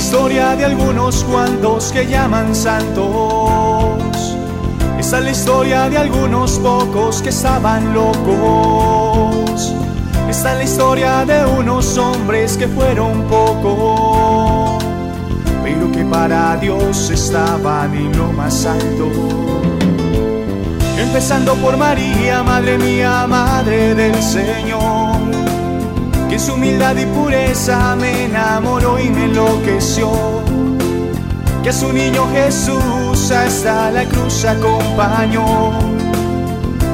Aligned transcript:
historia 0.00 0.56
de 0.56 0.64
algunos 0.64 1.22
cuantos 1.24 1.92
que 1.92 2.06
llaman 2.06 2.54
santos. 2.54 4.34
Esta 4.98 5.18
es 5.18 5.24
la 5.24 5.30
historia 5.30 5.90
de 5.90 5.98
algunos 5.98 6.58
pocos 6.58 7.20
que 7.20 7.28
estaban 7.28 7.92
locos. 7.92 9.74
Esta 10.26 10.52
es 10.52 10.56
la 10.56 10.64
historia 10.64 11.24
de 11.26 11.44
unos 11.44 11.98
hombres 11.98 12.56
que 12.56 12.66
fueron 12.66 13.24
pocos, 13.24 14.82
pero 15.62 15.92
que 15.92 16.02
para 16.06 16.56
Dios 16.56 17.10
estaban 17.10 17.94
en 17.94 18.16
lo 18.16 18.32
más 18.32 18.64
alto. 18.64 19.06
Empezando 20.96 21.54
por 21.56 21.76
María, 21.76 22.42
Madre 22.42 22.78
mía, 22.78 23.26
Madre 23.28 23.94
del 23.94 24.14
Señor, 24.22 24.99
que 26.30 26.38
su 26.38 26.54
humildad 26.54 26.96
y 26.96 27.04
pureza 27.06 27.94
me 27.96 28.24
enamoró 28.24 28.98
y 28.98 29.10
me 29.10 29.24
enloqueció. 29.24 30.10
Que 31.62 31.68
a 31.68 31.72
su 31.72 31.92
niño 31.92 32.26
Jesús 32.32 33.30
hasta 33.30 33.90
la 33.90 34.04
cruz 34.04 34.44
acompañó 34.46 36.00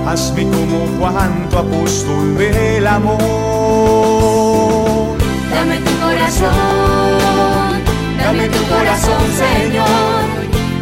hazme 0.06 0.44
como 0.44 0.86
Juan, 0.98 1.48
tu 1.50 1.58
apóstol 1.58 2.38
del 2.38 2.86
amor. 2.86 3.18
Dame 5.50 5.78
tu 5.78 5.90
corazón, 5.98 6.52
dame 8.18 8.48
tu 8.48 8.62
corazón, 8.68 9.22
Señor, 9.36 10.30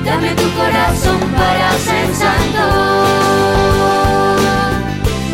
dame 0.04 0.34
tu 0.34 0.48
corazón 0.58 1.20
para 1.36 1.72
ser 1.86 2.14
santo. 2.14 2.66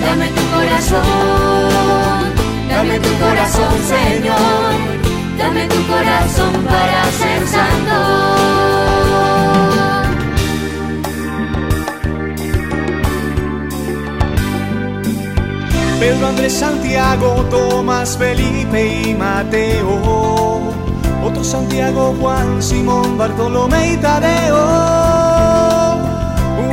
Dame 0.04 0.28
tu 0.28 0.42
corazón, 0.54 1.00
dame 2.80 2.98
tu 2.98 3.12
corazón, 3.18 3.74
Señor, 3.86 4.72
dame 5.36 5.66
tu 5.66 5.86
corazón 5.86 6.52
para 6.64 7.04
ser 7.20 7.46
santo. 7.46 7.96
Pedro, 16.00 16.28
Andrés, 16.28 16.54
Santiago, 16.54 17.44
Tomás, 17.50 18.16
Felipe 18.16 19.02
y 19.02 19.14
Mateo. 19.14 20.72
Otro 21.22 21.44
Santiago, 21.44 22.14
Juan, 22.18 22.62
Simón, 22.62 23.18
Bartolomé 23.18 23.92
y 23.92 23.96
Tadeo. 23.98 24.56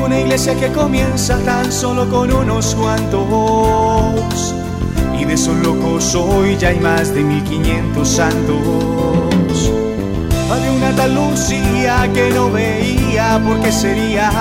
Una 0.06 0.20
iglesia 0.22 0.56
que 0.56 0.72
comienza 0.72 1.38
tan 1.40 1.70
solo 1.70 2.10
con 2.10 2.32
unos 2.32 2.74
cuantos. 2.76 4.56
Y 5.28 5.30
de 5.30 5.34
esos 5.34 5.58
locos 5.58 6.16
hoy 6.16 6.56
ya 6.58 6.70
hay 6.70 6.80
más 6.80 7.14
de 7.14 7.22
1500 7.22 8.08
santos. 8.08 9.72
Había 10.50 10.72
una 10.72 10.96
tal 10.96 11.14
Lucía 11.16 12.10
que 12.14 12.30
no 12.32 12.50
veía 12.50 13.42
por 13.46 13.60
qué 13.60 13.72
sería 13.72 14.32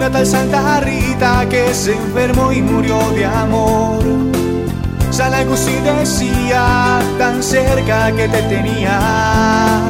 una 0.00 0.10
tal 0.10 0.26
Santa 0.26 0.80
Rita 0.80 1.46
que 1.50 1.74
se 1.74 1.92
enfermó 1.92 2.50
y 2.52 2.62
murió 2.62 2.98
de 3.10 3.26
amor. 3.26 4.02
San 5.10 5.34
Agustín 5.34 5.84
decía, 5.84 7.00
tan 7.18 7.42
cerca 7.42 8.10
que 8.10 8.26
te 8.26 8.42
tenía 8.44 9.82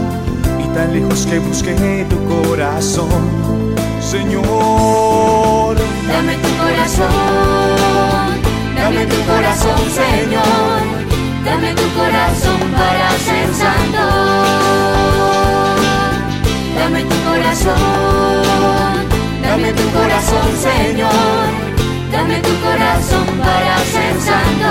y 0.59 0.65
tan 0.75 0.93
lejos 0.93 1.27
que 1.27 1.39
busqué 1.39 2.05
tu 2.11 2.17
corazón, 2.25 3.73
Señor. 4.01 5.77
Dame 6.09 6.35
tu 6.39 6.49
corazón, 6.59 8.30
dame 8.91 9.07
tu 9.07 9.17
corazón, 9.25 9.91
Señor, 9.91 10.81
dame 11.45 11.75
tu 11.75 11.89
corazón 11.99 12.61
para 12.73 13.11
ser 13.27 13.55
santo. 13.55 14.05
Dame 16.77 17.03
tu 17.03 17.17
corazón 17.29 18.91
Dame 19.43 19.73
tu 19.73 19.83
corazón, 19.91 20.49
Señor. 20.63 21.11
Dame 22.13 22.41
tu 22.41 22.55
corazón 22.61 23.27
para 23.39 23.79
ser 23.79 24.15
santo. 24.29 24.71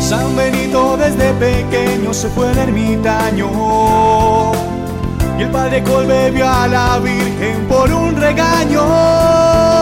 San 0.00 0.36
Benito 0.36 0.96
desde 0.96 1.32
pequeño 1.34 2.12
se 2.12 2.28
fue 2.28 2.50
el 2.50 2.58
ermitaño. 2.58 3.50
Y 5.38 5.42
el 5.42 5.50
padre 5.50 5.82
Colbe 5.84 6.30
vio 6.32 6.48
a 6.48 6.66
la 6.66 6.98
Virgen 6.98 7.66
por 7.68 7.92
un 7.92 8.16
regaño. 8.16 9.75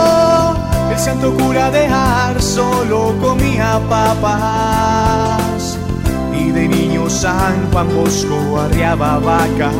El 0.95 1.01
santo 1.01 1.35
cura 1.35 1.69
de 1.71 1.89
solo 2.39 3.13
comía 3.21 3.81
papas. 3.89 5.77
Y 6.33 6.51
de 6.51 6.69
niño 6.69 7.09
San 7.09 7.69
Juan 7.69 7.93
Bosco 7.93 8.61
arriaba 8.61 9.19
vacas. 9.19 9.73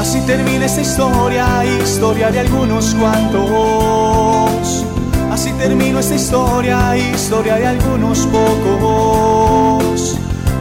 Así 0.00 0.20
termina 0.22 0.64
esta 0.64 0.80
historia, 0.80 1.62
historia 1.66 2.30
de 2.30 2.40
algunos 2.40 2.94
cuantos. 2.94 4.86
Así 5.30 5.52
termina 5.58 6.00
esta 6.00 6.14
historia, 6.14 6.96
historia 6.96 7.56
de 7.56 7.66
algunos 7.66 8.20
pocos. 8.28 10.16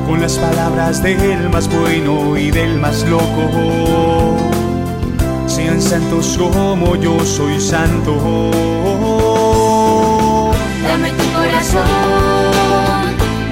Con 0.06 0.20
las 0.20 0.38
palabras 0.38 1.02
del 1.02 1.50
más 1.50 1.70
bueno 1.70 2.36
y 2.38 2.52
del 2.52 2.78
más 2.82 3.06
loco. 3.08 4.55
Sean 5.48 5.82
santos 5.82 6.38
como 6.38 6.96
yo 6.96 7.20
soy 7.26 7.60
santo. 7.60 8.52
Dame 10.84 11.12
tu 11.12 11.26
corazón, 11.34 11.86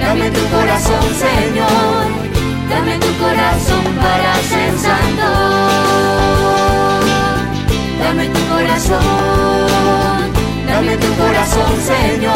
dame 0.00 0.30
tu 0.30 0.40
corazón, 0.50 1.04
Señor 1.18 2.24
Dame 2.68 2.98
tu 2.98 3.12
corazón 3.18 3.84
para 3.96 4.34
ser 4.42 4.78
santo. 4.78 5.28
Dame 7.98 8.28
tu 8.28 8.40
corazón, 8.48 9.02
dame 10.66 10.96
tu 10.96 11.14
corazón, 11.14 11.72
Señor. 11.82 12.34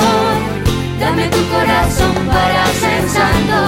Dame 1.00 1.28
tu 1.28 1.48
corazón 1.48 2.14
para 2.26 2.66
ser 2.66 3.08
santo. 3.08 3.60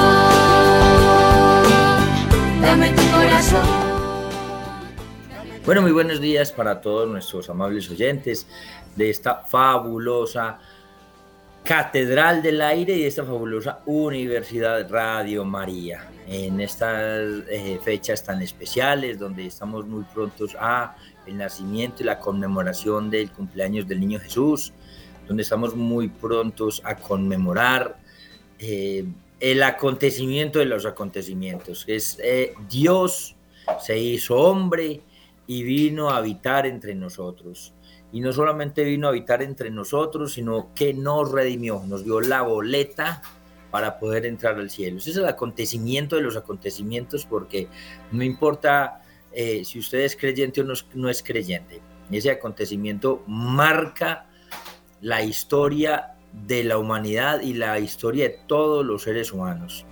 Dame 2.62 2.88
tu 2.90 3.02
corazón. 3.10 3.89
Bueno, 5.70 5.82
muy 5.82 5.92
buenos 5.92 6.20
días 6.20 6.50
para 6.50 6.80
todos 6.80 7.08
nuestros 7.08 7.48
amables 7.48 7.88
oyentes 7.88 8.44
de 8.96 9.08
esta 9.08 9.36
fabulosa 9.44 10.58
Catedral 11.62 12.42
del 12.42 12.60
Aire 12.60 12.96
y 12.96 13.04
esta 13.04 13.24
fabulosa 13.24 13.78
Universidad 13.86 14.90
Radio 14.90 15.44
María. 15.44 16.10
En 16.26 16.60
estas 16.60 17.44
eh, 17.48 17.78
fechas 17.84 18.24
tan 18.24 18.42
especiales, 18.42 19.16
donde 19.20 19.46
estamos 19.46 19.86
muy 19.86 20.02
prontos 20.12 20.56
a 20.58 20.96
el 21.24 21.38
nacimiento 21.38 22.02
y 22.02 22.06
la 22.06 22.18
conmemoración 22.18 23.08
del 23.08 23.30
cumpleaños 23.30 23.86
del 23.86 24.00
Niño 24.00 24.18
Jesús, 24.18 24.72
donde 25.28 25.44
estamos 25.44 25.76
muy 25.76 26.08
prontos 26.08 26.82
a 26.84 26.96
conmemorar 26.96 27.96
eh, 28.58 29.04
el 29.38 29.62
acontecimiento 29.62 30.58
de 30.58 30.64
los 30.64 30.84
acontecimientos, 30.84 31.84
que 31.84 31.94
es 31.94 32.18
eh, 32.24 32.54
Dios 32.68 33.36
se 33.78 33.96
hizo 33.96 34.34
hombre 34.36 35.02
y 35.50 35.64
vino 35.64 36.10
a 36.10 36.18
habitar 36.18 36.64
entre 36.64 36.94
nosotros 36.94 37.74
y 38.12 38.20
no 38.20 38.32
solamente 38.32 38.84
vino 38.84 39.08
a 39.08 39.10
habitar 39.10 39.42
entre 39.42 39.68
nosotros, 39.68 40.34
sino 40.34 40.72
que 40.76 40.94
nos 40.94 41.32
redimió, 41.32 41.82
nos 41.88 42.04
dio 42.04 42.20
la 42.20 42.42
boleta 42.42 43.20
para 43.72 43.98
poder 43.98 44.26
entrar 44.26 44.54
al 44.60 44.70
cielo. 44.70 44.98
Ese 44.98 45.10
es 45.10 45.16
el 45.16 45.26
acontecimiento 45.26 46.14
de 46.14 46.22
los 46.22 46.36
acontecimientos 46.36 47.26
porque 47.26 47.66
no 48.12 48.22
importa 48.22 49.02
eh, 49.32 49.64
si 49.64 49.80
usted 49.80 50.02
es 50.02 50.14
creyente 50.14 50.60
o 50.60 50.64
no, 50.64 50.74
no 50.94 51.08
es 51.08 51.20
creyente, 51.20 51.80
ese 52.12 52.30
acontecimiento 52.30 53.24
marca 53.26 54.26
la 55.00 55.24
historia 55.24 56.14
de 56.46 56.62
la 56.62 56.78
humanidad 56.78 57.40
y 57.40 57.54
la 57.54 57.76
historia 57.80 58.28
de 58.28 58.38
todos 58.46 58.86
los 58.86 59.02
seres 59.02 59.32
humanos, 59.32 59.84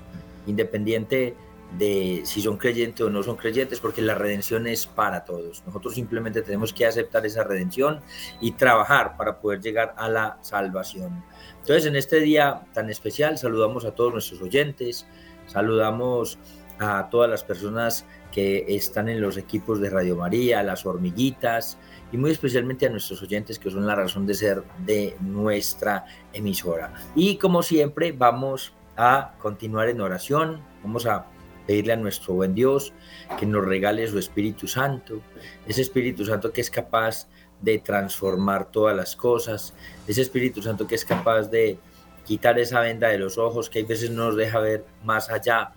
independiente 0.47 1.35
de 1.77 2.23
si 2.25 2.41
son 2.41 2.57
creyentes 2.57 3.05
o 3.05 3.11
no 3.11 3.23
son 3.23 3.37
creyentes, 3.37 3.81
porque 3.81 4.01
la 4.01 4.15
redención 4.15 4.67
es 4.67 4.87
para 4.87 5.25
todos. 5.25 5.63
Nosotros 5.67 5.95
simplemente 5.95 6.43
tenemos 6.43 6.73
que 6.73 6.87
aceptar 6.87 7.27
esa 7.27 7.45
redención 7.45 8.01
y 8.41 8.53
trabajar 8.53 9.17
para 9.17 9.41
poder 9.41 9.61
llegar 9.61 9.95
a 9.97 10.09
la 10.09 10.39
salvación. 10.41 11.23
Entonces, 11.61 11.87
en 11.87 11.97
este 11.97 12.21
día 12.21 12.63
tan 12.73 12.89
especial, 12.89 13.37
saludamos 13.37 13.85
a 13.85 13.93
todos 13.93 14.13
nuestros 14.13 14.41
oyentes, 14.41 15.07
saludamos 15.47 16.39
a 16.79 17.09
todas 17.11 17.29
las 17.29 17.45
personas 17.45 18.07
que 18.33 18.65
están 18.69 19.09
en 19.09 19.21
los 19.21 19.37
equipos 19.37 19.81
de 19.81 19.91
Radio 19.91 20.17
María, 20.17 20.63
las 20.63 20.87
hormiguitas 20.87 21.79
y 22.13 22.17
muy 22.17 22.31
especialmente 22.31 22.87
a 22.87 22.91
nuestros 22.91 23.23
oyentes 23.23 23.59
que 23.59 23.71
son 23.71 23.87
la 23.87 23.95
razón 23.95 24.27
de 24.27 24.35
ser 24.35 24.63
de 24.79 25.17
nuestra 25.21 26.05
emisora. 26.33 26.95
Y 27.15 27.37
como 27.37 27.63
siempre, 27.63 28.13
vamos 28.13 28.73
a 28.97 29.35
continuar 29.39 29.89
en 29.89 30.01
oración, 30.01 30.63
vamos 30.83 31.07
a 31.07 31.27
pedirle 31.69 31.93
a 31.93 31.97
nuestro 31.97 32.33
buen 32.33 32.55
Dios 32.55 32.95
que 33.39 33.45
nos 33.45 33.63
regale 33.63 34.09
su 34.09 34.19
Espíritu 34.19 34.67
Santo, 34.67 35.21
ese 35.67 35.83
Espíritu 35.83 36.25
Santo 36.25 36.51
que 36.51 36.63
es 36.63 36.71
capaz 36.71 37.29
de 37.61 37.79
transformar 37.79 38.71
todas 38.71 38.97
las 38.97 39.15
cosas, 39.15 39.75
ese 40.07 40.23
Espíritu 40.23 40.63
Santo 40.63 40.87
que 40.87 40.95
es 40.95 41.05
capaz 41.05 41.51
de 41.51 41.79
quitar 42.25 42.59
esa 42.59 42.81
venda 42.81 43.09
de 43.09 43.19
los 43.19 43.37
ojos 43.37 43.69
que 43.69 43.81
a 43.81 43.85
veces 43.85 44.11
nos 44.11 44.35
deja 44.35 44.61
ver 44.61 44.87
más 45.05 45.29
allá 45.29 45.73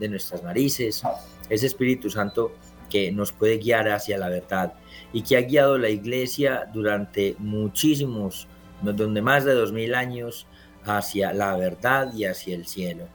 de 0.00 0.08
nuestras 0.08 0.42
narices, 0.42 1.04
ese 1.48 1.66
Espíritu 1.66 2.10
Santo 2.10 2.52
que 2.90 3.12
nos 3.12 3.30
puede 3.30 3.58
guiar 3.58 3.88
hacia 3.88 4.18
la 4.18 4.28
verdad 4.28 4.74
y 5.12 5.22
que 5.22 5.36
ha 5.36 5.42
guiado 5.42 5.78
la 5.78 5.90
iglesia 5.90 6.68
durante 6.74 7.36
muchísimos, 7.38 8.48
donde 8.82 9.22
más 9.22 9.44
de 9.44 9.54
dos 9.54 9.70
mil 9.72 9.94
años, 9.94 10.48
hacia 10.84 11.32
la 11.32 11.56
verdad 11.56 12.12
y 12.12 12.24
hacia 12.24 12.56
el 12.56 12.66
cielo. 12.66 13.06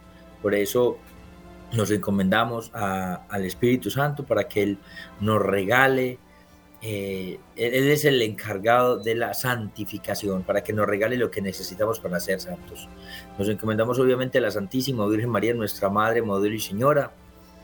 Por 0.41 0.55
eso 0.55 0.97
nos 1.73 1.91
encomendamos 1.91 2.71
al 2.73 3.45
Espíritu 3.45 3.89
Santo 3.89 4.25
para 4.25 4.47
que 4.47 4.63
Él 4.63 4.77
nos 5.19 5.41
regale 5.41 6.19
eh, 6.83 7.39
él 7.55 7.89
es 7.89 8.05
el 8.05 8.19
encargado 8.23 8.97
de 8.97 9.13
la 9.13 9.35
santificación, 9.35 10.41
para 10.41 10.63
que 10.63 10.73
nos 10.73 10.87
regale 10.87 11.15
lo 11.15 11.29
que 11.29 11.41
necesitamos 11.41 11.99
para 11.99 12.19
ser 12.19 12.39
santos. 12.39 12.89
Nos 13.37 13.47
encomendamos 13.49 13.99
obviamente 13.99 14.39
a 14.39 14.41
la 14.41 14.49
Santísima 14.49 15.05
Virgen 15.05 15.29
María, 15.29 15.53
nuestra 15.53 15.89
Madre, 15.89 16.23
Modelo 16.23 16.55
y 16.55 16.59
Señora, 16.59 17.11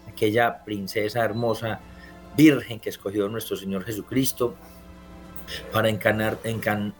aquella 0.07 0.63
princesa 0.63 1.25
hermosa, 1.25 1.79
virgen 2.35 2.79
que 2.79 2.89
escogió 2.89 3.27
nuestro 3.27 3.57
Señor 3.57 3.83
Jesucristo 3.83 4.55
para 5.71 5.89
encarnar, 5.89 6.37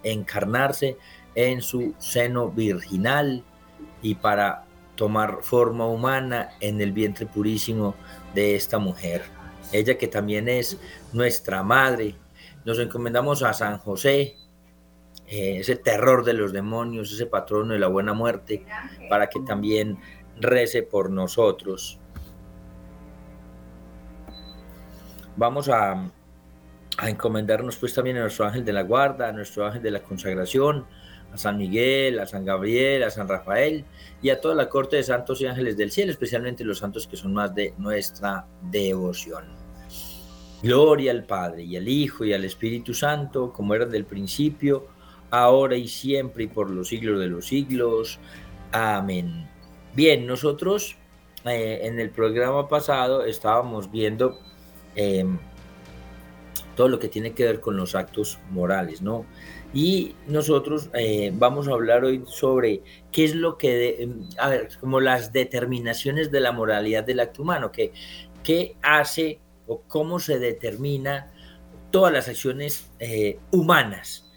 encarnarse 0.04 0.98
en 1.36 1.62
su 1.62 1.94
seno 2.00 2.50
virginal 2.50 3.44
y 4.02 4.16
para 4.16 4.66
tomar 4.98 5.38
forma 5.44 5.88
humana 5.88 6.50
en 6.60 6.82
el 6.82 6.92
vientre 6.92 7.26
purísimo 7.26 7.96
de 8.36 8.56
esta 8.58 8.78
mujer 8.78 9.38
ella 9.72 9.98
que 9.98 10.08
también 10.08 10.48
es 10.48 10.80
nuestra 11.14 11.64
madre. 11.64 12.16
Nos 12.66 12.80
encomendamos 12.80 13.44
a 13.44 13.54
San 13.54 13.78
José, 13.80 14.38
eh, 15.28 15.58
ese 15.60 15.76
terror 15.76 16.24
de 16.24 16.34
los 16.34 16.54
demonios, 16.54 17.12
ese 17.12 17.26
patrono 17.26 17.74
de 17.74 17.80
la 17.80 17.88
buena 17.88 18.14
muerte, 18.14 18.66
para 19.10 19.28
que 19.28 19.40
también 19.42 20.00
rece 20.40 20.84
por 20.84 21.10
nosotros. 21.10 22.00
Vamos 25.36 25.70
a, 25.70 26.10
a 26.98 27.10
encomendarnos 27.10 27.78
pues 27.78 27.94
también 27.94 28.18
a 28.18 28.22
nuestro 28.22 28.46
ángel 28.46 28.66
de 28.66 28.74
la 28.74 28.82
guarda, 28.82 29.30
a 29.30 29.32
nuestro 29.32 29.66
ángel 29.66 29.84
de 29.84 29.92
la 29.92 30.02
consagración, 30.02 30.88
a 31.34 31.38
San 31.38 31.58
Miguel, 31.58 32.20
a 32.20 32.26
San 32.26 32.46
Gabriel, 32.46 33.04
a 33.04 33.10
San 33.10 33.28
Rafael 33.28 33.86
y 34.22 34.30
a 34.30 34.42
toda 34.42 34.56
la 34.56 34.70
corte 34.70 34.96
de 34.96 35.04
santos 35.04 35.42
y 35.42 35.46
ángeles 35.46 35.78
del 35.78 35.92
cielo, 35.92 36.12
especialmente 36.12 36.64
los 36.64 36.80
santos 36.80 37.08
que 37.08 37.18
son 37.18 37.34
más 37.34 37.54
de 37.54 37.74
nuestra 37.78 38.46
devoción. 38.62 39.46
Gloria 40.64 41.12
al 41.12 41.24
Padre 41.24 41.64
y 41.64 41.78
al 41.78 41.88
Hijo 41.88 42.26
y 42.26 42.34
al 42.34 42.44
Espíritu 42.44 42.94
Santo, 42.94 43.54
como 43.54 43.76
era 43.76 43.86
del 43.86 44.06
principio, 44.06 44.88
ahora 45.30 45.76
y 45.76 45.88
siempre 45.88 46.46
y 46.46 46.48
por 46.48 46.70
los 46.70 46.88
siglos 46.88 47.20
de 47.20 47.28
los 47.28 47.46
siglos. 47.46 48.20
Amén. 48.72 49.48
Bien, 49.94 50.26
nosotros 50.26 50.98
eh, 51.46 51.82
en 51.84 52.00
el 52.00 52.10
programa 52.10 52.68
pasado 52.68 53.24
estábamos 53.24 53.92
viendo 53.92 54.40
em, 54.96 55.38
todo 56.76 56.88
lo 56.88 57.00
que 57.00 57.08
tiene 57.08 57.34
que 57.34 57.46
ver 57.46 57.60
con 57.60 57.78
los 57.78 57.96
actos 57.96 58.40
morales, 58.52 59.02
¿no? 59.02 59.26
Y 59.74 60.16
nosotros 60.28 60.90
eh, 60.94 61.32
vamos 61.36 61.68
a 61.68 61.74
hablar 61.74 62.04
hoy 62.06 62.24
sobre 62.26 62.82
qué 63.12 63.26
es 63.26 63.36
lo 63.36 63.58
que, 63.58 64.04
em, 64.04 64.30
a 64.38 64.50
ver, 64.50 64.70
como 64.80 65.00
las 65.00 65.34
determinaciones 65.34 66.32
de 66.32 66.40
la 66.40 66.52
moralidad 66.52 67.04
del 67.04 67.20
acto 67.20 67.42
humano, 67.42 67.72
que, 67.72 67.92
qué 68.44 68.78
hace 68.82 69.40
o 69.68 69.82
cómo 69.82 70.20
se 70.20 70.40
determina 70.40 71.32
todas 71.92 72.14
las 72.14 72.28
acciones 72.28 72.90
eh, 73.00 73.40
humanas, 73.52 74.32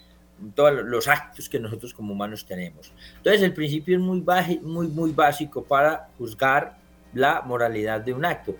todos 0.55 0.85
los 0.85 1.09
actos 1.09 1.49
que 1.49 1.61
nosotros 1.61 1.95
como 1.95 2.13
humanos 2.13 2.47
tenemos. 2.47 2.93
Entonces 3.19 3.43
el 3.43 3.53
principio 3.53 3.97
es 3.97 4.03
muy, 4.03 4.25
muy, 4.63 4.89
muy 4.89 5.13
básico 5.13 5.63
para 5.63 6.09
juzgar 6.19 6.79
la 7.13 7.43
moralidad 7.43 8.01
de 8.01 8.13
un 8.13 8.25
acto. 8.25 8.57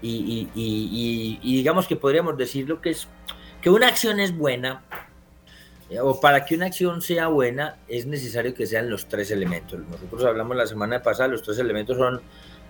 Y, 0.00 0.48
digamos 1.42 1.86
que 1.86 1.96
podríamos 1.96 2.36
decirlo 2.36 2.80
que 2.80 2.90
es 2.90 3.08
que 3.62 3.70
una 3.70 3.88
acción 3.88 4.20
es 4.20 4.36
buena, 4.36 4.84
o 6.02 6.20
para 6.20 6.44
que 6.44 6.54
una 6.54 6.66
acción 6.66 7.02
sea 7.02 7.28
buena, 7.28 7.78
es 7.88 8.06
necesario 8.06 8.54
que 8.54 8.66
sean 8.66 8.90
los 8.90 9.06
tres 9.06 9.30
elementos. 9.30 9.78
Nosotros 9.80 10.24
hablamos 10.24 10.56
la 10.56 10.66
semana 10.66 11.02
pasada, 11.02 11.28
los 11.28 11.42
tres 11.42 11.58
elementos 11.58 11.96
son 11.96 12.20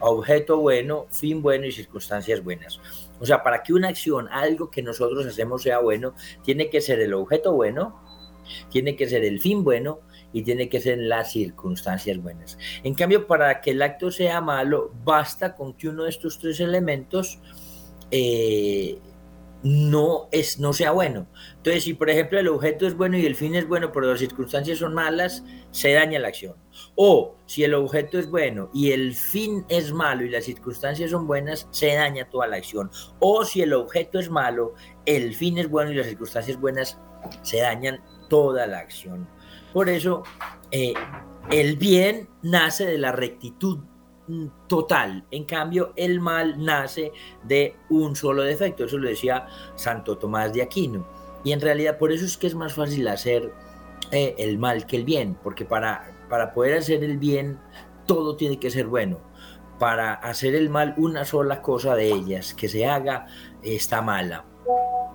objeto 0.00 0.58
bueno, 0.58 1.06
fin 1.10 1.40
bueno 1.40 1.66
y 1.66 1.72
circunstancias 1.72 2.42
buenas. 2.42 2.80
O 3.20 3.26
sea, 3.26 3.42
para 3.42 3.62
que 3.62 3.72
una 3.72 3.88
acción, 3.88 4.28
algo 4.30 4.70
que 4.70 4.82
nosotros 4.82 5.26
hacemos 5.26 5.62
sea 5.62 5.78
bueno, 5.78 6.14
tiene 6.42 6.68
que 6.68 6.80
ser 6.80 7.00
el 7.00 7.14
objeto 7.14 7.52
bueno, 7.52 8.00
tiene 8.70 8.96
que 8.96 9.08
ser 9.08 9.24
el 9.24 9.40
fin 9.40 9.64
bueno 9.64 10.00
y 10.32 10.42
tiene 10.42 10.68
que 10.68 10.80
ser 10.80 10.98
las 10.98 11.32
circunstancias 11.32 12.18
buenas. 12.18 12.58
En 12.82 12.94
cambio, 12.94 13.26
para 13.26 13.60
que 13.60 13.70
el 13.70 13.80
acto 13.80 14.10
sea 14.10 14.40
malo, 14.40 14.92
basta 15.04 15.54
con 15.54 15.74
que 15.74 15.88
uno 15.88 16.04
de 16.04 16.10
estos 16.10 16.38
tres 16.38 16.60
elementos 16.60 17.38
eh, 18.10 18.98
no, 19.64 20.28
es, 20.30 20.60
no 20.60 20.72
sea 20.72 20.92
bueno. 20.92 21.26
Entonces, 21.56 21.84
si 21.84 21.94
por 21.94 22.10
ejemplo 22.10 22.38
el 22.38 22.48
objeto 22.48 22.86
es 22.86 22.94
bueno 22.94 23.18
y 23.18 23.24
el 23.24 23.34
fin 23.34 23.54
es 23.54 23.66
bueno, 23.66 23.90
pero 23.90 24.10
las 24.10 24.20
circunstancias 24.20 24.78
son 24.78 24.94
malas, 24.94 25.42
se 25.70 25.92
daña 25.94 26.20
la 26.20 26.28
acción. 26.28 26.54
O 26.94 27.36
si 27.46 27.64
el 27.64 27.74
objeto 27.74 28.18
es 28.18 28.28
bueno 28.28 28.70
y 28.74 28.92
el 28.92 29.14
fin 29.14 29.64
es 29.68 29.90
malo 29.92 30.24
y 30.24 30.28
las 30.28 30.44
circunstancias 30.44 31.10
son 31.10 31.26
buenas, 31.26 31.66
se 31.70 31.94
daña 31.94 32.28
toda 32.28 32.46
la 32.46 32.56
acción. 32.56 32.90
O 33.20 33.44
si 33.44 33.62
el 33.62 33.72
objeto 33.72 34.18
es 34.18 34.30
malo, 34.30 34.74
el 35.06 35.34
fin 35.34 35.56
es 35.56 35.68
bueno 35.68 35.90
y 35.90 35.94
las 35.94 36.06
circunstancias 36.06 36.60
buenas, 36.60 36.98
se 37.42 37.60
dañan 37.60 38.02
toda 38.28 38.66
la 38.66 38.78
acción. 38.80 39.26
Por 39.72 39.88
eso, 39.88 40.24
eh, 40.70 40.92
el 41.50 41.76
bien 41.76 42.28
nace 42.42 42.84
de 42.84 42.98
la 42.98 43.12
rectitud 43.12 43.78
total. 44.66 45.24
En 45.30 45.44
cambio, 45.44 45.92
el 45.96 46.20
mal 46.20 46.64
nace 46.64 47.12
de 47.42 47.76
un 47.90 48.16
solo 48.16 48.42
defecto. 48.42 48.84
Eso 48.84 48.98
lo 48.98 49.08
decía 49.08 49.46
Santo 49.74 50.18
Tomás 50.18 50.52
de 50.52 50.62
Aquino. 50.62 51.06
Y 51.44 51.52
en 51.52 51.60
realidad 51.60 51.98
por 51.98 52.12
eso 52.12 52.24
es 52.24 52.36
que 52.36 52.46
es 52.46 52.54
más 52.54 52.74
fácil 52.74 53.06
hacer 53.08 53.52
eh, 54.10 54.34
el 54.38 54.58
mal 54.58 54.86
que 54.86 54.96
el 54.96 55.04
bien, 55.04 55.36
porque 55.42 55.64
para, 55.64 56.10
para 56.28 56.54
poder 56.54 56.78
hacer 56.78 57.04
el 57.04 57.18
bien 57.18 57.58
todo 58.06 58.36
tiene 58.36 58.58
que 58.58 58.70
ser 58.70 58.86
bueno. 58.86 59.20
Para 59.78 60.14
hacer 60.14 60.54
el 60.54 60.70
mal, 60.70 60.94
una 60.96 61.24
sola 61.24 61.60
cosa 61.60 61.94
de 61.94 62.08
ellas 62.08 62.54
que 62.54 62.68
se 62.68 62.86
haga 62.86 63.26
está 63.62 64.02
mala. 64.02 64.44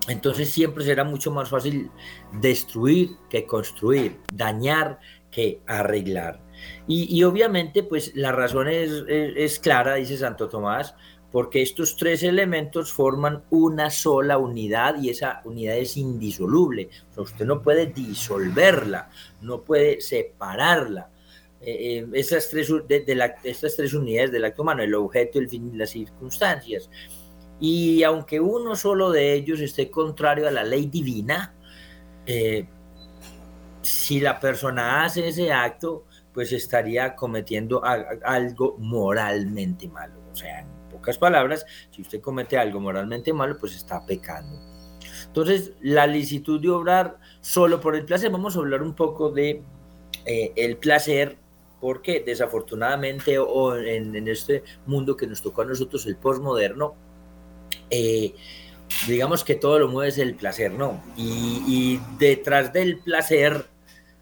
Entonces 0.08 0.50
siempre 0.50 0.84
será 0.84 1.04
mucho 1.04 1.30
más 1.30 1.48
fácil 1.48 1.90
destruir 2.32 3.16
que 3.28 3.46
construir, 3.46 4.20
dañar 4.32 4.98
que 5.30 5.62
arreglar. 5.66 6.42
Y, 6.86 7.22
obviamente, 7.22 7.82
pues 7.82 8.12
la 8.14 8.32
razón 8.32 8.68
es, 8.68 9.58
clara, 9.60 9.94
dice 9.94 10.16
Santo 10.16 10.48
Tomás, 10.48 10.94
porque 11.30 11.62
estos 11.62 11.96
tres 11.96 12.22
elementos 12.24 12.92
forman 12.92 13.44
una 13.50 13.90
sola 13.90 14.38
unidad 14.38 15.00
y 15.00 15.10
esa 15.10 15.42
unidad 15.44 15.76
es 15.76 15.96
indisoluble. 15.96 16.90
O 17.10 17.14
sea, 17.14 17.22
usted 17.22 17.44
no 17.46 17.62
puede 17.62 17.86
disolverla, 17.86 19.10
no 19.40 19.62
puede 19.62 20.00
separarla. 20.00 21.10
Eh, 21.62 22.06
eh, 22.12 22.24
tres, 22.50 22.72
de, 22.88 23.34
estas 23.44 23.76
tres 23.76 23.94
unidades 23.94 24.32
del 24.32 24.44
acto 24.44 24.62
humano, 24.62 24.82
el 24.82 24.94
objeto, 24.94 25.38
el 25.38 25.48
fin 25.48 25.70
y 25.72 25.76
las 25.76 25.90
circunstancias. 25.90 26.90
Y 27.60 28.02
aunque 28.02 28.40
uno 28.40 28.74
solo 28.74 29.10
de 29.10 29.34
ellos 29.34 29.60
esté 29.60 29.90
contrario 29.90 30.48
a 30.48 30.50
la 30.50 30.64
ley 30.64 30.86
divina, 30.86 31.54
eh, 32.24 32.66
si 33.82 34.20
la 34.20 34.40
persona 34.40 35.04
hace 35.04 35.28
ese 35.28 35.52
acto, 35.52 36.06
pues 36.32 36.52
estaría 36.52 37.14
cometiendo 37.16 37.82
algo 37.84 38.76
moralmente 38.78 39.88
malo. 39.88 40.14
O 40.32 40.34
sea, 40.34 40.60
en 40.60 40.68
pocas 40.90 41.18
palabras, 41.18 41.66
si 41.90 42.02
usted 42.02 42.20
comete 42.20 42.56
algo 42.56 42.80
moralmente 42.80 43.32
malo, 43.32 43.56
pues 43.58 43.74
está 43.74 44.04
pecando. 44.04 44.58
Entonces, 45.26 45.72
la 45.80 46.06
licitud 46.06 46.60
de 46.60 46.70
obrar 46.70 47.18
solo 47.40 47.80
por 47.80 47.96
el 47.96 48.04
placer, 48.04 48.30
vamos 48.30 48.56
a 48.56 48.60
hablar 48.60 48.82
un 48.82 48.94
poco 48.94 49.30
de 49.30 49.62
eh, 50.24 50.52
el 50.56 50.76
placer, 50.76 51.36
porque 51.80 52.22
desafortunadamente 52.24 53.38
o 53.38 53.76
en, 53.76 54.28
este 54.28 54.62
mundo 54.86 55.16
que 55.16 55.26
nos 55.26 55.42
tocó 55.42 55.62
a 55.62 55.64
nosotros, 55.64 56.06
el 56.06 56.16
postmoderno, 56.16 56.94
eh, 57.88 58.34
digamos 59.06 59.44
que 59.44 59.54
todo 59.54 59.78
lo 59.78 59.88
mueve 59.88 60.10
es 60.10 60.18
el 60.18 60.34
placer, 60.34 60.72
¿no? 60.72 61.02
y 61.16 61.98
detrás 62.18 62.72
del 62.72 62.98
placer 62.98 63.66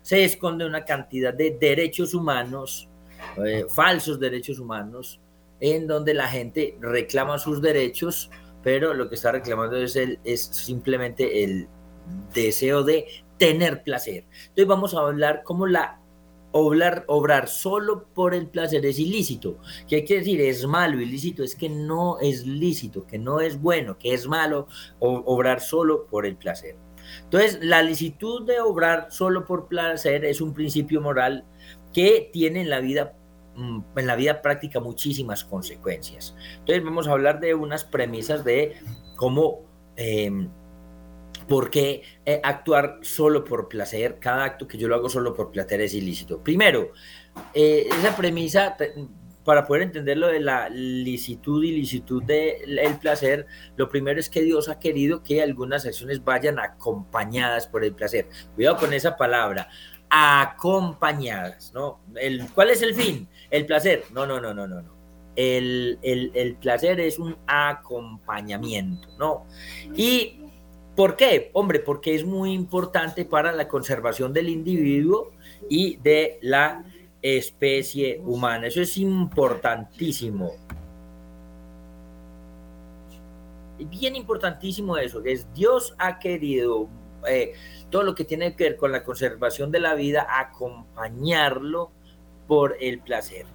se 0.08 0.24
esconde 0.24 0.64
una 0.64 0.86
cantidad 0.86 1.34
de 1.34 1.58
derechos 1.60 2.14
humanos, 2.14 2.88
eh, 3.44 3.66
falsos 3.68 4.18
derechos 4.18 4.58
humanos, 4.58 5.20
en 5.60 5.86
donde 5.86 6.14
la 6.14 6.26
gente 6.26 6.78
reclama 6.80 7.38
sus 7.38 7.60
derechos, 7.60 8.30
pero 8.62 8.94
lo 8.94 9.10
que 9.10 9.16
está 9.16 9.32
reclamando 9.32 9.76
es, 9.76 9.96
el, 9.96 10.18
es 10.24 10.44
simplemente 10.44 11.44
el 11.44 11.68
deseo 12.32 12.84
de 12.84 13.06
tener 13.36 13.82
placer. 13.82 14.24
Entonces 14.44 14.66
vamos 14.66 14.94
a 14.94 15.00
hablar 15.00 15.42
cómo 15.44 15.66
la 15.66 16.00
obrar, 16.52 17.04
obrar 17.06 17.46
solo 17.46 18.06
por 18.14 18.32
el 18.32 18.46
placer 18.46 18.86
es 18.86 18.98
ilícito. 18.98 19.58
¿Qué 19.86 19.96
hay 19.96 20.04
que 20.06 20.20
decir? 20.20 20.40
Es 20.40 20.66
malo, 20.66 21.02
ilícito, 21.02 21.42
es 21.42 21.54
que 21.54 21.68
no 21.68 22.18
es 22.18 22.46
lícito, 22.46 23.06
que 23.06 23.18
no 23.18 23.40
es 23.40 23.60
bueno, 23.60 23.98
que 23.98 24.14
es 24.14 24.26
malo 24.26 24.68
obrar 25.00 25.60
solo 25.60 26.06
por 26.06 26.24
el 26.24 26.36
placer. 26.36 26.76
Entonces, 27.24 27.58
la 27.62 27.82
licitud 27.82 28.46
de 28.46 28.60
obrar 28.60 29.08
solo 29.10 29.44
por 29.44 29.68
placer 29.68 30.24
es 30.24 30.40
un 30.40 30.54
principio 30.54 31.00
moral 31.00 31.44
que 31.92 32.30
tiene 32.32 32.60
en 32.60 32.70
la 32.70 32.80
vida 32.80 33.14
mm, 33.56 33.80
en 33.96 34.06
la 34.06 34.16
vida 34.16 34.42
práctica 34.42 34.80
muchísimas 34.80 35.44
consecuencias. 35.44 36.36
Entonces 36.58 36.84
vamos 36.84 37.08
a 37.08 37.12
hablar 37.12 37.40
de 37.40 37.54
unas 37.54 37.84
premisas 37.84 38.44
de 38.44 38.76
cómo, 39.16 39.60
em, 39.96 40.48
por 41.48 41.70
qué 41.70 42.02
eh, 42.26 42.40
actuar 42.44 42.98
solo 43.02 43.44
por 43.44 43.68
placer, 43.68 44.18
cada 44.20 44.44
acto 44.44 44.68
que 44.68 44.78
yo 44.78 44.86
lo 44.86 44.94
hago 44.94 45.08
solo 45.08 45.34
por 45.34 45.50
placer 45.50 45.80
es 45.80 45.94
ilícito. 45.94 46.42
Primero, 46.42 46.92
eh, 47.54 47.88
esa 47.98 48.16
premisa 48.16 48.76
para 49.48 49.66
poder 49.66 49.84
entender 49.84 50.18
lo 50.18 50.26
de 50.26 50.40
la 50.40 50.68
licitud 50.68 51.64
y 51.64 51.72
licitud 51.72 52.22
del 52.22 52.98
placer, 53.00 53.46
lo 53.76 53.88
primero 53.88 54.20
es 54.20 54.28
que 54.28 54.42
Dios 54.42 54.68
ha 54.68 54.78
querido 54.78 55.22
que 55.22 55.40
algunas 55.40 55.86
acciones 55.86 56.22
vayan 56.22 56.58
acompañadas 56.58 57.66
por 57.66 57.82
el 57.82 57.94
placer. 57.94 58.28
Cuidado 58.54 58.76
con 58.76 58.92
esa 58.92 59.16
palabra, 59.16 59.70
acompañadas, 60.10 61.72
¿no? 61.72 61.98
El, 62.16 62.46
¿Cuál 62.50 62.68
es 62.68 62.82
el 62.82 62.94
fin? 62.94 63.26
El 63.48 63.64
placer. 63.64 64.04
No, 64.12 64.26
no, 64.26 64.38
no, 64.38 64.52
no, 64.52 64.68
no, 64.68 64.82
no. 64.82 64.92
El, 65.34 65.98
el, 66.02 66.30
el 66.34 66.56
placer 66.56 67.00
es 67.00 67.18
un 67.18 67.34
acompañamiento, 67.46 69.08
¿no? 69.18 69.46
Y 69.96 70.42
¿Por 70.94 71.16
qué? 71.16 71.50
Hombre, 71.54 71.78
porque 71.78 72.14
es 72.14 72.24
muy 72.26 72.52
importante 72.52 73.24
para 73.24 73.52
la 73.52 73.68
conservación 73.68 74.34
del 74.34 74.48
individuo 74.48 75.30
y 75.70 75.96
de 75.98 76.38
la 76.42 76.84
especie 77.22 78.20
humana. 78.24 78.66
Eso 78.66 78.80
es 78.80 78.96
importantísimo. 78.96 80.52
Bien 83.78 84.16
importantísimo 84.16 84.96
eso, 84.96 85.22
que 85.22 85.32
es 85.32 85.52
Dios 85.54 85.94
ha 85.98 86.18
querido 86.18 86.88
eh, 87.28 87.52
todo 87.90 88.02
lo 88.02 88.14
que 88.14 88.24
tiene 88.24 88.54
que 88.56 88.64
ver 88.64 88.76
con 88.76 88.92
la 88.92 89.04
conservación 89.04 89.70
de 89.70 89.80
la 89.80 89.94
vida, 89.94 90.26
acompañarlo 90.28 91.92
por 92.46 92.76
el 92.80 93.00
placer. 93.00 93.46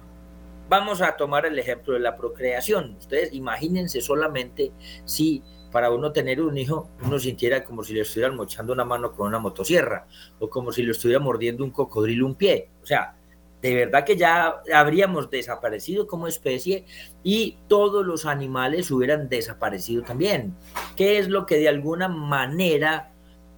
Vamos 0.68 1.02
a 1.02 1.16
tomar 1.16 1.44
el 1.44 1.58
ejemplo 1.58 1.92
de 1.94 2.00
la 2.00 2.16
procreación. 2.16 2.96
Ustedes 2.98 3.34
imagínense 3.34 4.00
solamente 4.00 4.72
si 5.04 5.42
para 5.70 5.90
uno 5.90 6.12
tener 6.12 6.40
un 6.40 6.56
hijo, 6.56 6.88
uno 7.04 7.18
sintiera 7.18 7.64
como 7.64 7.82
si 7.82 7.92
le 7.92 8.02
estuvieran 8.02 8.36
mochando 8.36 8.72
una 8.72 8.84
mano 8.84 9.12
con 9.12 9.26
una 9.26 9.40
motosierra 9.40 10.06
o 10.38 10.48
como 10.48 10.72
si 10.72 10.84
le 10.84 10.92
estuviera 10.92 11.20
mordiendo 11.20 11.64
un 11.64 11.70
cocodrilo 11.70 12.24
un 12.26 12.36
pie. 12.36 12.70
O 12.82 12.86
sea, 12.86 13.16
de 13.64 13.74
verdad 13.74 14.04
que 14.04 14.18
ya 14.18 14.60
habríamos 14.74 15.30
desaparecido 15.30 16.06
como 16.06 16.26
especie 16.26 16.84
y 17.22 17.56
todos 17.66 18.04
los 18.04 18.26
animales 18.26 18.90
hubieran 18.90 19.30
desaparecido 19.30 20.02
también. 20.02 20.54
¿Qué 20.96 21.16
es 21.16 21.28
lo 21.28 21.46
que 21.46 21.56
de 21.56 21.70
alguna 21.70 22.06
manera 22.08 23.14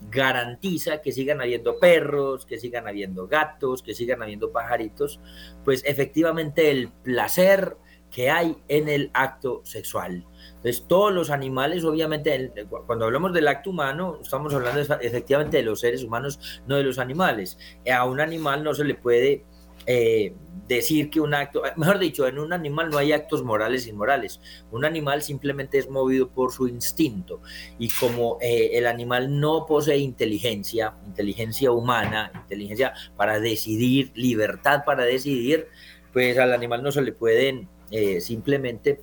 garantiza 0.09 1.03
que 1.03 1.11
sigan 1.11 1.41
habiendo 1.41 1.81
perros, 1.81 2.47
que 2.47 2.61
sigan 2.61 2.87
habiendo 2.87 3.27
gatos, 3.27 3.83
que 3.83 3.95
sigan 3.95 4.23
habiendo 4.23 4.53
pajaritos? 4.53 5.19
Pues 5.65 5.83
efectivamente 5.85 6.71
el 6.71 6.89
placer 7.03 7.77
que 8.09 8.31
hay 8.31 8.57
en 8.69 8.89
el 8.89 9.11
acto 9.13 9.63
sexual. 9.65 10.25
Entonces, 10.51 10.85
todos 10.87 11.13
los 11.13 11.31
animales, 11.31 11.85
obviamente, 11.85 12.53
cuando 12.87 13.07
hablamos 13.07 13.33
del 13.33 13.49
acto 13.49 13.71
humano, 13.71 14.21
estamos 14.23 14.55
hablando 14.55 14.81
efectivamente 15.01 15.57
de 15.57 15.65
los 15.65 15.81
seres 15.81 16.05
humanos, 16.05 16.63
no 16.69 16.77
de 16.77 16.85
los 16.85 17.01
animales. 17.01 17.59
A 17.93 18.05
un 18.05 18.21
animal 18.21 18.63
no 18.63 18.73
se 18.73 18.85
le 18.85 18.95
puede 18.95 19.45
eh, 19.87 20.35
decir 20.67 21.11
que 21.11 21.21
un 21.21 21.35
acto, 21.35 21.63
mejor 21.77 21.99
dicho, 21.99 22.27
en 22.27 22.39
un 22.39 22.53
animal 22.53 22.91
no 22.91 22.99
hay 22.99 23.13
actos 23.13 23.43
morales 23.43 23.87
e 23.87 23.91
inmorales. 23.91 24.41
Un 24.71 24.85
animal 24.85 25.23
simplemente 25.23 25.79
es 25.79 25.89
movido 25.89 26.29
por 26.29 26.53
su 26.53 26.67
instinto. 26.69 27.41
Y 27.79 27.89
como 27.89 28.39
eh, 28.41 28.71
el 28.75 28.87
animal 28.87 29.39
no 29.39 29.65
posee 29.67 29.99
inteligencia, 29.99 30.95
inteligencia 31.07 31.71
humana, 31.71 32.31
inteligencia 32.35 32.93
para 33.17 33.39
decidir, 33.41 34.13
libertad 34.15 34.85
para 34.85 35.05
decidir, 35.05 35.69
pues 36.13 36.37
al 36.39 36.53
animal 36.53 36.83
no 36.83 36.91
se 36.91 37.03
le 37.03 37.13
pueden 37.13 37.69
eh, 37.91 38.21
simplemente 38.21 39.01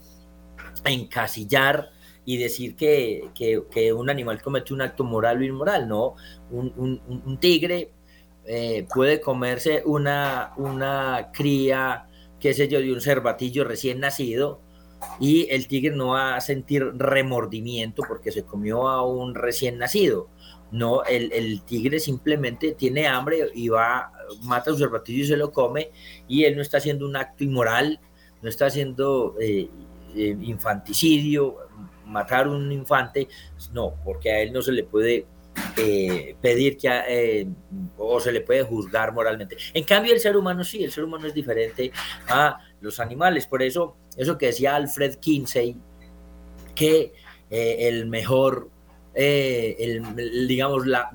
encasillar 0.85 1.91
y 2.25 2.37
decir 2.37 2.75
que, 2.75 3.29
que, 3.35 3.93
un 3.93 4.09
animal 4.09 4.41
comete 4.41 4.73
un 4.73 4.81
acto 4.81 5.03
moral 5.03 5.39
o 5.39 5.43
inmoral. 5.43 5.87
No, 5.87 6.15
un, 6.51 7.37
tigre 7.39 7.91
eh, 8.45 8.85
puede 8.93 9.21
comerse 9.21 9.83
una, 9.85 10.53
una 10.57 11.29
cría, 11.33 12.07
qué 12.39 12.53
sé 12.53 12.67
yo, 12.67 12.79
de 12.79 12.91
un 12.91 13.01
cervatillo 13.01 13.63
recién 13.63 13.99
nacido 13.99 14.61
y 15.19 15.47
el 15.49 15.67
tigre 15.67 15.95
no 15.95 16.09
va 16.09 16.35
a 16.35 16.41
sentir 16.41 16.83
remordimiento 16.95 18.03
porque 18.07 18.31
se 18.31 18.43
comió 18.43 18.87
a 18.87 19.05
un 19.05 19.35
recién 19.35 19.77
nacido. 19.77 20.29
No, 20.71 21.03
el, 21.03 21.61
tigre 21.63 21.99
simplemente 21.99 22.71
tiene 22.71 23.05
hambre 23.05 23.47
y 23.53 23.69
va, 23.69 24.11
mata 24.41 24.71
a 24.71 24.73
un 24.73 24.79
cervatillo 24.79 25.23
y 25.23 25.27
se 25.27 25.37
lo 25.37 25.51
come 25.51 25.91
y 26.27 26.45
él 26.45 26.55
no 26.55 26.63
está 26.63 26.77
haciendo 26.77 27.05
un 27.05 27.15
acto 27.15 27.43
inmoral, 27.43 27.99
no 28.41 28.49
está 28.49 28.65
haciendo 28.65 29.35
eh, 29.39 29.69
eh, 30.15 30.35
infanticidio, 30.41 31.57
matar 32.07 32.47
a 32.47 32.49
un 32.49 32.71
infante, 32.71 33.27
no, 33.71 33.93
porque 34.03 34.31
a 34.31 34.41
él 34.41 34.51
no 34.51 34.63
se 34.63 34.71
le 34.71 34.83
puede 34.83 35.27
eh, 35.77 36.35
pedir 36.39 36.77
que 36.77 36.87
eh, 37.07 37.47
o 37.97 38.19
se 38.19 38.31
le 38.31 38.41
puede 38.41 38.63
juzgar 38.63 39.11
moralmente. 39.13 39.57
En 39.73 39.83
cambio, 39.83 40.13
el 40.13 40.19
ser 40.19 40.37
humano 40.37 40.63
sí, 40.63 40.83
el 40.83 40.91
ser 40.91 41.03
humano 41.03 41.27
es 41.27 41.33
diferente 41.33 41.91
a 42.27 42.59
los 42.81 42.99
animales. 42.99 43.47
Por 43.47 43.63
eso, 43.63 43.97
eso 44.15 44.37
que 44.37 44.47
decía 44.47 44.75
Alfred 44.75 45.15
Kinsey, 45.15 45.77
que 46.75 47.13
eh, 47.49 47.77
el 47.79 48.05
mejor, 48.07 48.69
digamos, 49.15 50.85
la, 50.87 51.09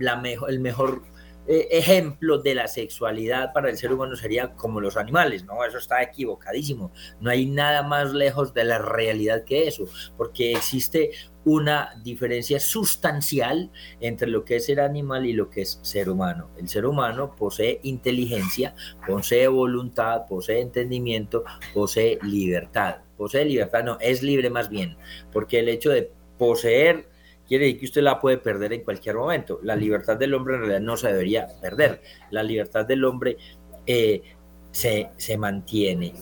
el 0.48 0.60
mejor 0.60 1.02
ejemplo 1.46 2.38
de 2.38 2.54
la 2.54 2.68
sexualidad 2.68 3.52
para 3.54 3.70
el 3.70 3.78
ser 3.78 3.92
humano 3.92 4.14
sería 4.16 4.52
como 4.54 4.80
los 4.80 4.98
animales, 4.98 5.44
¿no? 5.44 5.64
Eso 5.64 5.78
está 5.78 6.02
equivocadísimo. 6.02 6.92
No 7.20 7.30
hay 7.30 7.46
nada 7.46 7.82
más 7.82 8.12
lejos 8.12 8.52
de 8.52 8.64
la 8.64 8.78
realidad 8.78 9.44
que 9.44 9.66
eso, 9.66 9.84
porque 10.16 10.52
existe 10.52 11.10
una 11.48 11.94
diferencia 12.02 12.60
sustancial 12.60 13.70
entre 14.00 14.28
lo 14.28 14.44
que 14.44 14.56
es 14.56 14.66
ser 14.66 14.80
animal 14.80 15.24
y 15.24 15.32
lo 15.32 15.48
que 15.48 15.62
es 15.62 15.80
ser 15.82 16.10
humano. 16.10 16.50
El 16.58 16.68
ser 16.68 16.84
humano 16.84 17.34
posee 17.34 17.80
inteligencia, 17.84 18.74
posee 19.06 19.48
voluntad, 19.48 20.26
posee 20.28 20.60
entendimiento, 20.60 21.44
posee 21.72 22.18
libertad. 22.22 22.96
Posee 23.16 23.46
libertad, 23.46 23.82
no, 23.82 23.98
es 24.00 24.22
libre 24.22 24.50
más 24.50 24.68
bien, 24.68 24.96
porque 25.32 25.58
el 25.58 25.68
hecho 25.68 25.90
de 25.90 26.12
poseer 26.38 27.08
quiere 27.48 27.64
decir 27.64 27.80
que 27.80 27.86
usted 27.86 28.02
la 28.02 28.20
puede 28.20 28.36
perder 28.36 28.74
en 28.74 28.84
cualquier 28.84 29.16
momento. 29.16 29.58
La 29.62 29.74
libertad 29.74 30.16
del 30.18 30.34
hombre 30.34 30.54
en 30.54 30.60
realidad 30.60 30.80
no 30.80 30.96
se 30.96 31.08
debería 31.08 31.48
perder. 31.60 32.02
La 32.30 32.42
libertad 32.42 32.84
del 32.84 33.04
hombre 33.04 33.38
eh, 33.86 34.22
se, 34.70 35.08
se 35.16 35.38
mantiene. 35.38 36.12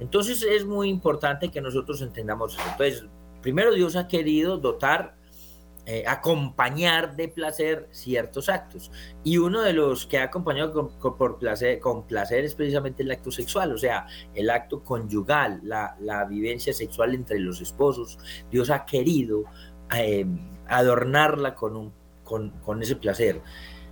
Entonces 0.00 0.42
es 0.42 0.64
muy 0.64 0.88
importante 0.88 1.50
que 1.50 1.60
nosotros 1.60 2.00
entendamos 2.02 2.54
eso. 2.54 2.62
Entonces, 2.70 3.04
primero 3.42 3.72
Dios 3.72 3.96
ha 3.96 4.06
querido 4.06 4.58
dotar, 4.58 5.16
eh, 5.86 6.04
acompañar 6.06 7.16
de 7.16 7.28
placer 7.28 7.88
ciertos 7.90 8.48
actos. 8.48 8.90
Y 9.24 9.38
uno 9.38 9.62
de 9.62 9.72
los 9.72 10.06
que 10.06 10.18
ha 10.18 10.24
acompañado 10.24 10.72
con, 10.72 11.16
por 11.16 11.38
placer, 11.38 11.80
con 11.80 12.06
placer 12.06 12.44
es 12.44 12.54
precisamente 12.54 13.02
el 13.02 13.10
acto 13.10 13.30
sexual, 13.30 13.72
o 13.72 13.78
sea, 13.78 14.06
el 14.34 14.50
acto 14.50 14.82
conyugal, 14.82 15.60
la, 15.64 16.24
vivencia 16.28 16.72
sexual 16.72 17.14
entre 17.14 17.38
los 17.38 17.60
esposos. 17.60 18.18
Dios 18.50 18.70
ha 18.70 18.84
querido 18.84 19.44
eh, 19.96 20.26
adornarla 20.66 21.54
con, 21.54 21.76
un, 21.76 21.92
con, 22.22 22.50
con 22.60 22.82
ese 22.82 22.96
placer. 22.96 23.40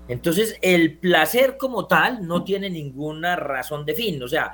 Entonces, 0.08 0.56
el 0.62 0.98
placer 0.98 1.56
como 1.56 1.86
tal 1.86 2.26
no 2.26 2.44
tiene 2.44 2.70
ninguna 2.70 3.34
razón 3.36 3.84
de 3.84 3.94
fin. 3.94 4.22
O 4.22 4.28
sea, 4.28 4.52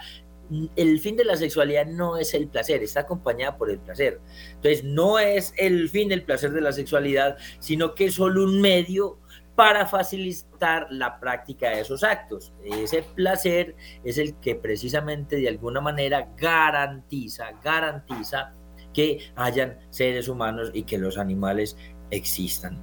el 0.77 1.01
fin 1.01 1.17
de 1.17 1.25
la 1.25 1.37
sexualidad 1.37 1.87
no 1.87 2.17
es 2.17 2.35
el 2.35 2.49
placer, 2.49 2.83
está 2.83 3.01
acompañada 3.01 3.57
por 3.57 3.71
el 3.71 3.79
placer. 3.79 4.21
Entonces, 4.55 4.85
no 4.85 5.19
es 5.19 5.53
el 5.57 5.89
fin 5.89 6.09
del 6.09 6.23
placer 6.23 6.53
de 6.53 6.61
la 6.61 6.73
sexualidad, 6.73 7.37
sino 7.59 7.95
que 7.95 8.07
es 8.07 8.15
solo 8.15 8.45
un 8.45 8.61
medio 8.61 9.19
para 9.55 9.87
facilitar 9.87 10.87
la 10.91 11.21
práctica 11.21 11.71
de 11.71 11.81
esos 11.81 12.03
actos. 12.03 12.53
Ese 12.65 13.03
placer 13.03 13.77
es 14.05 14.19
el 14.19 14.35
que 14.37 14.55
precisamente 14.55 15.37
de 15.37 15.49
alguna 15.49 15.81
manera 15.81 16.29
garantiza, 16.37 17.53
garantiza 17.63 18.55
que 18.95 19.31
hayan 19.37 19.79
seres 19.91 20.29
humanos 20.29 20.71
y 20.73 20.85
que 20.85 20.99
los 20.99 21.19
animales 21.19 21.77
existan. 22.11 22.79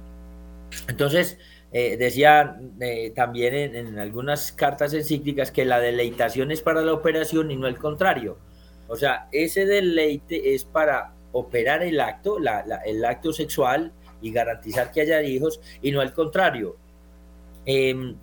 Entonces, 0.88 1.38
eh, 1.72 1.96
decía 1.96 2.58
eh, 2.80 3.12
también 3.14 3.54
en, 3.54 3.98
algunas 3.98 4.50
cartas 4.50 4.92
encíclicas 4.92 5.52
que 5.52 5.64
la 5.64 5.78
deleitación 5.78 6.50
es 6.50 6.62
para 6.62 6.82
la 6.82 6.92
operación 6.92 7.50
y 7.50 7.56
no 7.56 7.68
el 7.68 7.78
contrario. 7.78 8.38
O 8.88 8.96
sea, 8.96 9.28
ese 9.30 9.66
deleite 9.66 10.54
es 10.54 10.64
para 10.64 11.14
operar 11.32 11.84
el 11.84 12.00
acto, 12.00 12.38
el 12.84 13.04
acto 13.04 13.32
sexual 13.32 13.92
y 14.20 14.32
garantizar 14.32 14.90
que 14.90 15.02
haya 15.02 15.22
hijos 15.22 15.60
y 15.80 15.92
no 15.92 16.00
al 16.00 16.12
contrario. 16.12 16.76
Em, 17.66 18.16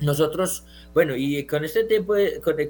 nosotros, 0.00 0.64
bueno, 0.94 1.16
y 1.16 1.44
con 1.44 1.64
este 1.64 1.84
tiempo, 1.84 2.14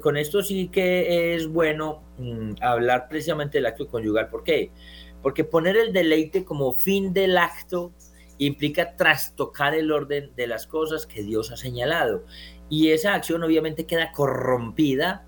con, 0.01 0.17
esto 0.17 0.41
sí 0.41 0.69
que 0.69 1.35
es 1.35 1.47
bueno 1.47 2.01
mm, 2.17 2.53
hablar 2.61 3.07
precisamente 3.07 3.59
del 3.59 3.67
acto 3.67 3.87
conyugal. 3.87 4.29
¿Por 4.29 4.43
qué? 4.43 4.71
Porque 5.21 5.43
poner 5.43 5.77
el 5.77 5.93
deleite 5.93 6.43
como 6.43 6.73
fin 6.73 7.13
del 7.13 7.37
acto 7.37 7.91
implica 8.37 8.95
trastocar 8.95 9.73
el 9.73 9.91
orden 9.91 10.31
de 10.35 10.47
las 10.47 10.67
cosas 10.67 11.05
que 11.05 11.23
Dios 11.23 11.51
ha 11.51 11.57
señalado. 11.57 12.23
Y 12.69 12.89
esa 12.89 13.13
acción 13.13 13.43
obviamente 13.43 13.85
queda 13.85 14.11
corrompida, 14.11 15.25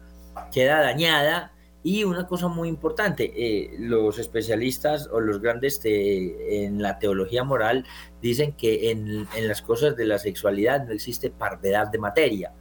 queda 0.51 0.81
dañada. 0.81 1.53
Y 1.81 2.03
una 2.03 2.27
cosa 2.27 2.49
muy 2.49 2.67
importante, 2.67 3.31
eh, 3.35 3.77
los 3.79 4.19
especialistas 4.19 5.07
o 5.11 5.21
los 5.21 5.39
grandes 5.39 5.79
en 5.85 6.81
la 6.81 6.99
teología 6.99 7.45
moral 7.45 7.85
dicen 8.21 8.51
que 8.51 8.91
en, 8.91 9.27
en 9.35 9.47
las 9.47 9.61
cosas 9.61 9.95
de 9.95 10.05
la 10.05 10.19
sexualidad 10.19 10.85
no 10.85 10.91
existe 10.91 11.29
parvedad 11.29 11.87
de 11.87 11.97
materia. 11.97 12.53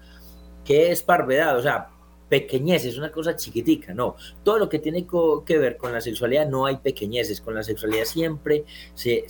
¿Qué 0.65 0.93
es 0.93 1.03
parvedad? 1.03 1.57
O 1.57 1.63
sea, 1.63 1.89
pequeñeces, 2.29 2.99
una 2.99 3.11
cosa 3.11 3.37
chiquitica, 3.37 3.95
no. 3.95 4.17
Todo 4.43 4.59
lo 4.59 4.69
que 4.69 4.79
tiene 4.79 5.07
que 5.47 5.59
ver 5.59 5.77
con 5.77 5.93
la 5.93 6.01
sexualidad 6.01 6.49
no 6.49 6.67
hay 6.67 6.77
pequeñeces, 6.77 7.41
con 7.41 7.55
la 7.55 7.63
sexualidad 7.63 8.05
siempre 8.05 8.65
se, 8.95 9.25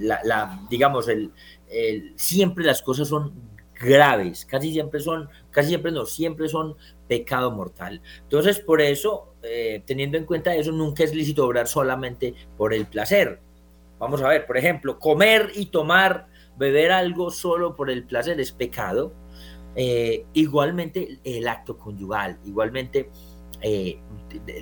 la, 0.00 0.60
digamos, 0.70 1.08
el, 1.08 1.32
siempre 2.16 2.64
las 2.64 2.82
cosas 2.82 3.08
son 3.08 3.32
graves, 3.80 4.44
casi 4.44 4.72
siempre 4.72 5.00
son, 5.00 5.28
casi 5.50 5.68
siempre 5.68 5.92
no, 5.92 6.06
siempre 6.06 6.48
son 6.48 6.76
pecado 7.06 7.50
mortal. 7.50 8.00
Entonces, 8.22 8.58
por 8.58 8.80
eso, 8.80 9.34
eh, 9.42 9.82
teniendo 9.86 10.18
en 10.18 10.24
cuenta 10.24 10.54
eso, 10.54 10.72
nunca 10.72 11.04
es 11.04 11.14
lícito 11.14 11.46
obrar 11.46 11.68
solamente 11.68 12.34
por 12.56 12.74
el 12.74 12.86
placer. 12.86 13.40
Vamos 13.98 14.22
a 14.22 14.28
ver, 14.28 14.46
por 14.46 14.56
ejemplo, 14.56 14.98
comer 14.98 15.50
y 15.54 15.66
tomar, 15.66 16.26
beber 16.56 16.92
algo 16.92 17.30
solo 17.30 17.76
por 17.76 17.90
el 17.90 18.04
placer 18.04 18.40
es 18.40 18.52
pecado 18.52 19.12
eh, 19.74 20.24
igualmente 20.32 21.18
el 21.24 21.46
acto 21.48 21.78
conyugal, 21.78 22.38
igualmente 22.44 23.10
eh, 23.60 23.98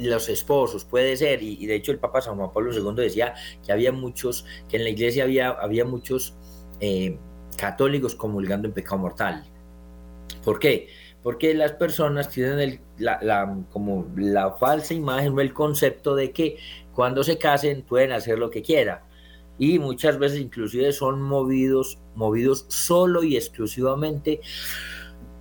los 0.00 0.28
esposos, 0.28 0.84
puede 0.84 1.16
ser, 1.16 1.42
y, 1.42 1.66
de 1.66 1.74
hecho 1.74 1.92
el 1.92 1.98
Papa 1.98 2.20
San 2.20 2.36
Juan 2.36 2.52
Pablo 2.52 2.72
II 2.72 3.02
decía 3.02 3.34
que 3.64 3.72
había 3.72 3.92
muchos, 3.92 4.46
que 4.68 4.76
en 4.76 4.84
la 4.84 4.90
iglesia 4.90 5.24
había, 5.24 5.50
había 5.50 5.84
muchos 5.84 6.34
eh, 6.80 7.18
católicos 7.56 8.14
comulgando 8.14 8.68
en 8.68 8.74
pecado 8.74 8.98
mortal. 8.98 9.44
¿Por 10.44 10.58
qué? 10.58 10.88
Porque 11.22 11.54
las 11.54 11.72
personas 11.72 12.28
tienen 12.28 12.80
la, 12.98 13.58
como 13.72 14.06
la 14.16 14.52
falsa 14.52 14.94
imagen 14.94 15.32
o 15.36 15.40
el 15.40 15.52
concepto 15.52 16.14
de 16.14 16.30
que 16.30 16.58
cuando 16.94 17.24
se 17.24 17.36
casen 17.36 17.82
pueden 17.82 18.12
hacer 18.12 18.38
lo 18.38 18.50
que 18.50 18.62
quieran 18.62 19.00
y 19.58 19.78
muchas 19.78 20.18
veces 20.18 20.40
inclusive 20.40 20.92
son 20.92 21.22
movidos, 21.22 21.98
movidos 22.14 22.66
solo 22.68 23.22
y 23.22 23.36
exclusivamente 23.36 24.40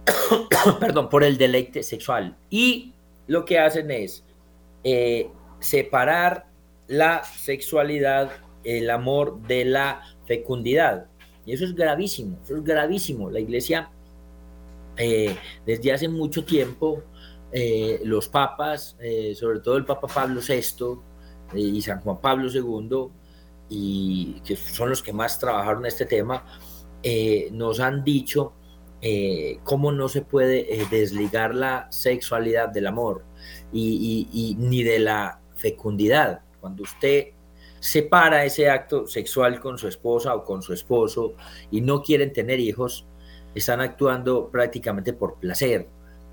perdón, 0.79 1.09
por 1.09 1.23
el 1.23 1.37
deleite 1.37 1.83
sexual. 1.83 2.37
Y 2.49 2.93
lo 3.27 3.45
que 3.45 3.59
hacen 3.59 3.91
es 3.91 4.23
eh, 4.83 5.29
separar 5.59 6.47
la 6.87 7.23
sexualidad, 7.23 8.31
el 8.63 8.89
amor 8.89 9.41
de 9.47 9.65
la 9.65 10.01
fecundidad. 10.25 11.07
Y 11.45 11.53
eso 11.53 11.65
es 11.65 11.75
gravísimo, 11.75 12.39
eso 12.43 12.57
es 12.57 12.63
gravísimo. 12.63 13.29
La 13.29 13.39
iglesia, 13.39 13.89
eh, 14.97 15.35
desde 15.65 15.93
hace 15.93 16.07
mucho 16.07 16.43
tiempo, 16.43 17.03
eh, 17.51 18.01
los 18.03 18.27
papas, 18.27 18.97
sobre 19.35 19.59
todo 19.59 19.77
el 19.77 19.85
Papa 19.85 20.07
Pablo 20.07 20.41
VI 20.45 20.99
y 21.53 21.81
San 21.81 22.01
Juan 22.01 22.19
Pablo 22.19 22.49
II, 22.51 23.11
y 23.69 24.41
que 24.45 24.55
son 24.55 24.89
los 24.89 25.01
que 25.01 25.13
más 25.13 25.39
trabajaron 25.39 25.85
este 25.85 26.05
tema, 26.05 26.45
nos 27.51 27.79
han 27.79 28.03
dicho 28.03 28.53
eh, 29.07 29.59
cómo 29.63 29.91
no 29.91 30.09
se 30.09 30.23
puede 30.23 30.81
eh, 30.81 30.87
desligar 30.89 31.53
la 31.53 31.85
sexualidad 31.91 32.69
del 32.69 32.87
amor 32.87 33.23
y, 33.71 34.55
ni 34.57 34.81
de 34.81 34.97
la 34.97 35.41
fecundidad. 35.53 36.41
Cuando 36.59 36.81
usted 36.81 37.27
separa 37.79 38.45
ese 38.45 38.67
acto 38.67 39.05
sexual 39.05 39.59
con 39.59 39.77
su 39.77 39.87
esposa 39.87 40.33
o 40.33 40.43
con 40.43 40.63
su 40.63 40.73
esposo 40.73 41.35
y 41.69 41.81
no 41.81 42.01
quieren 42.01 42.33
tener 42.33 42.59
hijos, 42.59 43.05
están 43.53 43.79
actuando 43.79 44.49
prácticamente 44.49 45.13
por 45.13 45.39
placer. 45.39 45.87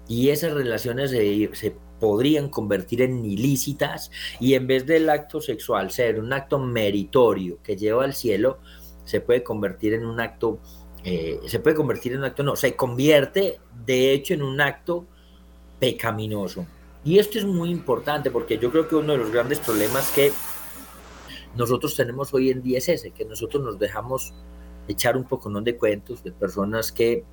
Y 0.08 0.30
esas 0.30 0.54
relaciones 0.54 1.10
se, 1.10 1.50
se 1.52 1.76
podrían 2.02 2.48
convertir 2.48 3.00
en 3.02 3.24
ilícitas 3.24 4.10
y 4.40 4.54
en 4.54 4.66
vez 4.66 4.86
del 4.86 5.08
acto 5.08 5.40
sexual 5.40 5.92
ser 5.92 6.18
un 6.18 6.32
acto 6.32 6.58
meritorio 6.58 7.58
que 7.62 7.76
lleva 7.76 8.02
al 8.02 8.12
cielo, 8.12 8.58
se 9.04 9.20
puede 9.20 9.44
convertir 9.44 9.94
en 9.94 10.04
un 10.04 10.18
acto 10.18 10.58
eh, 11.04 11.38
se 11.46 11.60
puede 11.60 11.76
convertir 11.76 12.12
en 12.12 12.18
un 12.18 12.24
acto, 12.24 12.42
no, 12.42 12.56
se 12.56 12.74
convierte 12.74 13.60
de 13.86 14.12
hecho 14.12 14.34
en 14.34 14.42
un 14.42 14.60
acto 14.60 15.06
pecaminoso. 15.78 16.66
Y 17.04 17.20
esto 17.20 17.38
es 17.38 17.44
muy 17.44 17.70
importante 17.70 18.32
porque 18.32 18.58
yo 18.58 18.72
creo 18.72 18.88
que 18.88 18.96
uno 18.96 19.12
de 19.12 19.18
los 19.18 19.30
grandes 19.30 19.60
problemas 19.60 20.10
que 20.10 20.32
nosotros 21.56 21.94
tenemos 21.94 22.34
hoy 22.34 22.50
en 22.50 22.62
día 22.62 22.78
es 22.78 22.88
ese, 22.88 23.12
que 23.12 23.24
nosotros 23.24 23.62
nos 23.62 23.78
dejamos 23.78 24.34
echar 24.88 25.16
un 25.16 25.24
poco 25.24 25.48
de 25.60 25.76
cuentos 25.76 26.22
de 26.22 26.32
personas 26.32 26.92
que 26.92 27.24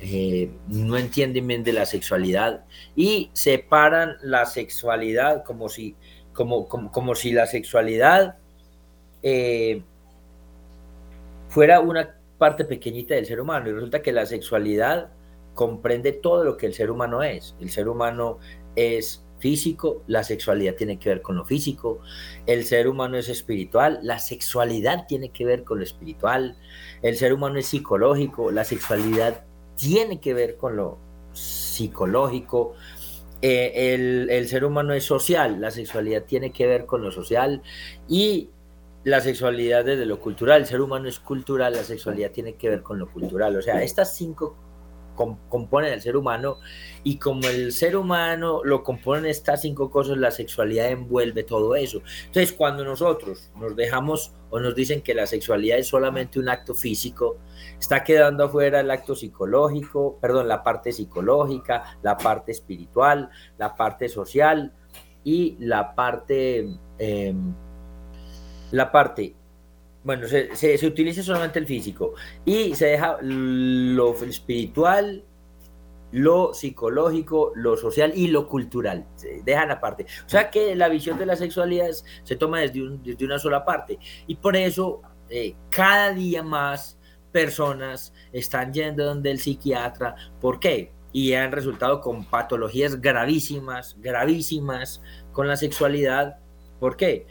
eh, 0.00 0.50
no 0.68 0.96
entienden 0.96 1.46
bien 1.46 1.64
de 1.64 1.72
la 1.72 1.86
sexualidad 1.86 2.64
y 2.94 3.30
separan 3.32 4.16
la 4.22 4.46
sexualidad 4.46 5.44
como 5.44 5.68
si, 5.68 5.96
como, 6.32 6.68
como, 6.68 7.14
si 7.14 7.32
la 7.32 7.46
sexualidad 7.46 8.36
eh, 9.22 9.82
fuera 11.48 11.80
una 11.80 12.16
parte 12.38 12.64
pequeñita 12.64 13.14
del 13.14 13.26
ser 13.26 13.40
humano 13.40 13.68
y 13.68 13.72
resulta 13.72 14.02
que 14.02 14.12
la 14.12 14.26
sexualidad 14.26 15.10
comprende 15.54 16.12
todo 16.12 16.44
lo 16.44 16.56
que 16.56 16.66
el 16.66 16.74
ser 16.74 16.90
humano 16.90 17.22
es. 17.22 17.54
El 17.60 17.70
ser 17.70 17.88
humano 17.88 18.38
es 18.76 19.24
físico, 19.40 20.02
la 20.06 20.22
sexualidad 20.22 20.74
tiene 20.74 20.98
que 20.98 21.08
ver 21.08 21.22
con 21.22 21.36
lo 21.36 21.44
físico, 21.44 22.00
el 22.46 22.64
ser 22.64 22.88
humano 22.88 23.16
es 23.16 23.28
espiritual, 23.28 23.98
la 24.02 24.18
sexualidad 24.18 25.06
tiene 25.06 25.30
que 25.30 25.44
ver 25.44 25.64
con 25.64 25.78
lo 25.78 25.84
espiritual, 25.84 26.56
el 27.02 27.16
ser 27.16 27.32
humano 27.32 27.58
es 27.58 27.66
psicológico, 27.66 28.52
la 28.52 28.64
sexualidad 28.64 29.44
tiene 29.76 30.20
que 30.20 30.34
ver 30.34 30.56
con 30.56 30.76
lo 30.76 30.98
psicológico, 31.32 32.74
eh, 33.42 33.94
el, 33.94 34.28
el 34.30 34.48
ser 34.48 34.64
humano 34.64 34.92
es 34.92 35.04
social, 35.04 35.60
la 35.60 35.70
sexualidad 35.70 36.24
tiene 36.24 36.52
que 36.52 36.66
ver 36.66 36.86
con 36.86 37.02
lo 37.02 37.10
social 37.10 37.62
y 38.08 38.50
la 39.02 39.20
sexualidad 39.20 39.84
desde 39.84 40.04
lo 40.04 40.20
cultural, 40.20 40.60
el 40.60 40.66
ser 40.66 40.80
humano 40.80 41.08
es 41.08 41.18
cultural, 41.18 41.72
la 41.72 41.84
sexualidad 41.84 42.30
tiene 42.32 42.54
que 42.54 42.68
ver 42.68 42.82
con 42.82 42.98
lo 42.98 43.10
cultural. 43.10 43.56
O 43.56 43.62
sea, 43.62 43.82
estas 43.82 44.14
cinco 44.14 44.56
componen 45.14 45.92
el 45.92 46.00
ser 46.00 46.16
humano 46.16 46.58
y 47.04 47.18
como 47.18 47.46
el 47.48 47.72
ser 47.72 47.96
humano 47.96 48.62
lo 48.64 48.82
componen 48.82 49.26
estas 49.26 49.62
cinco 49.62 49.90
cosas, 49.90 50.16
la 50.18 50.30
sexualidad 50.30 50.90
envuelve 50.90 51.42
todo 51.42 51.74
eso. 51.74 52.02
Entonces, 52.26 52.52
cuando 52.52 52.84
nosotros 52.84 53.50
nos 53.56 53.76
dejamos 53.76 54.34
o 54.50 54.60
nos 54.60 54.74
dicen 54.74 55.02
que 55.02 55.14
la 55.14 55.26
sexualidad 55.26 55.78
es 55.78 55.88
solamente 55.88 56.38
un 56.38 56.48
acto 56.48 56.74
físico, 56.74 57.38
está 57.78 58.02
quedando 58.02 58.44
afuera 58.44 58.80
el 58.80 58.90
acto 58.90 59.14
psicológico, 59.14 60.18
perdón, 60.20 60.48
la 60.48 60.62
parte 60.62 60.92
psicológica, 60.92 61.98
la 62.02 62.16
parte 62.16 62.52
espiritual, 62.52 63.30
la 63.58 63.74
parte 63.74 64.08
social 64.08 64.74
y 65.24 65.56
la 65.60 65.94
parte... 65.94 66.68
Em, 66.98 67.54
la 68.72 68.92
parte, 68.92 69.34
bueno, 70.02 70.26
se, 70.26 70.56
se, 70.56 70.86
utiliza 70.86 71.22
solamente 71.22 71.58
el 71.58 71.66
físico 71.66 72.14
y 72.44 72.74
se 72.74 72.86
deja 72.86 73.18
lo 73.20 74.14
espiritual, 74.24 75.24
lo 76.12 76.54
psicológico, 76.54 77.52
lo 77.54 77.76
social 77.76 78.12
y 78.14 78.28
lo 78.28 78.48
cultural. 78.48 79.06
Se 79.16 79.42
dejan 79.44 79.70
aparte. 79.70 80.06
O 80.24 80.28
sea 80.28 80.50
que 80.50 80.74
la 80.74 80.88
visión 80.88 81.18
de 81.18 81.26
la 81.26 81.36
sexualidad 81.36 81.90
se 82.22 82.36
toma 82.36 82.60
desde, 82.60 82.80
desde 83.02 83.24
una 83.24 83.38
sola 83.38 83.64
parte. 83.64 83.98
Y 84.26 84.36
por 84.36 84.56
eso 84.56 85.02
eh, 85.28 85.54
cada 85.70 86.12
día 86.12 86.42
más 86.42 86.98
personas 87.30 88.12
están 88.32 88.72
yendo 88.72 89.04
donde 89.04 89.30
el 89.30 89.38
psiquiatra. 89.38 90.16
¿Por 90.40 90.58
qué? 90.60 90.92
Y 91.12 91.32
han 91.34 91.52
resultado 91.52 92.00
con 92.00 92.24
patologías 92.24 93.00
gravísimas, 93.00 93.96
gravísimas 93.98 95.02
con 95.32 95.46
la 95.48 95.56
sexualidad. 95.56 96.38
¿Por 96.78 96.96
qué? 96.96 97.26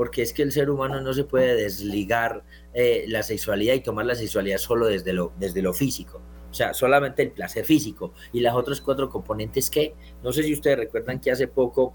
Porque 0.00 0.22
es 0.22 0.32
que 0.32 0.40
el 0.40 0.50
ser 0.50 0.70
humano 0.70 0.98
no 1.02 1.12
se 1.12 1.24
puede 1.24 1.54
desligar 1.54 2.42
eh, 2.72 3.04
la 3.08 3.22
sexualidad 3.22 3.74
y 3.74 3.80
tomar 3.80 4.06
la 4.06 4.14
sexualidad 4.14 4.56
solo 4.56 4.86
desde 4.86 5.12
lo, 5.12 5.34
desde 5.38 5.60
lo 5.60 5.74
físico. 5.74 6.22
O 6.50 6.54
sea, 6.54 6.72
solamente 6.72 7.22
el 7.22 7.32
placer 7.32 7.66
físico 7.66 8.14
y 8.32 8.40
las 8.40 8.54
otras 8.54 8.80
cuatro 8.80 9.10
componentes 9.10 9.68
que, 9.68 9.94
no 10.22 10.32
sé 10.32 10.42
si 10.42 10.54
ustedes 10.54 10.78
recuerdan 10.78 11.20
que 11.20 11.30
hace 11.30 11.48
poco, 11.48 11.92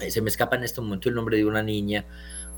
eh, 0.00 0.10
se 0.10 0.22
me 0.22 0.28
escapa 0.28 0.56
en 0.56 0.64
este 0.64 0.80
momento 0.80 1.08
el 1.08 1.14
nombre 1.14 1.36
de 1.36 1.44
una 1.46 1.62
niña, 1.62 2.04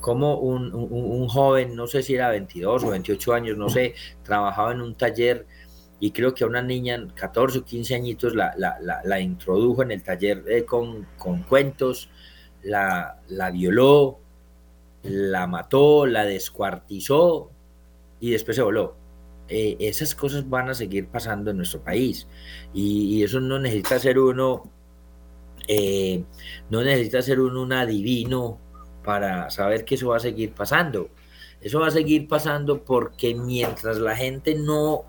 como 0.01 0.39
un, 0.39 0.73
un, 0.73 1.29
joven, 1.29 1.77
no 1.77 1.87
sé 1.87 2.03
si 2.03 2.15
era 2.15 2.31
22 2.31 2.83
o 2.83 2.89
28 2.89 3.35
años, 3.35 3.59
no 3.59 3.69
sé, 3.69 3.95
trabajaba 4.23 4.73
en 4.73 4.81
un 4.81 4.95
taller 4.95 5.47
y 6.01 6.13
creo 6.13 6.33
que 6.33 6.45
a 6.45 6.47
una 6.47 6.63
niña, 6.63 7.07
14 7.15 7.59
o 7.59 7.63
15 7.63 7.95
añitos, 7.95 8.35
la, 8.35 8.55
la, 8.57 8.79
la, 9.05 9.21
introdujo 9.21 9.83
en 9.83 9.91
el 9.91 10.03
taller 10.03 10.45
eh, 10.49 10.65
con, 10.65 11.07
con, 11.19 11.43
cuentos, 11.43 12.09
la, 12.63 13.21
la 13.29 13.51
violó, 13.51 14.21
la 15.09 15.47
mató, 15.47 16.07
la 16.07 16.25
descuartizó 16.25 17.51
y 18.21 18.31
después 18.31 18.57
se 18.57 18.63
voló. 18.63 18.97
Eh, 19.49 19.77
esas 19.81 20.15
cosas 20.15 20.49
van 20.49 20.69
a 20.71 20.75
seguir 20.75 21.07
pasando 21.09 21.53
en 21.53 21.59
nuestro 21.59 21.81
país 21.81 22.27
y, 22.75 23.23
eso 23.23 23.39
no 23.41 23.61
necesita 23.61 23.99
ser 24.01 24.19
uno, 24.19 24.73
eh, 25.69 26.25
no 26.69 26.83
necesita 26.83 27.23
ser 27.23 27.39
uno 27.41 27.63
un 27.63 27.73
adivino 27.73 28.59
para 29.05 29.49
saber 29.51 29.85
que 29.85 29.95
eso 29.95 30.09
va 30.09 30.17
a 30.17 30.21
seguir 30.21 30.53
pasando. 30.53 31.11
Eso 31.61 31.81
va 31.81 31.89
a 31.89 31.91
seguir 31.93 32.29
pasando 32.29 32.85
porque 32.85 33.35
mientras 33.35 33.99
la 33.99 34.17
gente 34.17 34.55
no 34.55 35.05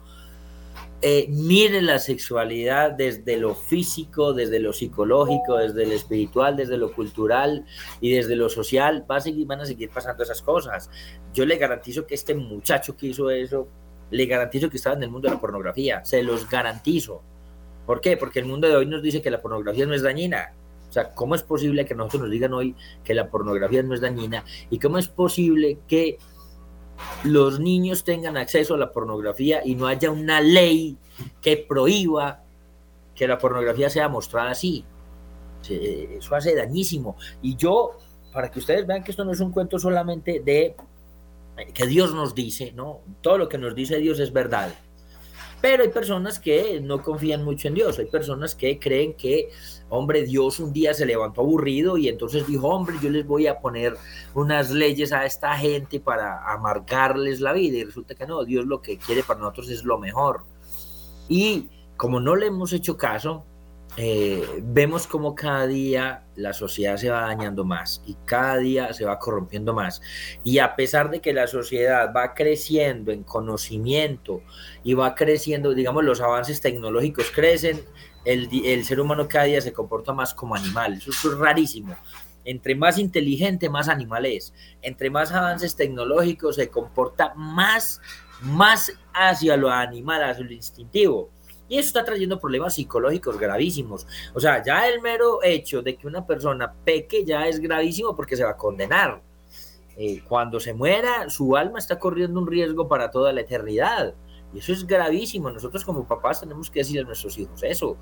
eh, 1.01 1.27
mire 1.29 1.81
la 1.83 1.99
sexualidad 1.99 2.91
desde 2.91 3.37
lo 3.37 3.53
físico, 3.53 4.33
desde 4.33 4.59
lo 4.59 4.73
psicológico, 4.73 5.57
desde 5.57 5.85
lo 5.85 5.93
espiritual, 5.93 6.55
desde 6.55 6.77
lo 6.77 6.91
cultural 6.91 7.65
y 8.01 8.13
desde 8.13 8.35
lo 8.35 8.49
social, 8.49 9.05
va 9.09 9.17
a 9.17 9.21
seguir, 9.21 9.45
van 9.45 9.61
a 9.61 9.65
seguir 9.65 9.91
pasando 9.91 10.23
esas 10.23 10.41
cosas. 10.41 10.89
Yo 11.35 11.45
le 11.45 11.57
garantizo 11.57 12.07
que 12.07 12.15
este 12.15 12.33
muchacho 12.33 12.97
que 12.97 13.07
hizo 13.07 13.29
eso, 13.29 13.67
le 14.09 14.25
garantizo 14.25 14.71
que 14.71 14.77
estaba 14.77 14.95
en 14.95 15.03
el 15.03 15.11
mundo 15.11 15.27
de 15.27 15.35
la 15.35 15.41
pornografía, 15.41 16.03
se 16.03 16.23
los 16.23 16.49
garantizo. 16.49 17.21
¿Por 17.85 18.01
qué? 18.01 18.17
Porque 18.17 18.39
el 18.39 18.45
mundo 18.45 18.67
de 18.67 18.75
hoy 18.75 18.87
nos 18.87 19.03
dice 19.03 19.21
que 19.21 19.29
la 19.29 19.41
pornografía 19.41 19.85
no 19.85 19.93
es 19.93 20.01
dañina. 20.01 20.53
O 20.89 20.91
sea, 20.91 21.13
¿cómo 21.13 21.35
es 21.35 21.43
posible 21.43 21.85
que 21.85 21.93
nosotros 21.93 22.23
nos 22.23 22.31
digan 22.31 22.53
hoy 22.53 22.75
que 23.03 23.13
la 23.13 23.29
pornografía 23.29 23.83
no 23.83 23.93
es 23.93 24.01
dañina? 24.01 24.43
¿Y 24.71 24.79
cómo 24.79 24.97
es 24.97 25.07
posible 25.07 25.77
que 25.87 26.17
los 27.23 27.59
niños 27.59 28.03
tengan 28.03 28.37
acceso 28.37 28.75
a 28.75 28.77
la 28.77 28.91
pornografía 28.91 29.61
y 29.65 29.75
no 29.75 29.87
haya 29.87 30.11
una 30.11 30.41
ley 30.41 30.97
que 31.41 31.57
prohíba 31.57 32.43
que 33.15 33.27
la 33.27 33.37
pornografía 33.37 33.89
sea 33.89 34.09
mostrada 34.09 34.51
así. 34.51 34.85
Eso 35.69 36.35
hace 36.35 36.55
dañísimo. 36.55 37.17
Y 37.41 37.55
yo, 37.55 37.97
para 38.31 38.49
que 38.49 38.59
ustedes 38.59 38.85
vean 38.85 39.03
que 39.03 39.11
esto 39.11 39.25
no 39.25 39.31
es 39.31 39.39
un 39.39 39.51
cuento 39.51 39.79
solamente 39.79 40.39
de 40.39 40.75
que 41.73 41.87
Dios 41.87 42.13
nos 42.13 42.35
dice, 42.35 42.71
¿no? 42.73 43.01
Todo 43.21 43.37
lo 43.39 43.49
que 43.49 43.57
nos 43.57 43.73
dice 43.73 43.97
Dios 43.97 44.19
es 44.19 44.31
verdad. 44.31 44.71
Pero 45.59 45.83
hay 45.83 45.89
personas 45.89 46.39
que 46.39 46.79
no 46.81 47.01
confían 47.01 47.43
mucho 47.43 47.67
en 47.67 47.73
Dios, 47.73 47.97
hay 47.97 48.05
personas 48.05 48.53
que 48.53 48.77
creen 48.77 49.13
que, 49.13 49.49
hombre, 49.89 50.23
Dios 50.23 50.59
un 50.59 50.71
día 50.71 50.93
se 50.93 51.05
levantó 51.05 51.41
aburrido 51.41 51.97
y 51.97 52.07
entonces 52.09 52.45
dijo, 52.45 52.67
hombre, 52.67 52.97
yo 53.01 53.09
les 53.09 53.25
voy 53.25 53.47
a 53.47 53.59
poner 53.59 53.97
unas 54.35 54.69
leyes 54.69 55.11
a 55.11 55.25
esta 55.25 55.57
gente 55.57 55.99
para 55.99 56.53
amargarles 56.53 57.41
la 57.41 57.53
vida. 57.53 57.77
Y 57.77 57.83
resulta 57.85 58.13
que 58.13 58.27
no, 58.27 58.43
Dios 58.45 58.65
lo 58.65 58.81
que 58.81 58.97
quiere 58.97 59.23
para 59.23 59.39
nosotros 59.39 59.69
es 59.69 59.83
lo 59.83 59.97
mejor. 59.97 60.43
Y 61.27 61.69
como 61.97 62.19
no 62.19 62.35
le 62.35 62.47
hemos 62.47 62.71
hecho 62.71 62.95
caso, 62.95 63.43
eh, 63.99 64.61
vemos 64.61 65.07
como 65.07 65.33
cada 65.33 65.65
día 65.65 66.23
la 66.35 66.53
sociedad 66.53 66.97
se 66.97 67.09
va 67.09 67.21
dañando 67.21 67.65
más 67.65 68.03
y 68.05 68.15
cada 68.25 68.57
día 68.57 68.93
se 68.93 69.05
va 69.05 69.17
corrompiendo 69.17 69.73
más. 69.73 70.03
Y 70.43 70.59
a 70.59 70.75
pesar 70.75 71.09
de 71.09 71.19
que 71.19 71.33
la 71.33 71.47
sociedad 71.47 72.13
va 72.15 72.35
creciendo 72.35 73.11
en 73.11 73.23
conocimiento 73.23 74.43
y 74.83 74.93
va 74.93 75.15
creciendo, 75.15 75.73
digamos, 75.73 76.03
los 76.03 76.21
avances 76.21 76.61
tecnológicos 76.61 77.31
crecen, 77.31 77.83
el, 78.23 78.47
el 78.65 78.85
ser 78.85 78.99
humano 78.99 79.27
cada 79.27 79.45
día 79.45 79.61
se 79.61 79.73
comporta 79.73 80.13
más 80.13 80.31
como 80.31 80.53
animal. 80.53 80.93
Eso 80.93 81.09
es 81.11 81.37
rarísimo. 81.39 81.95
Entre 82.45 82.75
más 82.75 82.99
inteligente, 82.99 83.67
más 83.67 83.89
animal 83.89 84.27
es. 84.27 84.53
Entre 84.83 85.09
más 85.09 85.31
avances 85.31 85.75
tecnológicos, 85.75 86.57
se 86.57 86.69
comporta 86.69 87.33
más, 87.33 87.99
más 88.41 88.93
hacia 89.11 89.57
lo 89.57 89.71
animal, 89.71 90.23
hacia 90.23 90.45
lo 90.45 90.53
instintivo. 90.53 91.31
Y 91.69 91.77
eso 91.77 91.87
está 91.87 92.05
trayendo 92.05 92.39
problemas 92.39 92.75
psicológicos 92.75 93.37
gravísimos. 93.37 94.07
O 94.33 94.39
sea, 94.39 94.63
ya 94.63 94.87
el 94.87 95.01
mero 95.01 95.39
hecho 95.43 95.81
de 95.81 95.95
que 95.95 96.07
una 96.07 96.25
persona 96.25 96.73
peque 96.85 97.25
ya 97.25 97.47
es 97.47 97.59
gravísimo 97.59 98.15
porque 98.15 98.37
se 98.37 98.43
va 98.43 98.51
a 98.51 98.57
condenar. 98.57 99.21
Eh, 99.97 100.21
cuando 100.27 100.59
se 100.59 100.73
muera, 100.73 101.29
su 101.29 101.57
alma 101.57 101.79
está 101.79 101.97
corriendo 101.97 102.39
un 102.39 102.47
riesgo 102.47 102.87
para 102.87 103.09
toda 103.09 103.33
la 103.33 103.41
eternidad. 103.41 104.13
Y 104.53 104.59
eso 104.59 104.71
es 104.71 104.85
gravísimo. 104.85 105.49
Nosotros 105.49 105.83
como 105.83 106.07
papás 106.07 106.39
tenemos 106.39 106.69
que 106.69 106.79
decirle 106.79 107.01
a 107.01 107.05
nuestros 107.05 107.37
hijos 107.37 107.61
eso. 107.63 107.97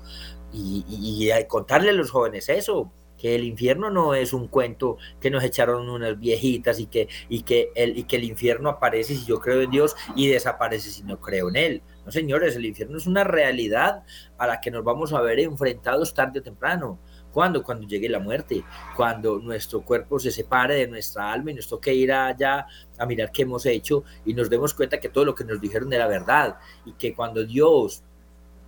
Y, 0.52 0.84
y, 0.88 1.46
contarle 1.46 1.90
a 1.90 1.94
los 1.94 2.10
jóvenes 2.10 2.48
eso 2.48 2.92
que 3.16 3.34
el 3.34 3.44
infierno 3.44 3.90
no 3.90 4.14
es 4.14 4.32
un 4.32 4.48
cuento 4.48 4.98
que 5.20 5.30
nos 5.30 5.42
echaron 5.42 5.88
unas 5.88 6.18
viejitas 6.18 6.78
y 6.78 6.86
que, 6.86 7.08
y 7.28 7.42
que, 7.42 7.70
el, 7.74 7.96
y 7.96 8.04
que 8.04 8.16
el 8.16 8.24
infierno 8.24 8.68
aparece 8.68 9.14
si 9.14 9.24
yo 9.24 9.40
creo 9.40 9.62
en 9.62 9.70
Dios 9.70 9.96
y 10.14 10.28
desaparece 10.28 10.90
si 10.90 11.02
no 11.02 11.18
creo 11.20 11.48
en 11.48 11.56
Él. 11.56 11.82
No, 12.06 12.12
señores, 12.12 12.54
el 12.54 12.64
infierno 12.64 12.98
es 12.98 13.06
una 13.08 13.24
realidad 13.24 14.04
a 14.38 14.46
la 14.46 14.60
que 14.60 14.70
nos 14.70 14.84
vamos 14.84 15.12
a 15.12 15.20
ver 15.20 15.40
enfrentados 15.40 16.14
tarde 16.14 16.38
o 16.38 16.42
temprano. 16.42 17.00
¿Cuándo? 17.32 17.64
Cuando 17.64 17.86
llegue 17.86 18.08
la 18.08 18.20
muerte, 18.20 18.64
cuando 18.94 19.38
nuestro 19.40 19.82
cuerpo 19.82 20.18
se 20.18 20.30
separe 20.30 20.76
de 20.76 20.86
nuestra 20.86 21.32
alma 21.32 21.50
y 21.50 21.54
nos 21.54 21.68
toque 21.68 21.92
ir 21.92 22.12
allá 22.12 22.66
a 22.96 23.06
mirar 23.06 23.30
qué 23.32 23.42
hemos 23.42 23.66
hecho 23.66 24.04
y 24.24 24.32
nos 24.32 24.48
demos 24.48 24.72
cuenta 24.72 25.00
que 25.00 25.08
todo 25.08 25.24
lo 25.24 25.34
que 25.34 25.44
nos 25.44 25.60
dijeron 25.60 25.92
era 25.92 26.06
verdad 26.06 26.56
y 26.86 26.92
que 26.92 27.12
cuando 27.12 27.44
Dios 27.44 28.04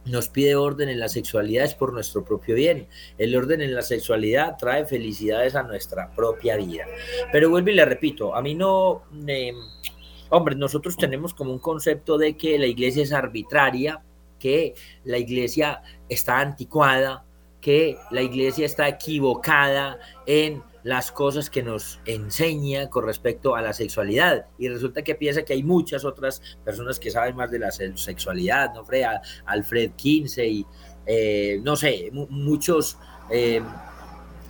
nos 0.05 0.29
pide 0.29 0.57
orden 0.57 0.89
en 0.89 0.99
la 0.99 1.09
sexualidad 1.09 1.65
es 1.65 1.75
por 1.75 1.93
nuestro 1.93 2.25
propio 2.25 2.57
bien. 2.57 2.89
El 3.19 3.37
orden 3.37 3.63
en 3.63 3.75
la 3.75 3.83
sexualidad 3.83 4.57
trae 4.59 4.85
felicidades 4.85 5.55
a 5.55 5.63
nuestra 5.63 6.11
propia 6.15 6.57
vida. 6.57 6.87
Pero 7.31 7.51
vuelvo 7.51 7.71
y 7.71 7.75
le 7.75 7.85
repito, 7.85 8.35
a 8.35 8.43
mí 8.43 8.55
no... 8.55 9.05
Hombre, 10.31 10.55
nosotros 10.55 10.97
tenemos 10.97 11.35
como 11.35 11.53
un 11.53 11.59
concepto 11.59 12.19
de 12.19 12.37
que 12.37 12.59
la 12.59 12.67
iglesia 12.67 13.03
es 13.03 13.13
arbitraria, 13.13 14.03
que 14.39 14.75
la 15.05 15.19
iglesia 15.19 15.83
está 16.09 16.41
anticuada, 16.41 17.25
que 17.61 17.97
la 18.11 18.23
iglesia 18.23 18.67
está 18.67 18.89
equivocada 18.89 19.99
en 20.27 20.63
las 20.85 21.11
cosas 21.11 21.51
que 21.51 21.63
nos 21.63 22.01
enseña 22.07 22.89
con 22.89 23.05
respecto 23.05 23.55
a 23.55 23.63
la 23.63 23.73
sexualidad. 23.73 24.47
Y 24.59 24.69
resulta 24.69 25.03
que 25.03 25.15
piensa 25.15 25.43
que 25.43 25.55
hay 25.55 25.63
muchas 25.63 26.05
otras 26.05 26.41
personas 26.65 26.99
que 27.01 27.11
saben 27.11 27.37
más 27.37 27.51
de 27.51 27.59
la 27.59 27.71
sexualidad, 27.71 28.73
¿no? 28.75 28.85
Fred, 28.85 29.05
Alfred 29.47 29.93
Kinsey, 29.97 30.65
eh, 31.05 31.61
no 31.63 31.77
sé, 31.77 32.11
muchos, 32.13 32.99
eh, 33.31 33.61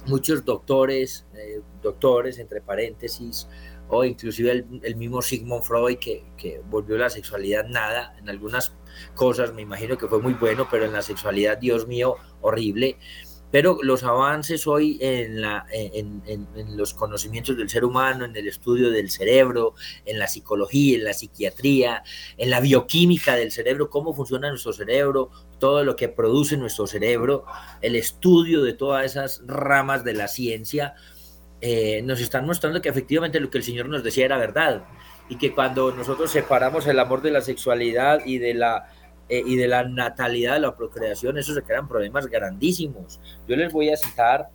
muchos 0.06 0.44
doctores, 0.44 1.26
eh, 1.34 1.60
doctores, 1.82 2.38
entre 2.38 2.60
paréntesis, 2.60 3.48
o 3.88 4.04
inclusive 4.04 4.66
el, 4.82 4.96
mismo 4.96 5.22
Sigmund 5.22 5.62
Freud 5.62 5.98
que, 5.98 6.24
que, 6.36 6.60
volvió 6.68 6.98
la 6.98 7.08
sexualidad 7.10 7.66
nada, 7.66 8.14
en 8.18 8.28
algunas 8.28 8.74
cosas 9.14 9.54
me 9.54 9.62
imagino 9.62 9.96
que 9.96 10.08
fue 10.08 10.20
muy 10.20 10.34
bueno, 10.34 10.68
pero 10.70 10.84
en 10.84 10.92
la 10.92 11.02
sexualidad, 11.02 11.58
Dios 11.58 11.86
mío, 11.86 12.16
horrible. 12.40 12.98
Pero 13.50 13.78
los 13.82 14.04
avances 14.04 14.66
hoy 14.66 14.98
en, 15.00 15.40
la, 15.40 15.64
en, 15.72 16.22
en, 16.26 16.76
los 16.76 16.92
conocimientos 16.92 17.56
del 17.56 17.70
ser 17.70 17.82
humano, 17.82 18.26
en 18.26 18.36
el 18.36 18.46
estudio 18.46 18.90
del 18.90 19.10
cerebro, 19.10 19.74
en 20.04 20.18
la 20.18 20.26
psicología, 20.26 20.98
en 20.98 21.04
la 21.04 21.14
psiquiatría, 21.14 22.02
en 22.36 22.50
la 22.50 22.60
bioquímica 22.60 23.36
del 23.36 23.50
cerebro, 23.50 23.88
cómo 23.88 24.12
funciona 24.12 24.50
nuestro 24.50 24.74
cerebro, 24.74 25.30
todo 25.58 25.82
lo 25.82 25.96
que 25.96 26.10
produce 26.10 26.58
nuestro 26.58 26.86
cerebro, 26.86 27.46
el 27.80 27.96
estudio 27.96 28.62
de 28.62 28.74
todas 28.74 29.06
esas 29.06 29.40
ramas 29.46 30.04
de 30.04 30.12
la 30.12 30.28
ciencia, 30.28 30.94
eh, 31.60 32.02
nos 32.02 32.20
están 32.20 32.46
mostrando 32.46 32.80
que 32.80 32.88
efectivamente 32.88 33.40
lo 33.40 33.50
que 33.50 33.58
el 33.58 33.64
Señor 33.64 33.88
nos 33.88 34.04
decía 34.04 34.24
era 34.24 34.38
verdad 34.38 34.84
y 35.28 35.36
que 35.36 35.52
cuando 35.52 35.92
nosotros 35.92 36.30
separamos 36.30 36.86
el 36.86 36.98
amor 37.00 37.20
de 37.20 37.32
la 37.32 37.40
sexualidad 37.40 38.24
y 38.24 38.38
de 38.38 38.54
la, 38.54 38.90
eh, 39.28 39.42
y 39.44 39.56
de 39.56 39.66
la 39.66 39.82
natalidad, 39.82 40.54
de 40.54 40.60
la 40.60 40.76
procreación, 40.76 41.36
eso 41.36 41.54
se 41.54 41.62
crean 41.62 41.88
problemas 41.88 42.28
grandísimos. 42.28 43.20
Yo 43.48 43.56
les 43.56 43.72
voy 43.72 43.90
a 43.90 43.96
citar 43.96 44.50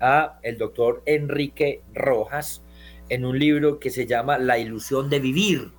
a 0.00 0.38
el 0.42 0.56
doctor 0.56 1.02
Enrique 1.04 1.82
Rojas 1.94 2.62
en 3.08 3.24
un 3.24 3.38
libro 3.38 3.78
que 3.78 3.90
se 3.90 4.06
llama 4.06 4.38
La 4.38 4.58
ilusión 4.58 5.10
de 5.10 5.20
vivir. 5.20 5.70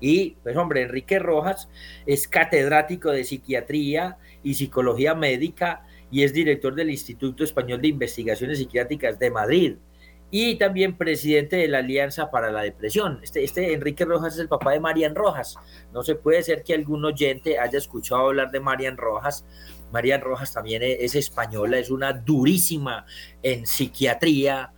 Y, 0.00 0.30
pues 0.42 0.56
hombre, 0.56 0.82
Enrique 0.82 1.18
Rojas 1.18 1.68
es 2.06 2.26
catedrático 2.26 3.10
de 3.10 3.24
psiquiatría 3.24 4.16
y 4.42 4.54
psicología 4.54 5.14
médica 5.14 5.86
y 6.10 6.24
es 6.24 6.32
director 6.32 6.74
del 6.74 6.90
Instituto 6.90 7.44
Español 7.44 7.82
de 7.82 7.88
Investigaciones 7.88 8.58
Psiquiátricas 8.58 9.18
de 9.18 9.30
Madrid 9.30 9.74
y 10.30 10.56
también 10.56 10.96
presidente 10.96 11.56
de 11.56 11.68
la 11.68 11.78
Alianza 11.78 12.30
para 12.30 12.52
la 12.52 12.62
Depresión. 12.62 13.18
Este, 13.22 13.42
este 13.42 13.72
Enrique 13.72 14.04
Rojas 14.04 14.34
es 14.34 14.40
el 14.40 14.48
papá 14.48 14.72
de 14.72 14.80
Marian 14.80 15.14
Rojas. 15.14 15.56
No 15.92 16.02
se 16.02 16.14
puede 16.14 16.42
ser 16.42 16.62
que 16.62 16.74
algún 16.74 17.04
oyente 17.04 17.58
haya 17.58 17.78
escuchado 17.78 18.28
hablar 18.28 18.50
de 18.50 18.60
Marian 18.60 18.96
Rojas. 18.96 19.44
Marian 19.92 20.20
Rojas 20.20 20.52
también 20.52 20.82
es, 20.84 21.16
española, 21.16 21.78
es 21.78 21.90
una 21.90 22.12
durísima 22.12 23.06
en 23.42 23.66
psiquiatría, 23.66 24.72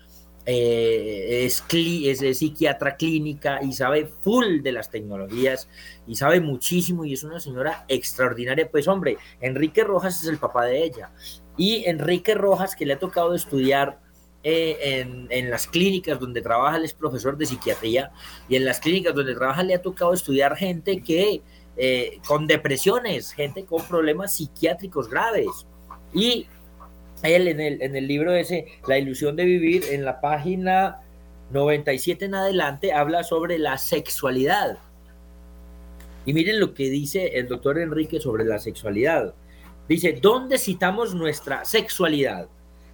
eh, 0.47 1.45
es, 1.45 1.63
es, 1.71 2.39
psiquiatra 2.39 2.97
clínica 2.97 3.63
y 3.63 3.75
sabe 3.75 4.07
full 4.07 4.63
de 4.63 4.73
las 4.73 4.91
tecnologías 4.91 5.69
y 6.07 6.17
sabe 6.17 6.41
muchísimo 6.41 7.05
y 7.05 7.13
es 7.13 7.25
una 7.25 7.41
señora 7.41 7.85
extraordinaria. 7.89 8.71
Pues 8.71 8.89
hombre, 8.89 9.19
Enrique 9.43 9.85
Rojas 9.85 10.23
es 10.23 10.29
el 10.29 10.39
papá 10.39 10.65
de 10.65 10.83
ella. 10.83 11.11
Y 11.59 11.85
Enrique 11.85 12.35
Rojas, 12.35 12.75
que 12.75 12.87
le 12.87 12.95
ha 12.95 12.99
tocado 12.99 13.35
estudiar 13.35 14.01
eh, 14.45 15.07
en, 15.31 15.51
las 15.51 15.67
clínicas 15.67 16.19
donde 16.19 16.43
trabaja, 16.43 16.77
él 16.77 16.85
es 16.85 16.95
profesor 16.95 17.37
de 17.37 17.47
psiquiatría, 17.47 18.11
y 18.49 18.57
en 18.57 18.65
las 18.65 18.81
clínicas 18.81 19.15
donde 19.15 19.35
trabaja 19.35 19.63
le 19.63 19.75
ha 19.75 19.83
tocado 19.83 20.13
estudiar 20.13 20.57
gente 20.57 21.01
que 21.03 21.43
eh, 21.77 22.19
con 22.27 22.47
depresiones, 22.47 23.33
gente 23.33 23.65
con 23.65 23.85
problemas 23.87 24.35
psiquiátricos 24.35 25.09
graves. 25.09 25.67
Y 26.13 26.47
él 27.23 27.49
en 27.49 27.61
el, 27.61 27.83
en 27.83 27.95
el 27.97 28.07
libro 28.07 28.33
ese, 28.33 28.67
La 28.87 28.99
ilusión 28.99 29.37
de 29.37 29.45
vivir, 29.45 29.85
en 29.91 30.05
la 30.05 30.21
página 30.21 30.99
97 31.51 32.25
en 32.25 32.35
adelante, 32.35 32.93
habla 32.93 33.23
sobre 33.23 33.59
la 33.59 33.79
sexualidad. 33.79 34.79
Y 36.25 36.33
miren 36.33 36.61
lo 36.61 36.75
que 36.75 36.91
dice 36.91 37.39
el 37.39 37.49
doctor 37.49 37.79
Enrique 37.79 38.21
sobre 38.21 38.45
la 38.45 38.59
sexualidad. 38.59 39.35
Dice, 39.89 40.19
¿dónde 40.21 40.59
citamos 40.59 41.15
nuestra 41.15 41.65
sexualidad? 41.65 42.49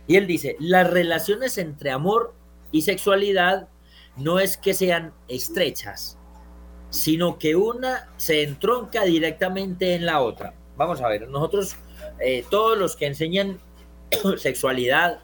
Y 0.08 0.16
él 0.16 0.26
dice, 0.26 0.56
las 0.58 0.90
relaciones 0.90 1.58
entre 1.58 1.92
amor 1.92 2.34
y 2.72 2.82
sexualidad 2.82 3.68
no 4.16 4.40
es 4.40 4.56
que 4.56 4.74
sean 4.74 5.12
estrechas, 5.28 6.18
sino 6.90 7.38
que 7.38 7.54
una 7.54 8.08
se 8.16 8.42
entronca 8.42 9.04
directamente 9.04 9.94
en 9.94 10.06
la 10.06 10.20
otra. 10.20 10.54
Vamos 10.76 11.00
a 11.02 11.08
ver, 11.08 11.28
nosotros, 11.28 11.76
eh, 12.20 12.44
todos 12.50 12.76
los 12.76 12.96
que 12.96 13.06
enseñan 13.06 13.60
sexualidad, 14.38 15.20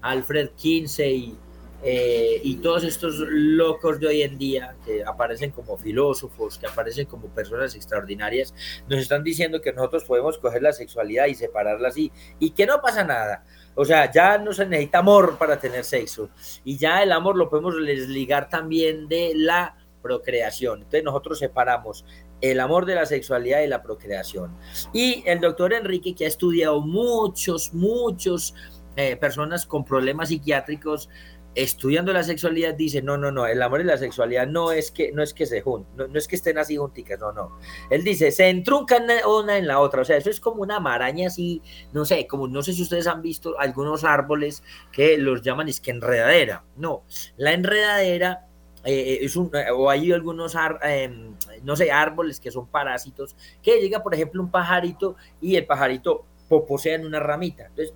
Alfred 0.00 0.50
Kinsey 0.56 1.36
eh, 1.84 2.40
y 2.44 2.56
todos 2.56 2.84
estos 2.84 3.16
locos 3.18 3.98
de 3.98 4.06
hoy 4.06 4.22
en 4.22 4.38
día 4.38 4.76
que 4.84 5.04
aparecen 5.04 5.50
como 5.50 5.76
filósofos, 5.76 6.58
que 6.58 6.66
aparecen 6.66 7.06
como 7.06 7.26
personas 7.28 7.74
extraordinarias, 7.74 8.54
nos 8.88 9.00
están 9.00 9.24
diciendo 9.24 9.60
que 9.60 9.72
nosotros 9.72 10.04
podemos 10.04 10.38
coger 10.38 10.62
la 10.62 10.72
sexualidad 10.72 11.26
y 11.26 11.34
separarla 11.34 11.88
así 11.88 12.12
y 12.38 12.50
que 12.50 12.66
no 12.66 12.80
pasa 12.80 13.02
nada. 13.02 13.44
O 13.74 13.84
sea, 13.84 14.10
ya 14.10 14.38
no 14.38 14.52
se 14.52 14.66
necesita 14.66 14.98
amor 14.98 15.38
para 15.38 15.58
tener 15.58 15.84
sexo 15.84 16.30
y 16.64 16.76
ya 16.76 17.02
el 17.02 17.12
amor 17.12 17.36
lo 17.36 17.48
podemos 17.48 17.74
desligar 17.76 18.48
también 18.48 19.08
de 19.08 19.32
la 19.34 19.76
procreación. 20.02 20.78
Entonces 20.78 21.04
nosotros 21.04 21.38
separamos 21.38 22.04
el 22.40 22.60
amor 22.60 22.84
de 22.86 22.96
la 22.96 23.06
sexualidad 23.06 23.62
y 23.62 23.68
la 23.68 23.82
procreación. 23.82 24.54
Y 24.92 25.22
el 25.26 25.40
doctor 25.40 25.72
Enrique, 25.72 26.14
que 26.14 26.24
ha 26.24 26.28
estudiado 26.28 26.80
muchos, 26.80 27.72
muchos 27.72 28.54
eh, 28.96 29.16
personas 29.16 29.64
con 29.64 29.84
problemas 29.84 30.28
psiquiátricos, 30.28 31.08
estudiando 31.54 32.12
la 32.12 32.22
sexualidad 32.22 32.74
dice, 32.74 33.02
no, 33.02 33.18
no, 33.18 33.30
no, 33.30 33.46
el 33.46 33.60
amor 33.60 33.80
y 33.80 33.84
la 33.84 33.98
sexualidad 33.98 34.46
no 34.46 34.72
es 34.72 34.90
que, 34.90 35.12
no 35.12 35.22
es 35.22 35.34
que 35.34 35.46
se 35.46 35.60
junten, 35.60 36.12
no, 36.12 36.18
es 36.18 36.26
que 36.26 36.36
estén 36.36 36.58
así 36.58 36.76
junticas, 36.76 37.18
no, 37.20 37.32
no. 37.32 37.58
Él 37.90 38.04
dice, 38.04 38.30
se 38.30 38.48
entruncan 38.48 39.04
una 39.26 39.58
en 39.58 39.66
la 39.66 39.80
otra, 39.80 40.02
o 40.02 40.04
sea, 40.04 40.16
eso 40.16 40.30
es 40.30 40.40
como 40.40 40.62
una 40.62 40.80
maraña 40.80 41.28
así, 41.28 41.62
no 41.92 42.04
sé, 42.04 42.26
como 42.26 42.48
no 42.48 42.62
sé 42.62 42.72
si 42.72 42.82
ustedes 42.82 43.06
han 43.06 43.22
visto 43.22 43.58
algunos 43.58 44.04
árboles 44.04 44.62
que 44.90 45.18
los 45.18 45.42
llaman 45.42 45.68
es 45.68 45.80
que 45.80 45.90
enredadera, 45.90 46.64
no, 46.76 47.04
la 47.36 47.52
enredadera 47.52 48.46
eh, 48.84 49.18
es 49.20 49.36
un, 49.36 49.50
o 49.76 49.90
hay 49.90 50.10
algunos, 50.10 50.56
em, 50.82 51.36
no 51.62 51.76
sé, 51.76 51.90
árboles 51.92 52.40
que 52.40 52.50
son 52.50 52.66
parásitos, 52.66 53.36
que 53.62 53.80
llega, 53.80 54.02
por 54.02 54.14
ejemplo, 54.14 54.42
un 54.42 54.50
pajarito 54.50 55.16
y 55.40 55.56
el 55.56 55.66
pajarito 55.66 56.24
poposea 56.48 56.96
en 56.96 57.06
una 57.06 57.20
ramita, 57.20 57.66
entonces 57.66 57.94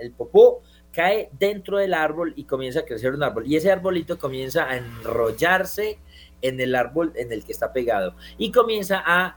el 0.00 0.12
popó 0.12 0.62
cae 0.96 1.28
dentro 1.38 1.76
del 1.76 1.92
árbol 1.92 2.32
y 2.36 2.44
comienza 2.44 2.80
a 2.80 2.84
crecer 2.86 3.12
un 3.12 3.22
árbol. 3.22 3.46
Y 3.46 3.56
ese 3.56 3.70
arbolito 3.70 4.18
comienza 4.18 4.64
a 4.64 4.78
enrollarse 4.78 5.98
en 6.40 6.58
el 6.58 6.74
árbol 6.74 7.12
en 7.16 7.30
el 7.32 7.44
que 7.44 7.52
está 7.52 7.70
pegado 7.70 8.14
y 8.38 8.50
comienza 8.50 9.02
a, 9.04 9.36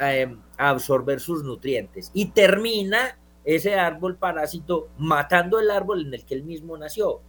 em, 0.00 0.40
absorber 0.58 1.20
sus 1.20 1.44
nutrientes. 1.44 2.10
Y 2.12 2.32
termina 2.32 3.20
ese 3.44 3.76
árbol 3.76 4.16
parásito 4.16 4.88
matando 4.98 5.60
el 5.60 5.70
árbol 5.70 6.04
en 6.04 6.12
el 6.12 6.26
que 6.26 6.34
él 6.34 6.42
mismo 6.42 6.76
nació. 6.76 7.20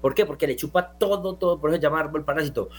¿Por 0.00 0.14
qué? 0.14 0.26
Porque 0.26 0.48
le 0.48 0.56
chupa 0.56 0.98
todo, 0.98 1.36
todo, 1.36 1.60
por 1.60 1.70
eso 1.70 1.76
se 1.76 1.82
llama 1.82 2.00
árbol 2.00 2.24
parásito. 2.24 2.70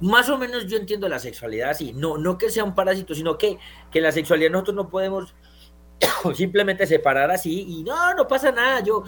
Más 0.00 0.28
o 0.28 0.38
menos 0.38 0.68
yo 0.68 0.76
entiendo 0.76 1.08
la 1.08 1.18
sexualidad 1.18 1.70
así, 1.70 1.92
no, 1.92 2.16
no 2.16 2.38
que 2.38 2.48
sea 2.48 2.62
un 2.62 2.76
parásito, 2.76 3.12
sino 3.12 3.36
que, 3.36 3.58
que 3.90 4.00
la 4.00 4.12
sexualidad 4.12 4.52
nosotros 4.52 4.76
no 4.76 4.88
podemos 4.88 5.34
simplemente 6.34 6.86
separar 6.86 7.32
así 7.32 7.66
y 7.68 7.82
no, 7.82 8.14
no 8.14 8.28
pasa 8.28 8.52
nada, 8.52 8.80
yo 8.80 9.02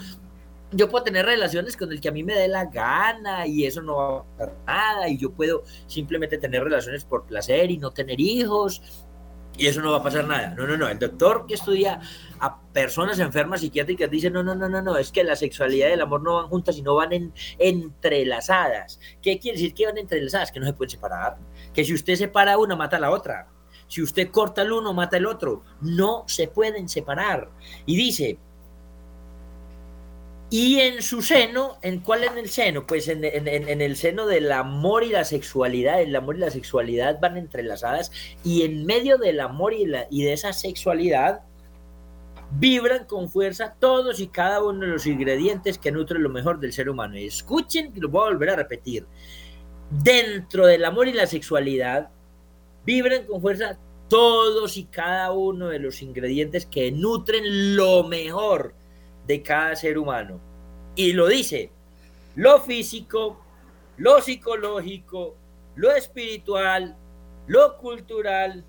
yo 0.73 0.89
puedo 0.89 1.03
tener 1.03 1.25
relaciones 1.25 1.77
con 1.77 1.91
el 1.91 2.01
que 2.01 2.09
a 2.09 2.11
mí 2.11 2.23
me 2.23 2.33
dé 2.33 2.47
la 2.47 2.65
gana 2.65 3.47
y 3.47 3.65
eso 3.65 3.81
no 3.81 3.95
va 3.95 4.17
a 4.17 4.23
pasar 4.23 4.53
nada 4.65 5.09
y 5.09 5.17
yo 5.17 5.31
puedo 5.31 5.63
simplemente 5.87 6.37
tener 6.37 6.63
relaciones 6.63 7.05
por 7.05 7.25
placer 7.25 7.71
y 7.71 7.77
no 7.77 7.91
tener 7.91 8.19
hijos 8.19 8.81
y 9.57 9.67
eso 9.67 9.81
no 9.81 9.91
va 9.91 9.97
a 9.97 10.03
pasar 10.03 10.25
nada. 10.25 10.53
No, 10.57 10.65
no, 10.65 10.77
no. 10.77 10.87
El 10.87 10.97
doctor 10.97 11.45
que 11.47 11.53
estudia 11.53 12.01
a 12.39 12.59
personas 12.73 13.19
enfermas 13.19 13.61
psiquiátricas 13.61 14.09
dice, 14.09 14.29
no, 14.31 14.41
no, 14.41 14.55
no, 14.55 14.67
no, 14.67 14.81
no, 14.81 14.97
es 14.97 15.11
que 15.11 15.23
la 15.23 15.35
sexualidad 15.35 15.89
y 15.89 15.91
el 15.91 16.01
amor 16.01 16.23
no 16.23 16.35
van 16.35 16.47
juntas, 16.47 16.75
sino 16.75 16.95
van 16.95 17.13
en, 17.13 17.33
entrelazadas. 17.59 18.99
¿Qué 19.21 19.37
quiere 19.39 19.57
decir 19.57 19.73
que 19.73 19.85
van 19.85 19.97
entrelazadas? 19.97 20.51
Que 20.51 20.59
no 20.59 20.65
se 20.65 20.73
pueden 20.73 20.89
separar. 20.89 21.37
Que 21.73 21.85
si 21.85 21.93
usted 21.93 22.15
separa 22.15 22.57
una, 22.57 22.75
mata 22.75 22.97
a 22.97 22.99
la 22.99 23.11
otra. 23.11 23.47
Si 23.87 24.01
usted 24.01 24.31
corta 24.31 24.63
el 24.63 24.71
uno, 24.71 24.91
mata 24.93 25.17
el 25.17 25.27
otro. 25.27 25.63
No 25.81 26.23
se 26.27 26.47
pueden 26.47 26.89
separar. 26.89 27.51
Y 27.85 27.95
dice, 27.95 28.39
y 30.53 30.81
en 30.81 31.01
su 31.01 31.23
seno, 31.23 31.79
¿en 31.81 32.01
cuál 32.01 32.25
en 32.25 32.37
el 32.37 32.47
seno? 32.47 32.85
Pues 32.85 33.07
en, 33.07 33.23
el 33.23 33.95
seno 33.95 34.27
del 34.27 34.51
amor 34.51 35.03
y 35.03 35.09
la 35.09 35.23
sexualidad. 35.23 35.99
El 35.99 36.15
amor 36.15 36.35
y 36.35 36.41
la 36.41 36.51
sexualidad 36.51 37.19
van 37.19 37.37
entrelazadas 37.37 38.11
y 38.43 38.61
en 38.61 38.85
medio 38.85 39.17
del 39.17 39.39
amor 39.39 39.73
y, 39.73 39.87
de 39.87 40.31
esa 40.31 40.53
sexualidad 40.53 41.41
vibran 42.51 43.05
con 43.05 43.31
fuerza 43.31 43.73
todos 43.79 44.19
y 44.19 44.27
cada 44.27 44.61
uno 44.61 44.81
de 44.81 44.91
los 44.91 45.07
ingredientes 45.07 45.79
que 45.79 45.91
nutren 45.91 46.21
lo 46.21 46.29
mejor 46.29 46.59
del 46.59 46.71
ser 46.71 46.87
humano. 46.87 47.17
Y 47.17 47.25
escuchen, 47.25 47.91
lo 47.95 48.09
voy 48.09 48.21
a 48.21 48.33
volver 48.33 48.51
a 48.51 48.55
repetir. 48.57 49.07
Dentro 49.89 50.67
del 50.67 50.85
amor 50.85 51.07
y 51.07 51.13
la 51.13 51.25
sexualidad 51.25 52.09
vibran 52.85 53.25
con 53.25 53.41
fuerza 53.41 53.79
todos 54.07 54.77
y 54.77 54.83
cada 54.83 55.31
uno 55.31 55.69
de 55.69 55.79
los 55.79 56.03
ingredientes 56.03 56.67
que 56.67 56.91
nutren 56.91 57.75
lo 57.75 58.03
mejor 58.03 58.75
de 59.27 59.41
cada 59.41 59.75
ser 59.75 59.97
humano. 59.97 60.39
Y 60.95 61.13
lo 61.13 61.27
dice, 61.27 61.71
lo 62.35 62.59
físico, 62.61 63.39
lo 63.97 64.21
psicológico, 64.21 65.35
lo 65.75 65.91
espiritual, 65.91 66.95
lo 67.47 67.77
cultural 67.77 68.63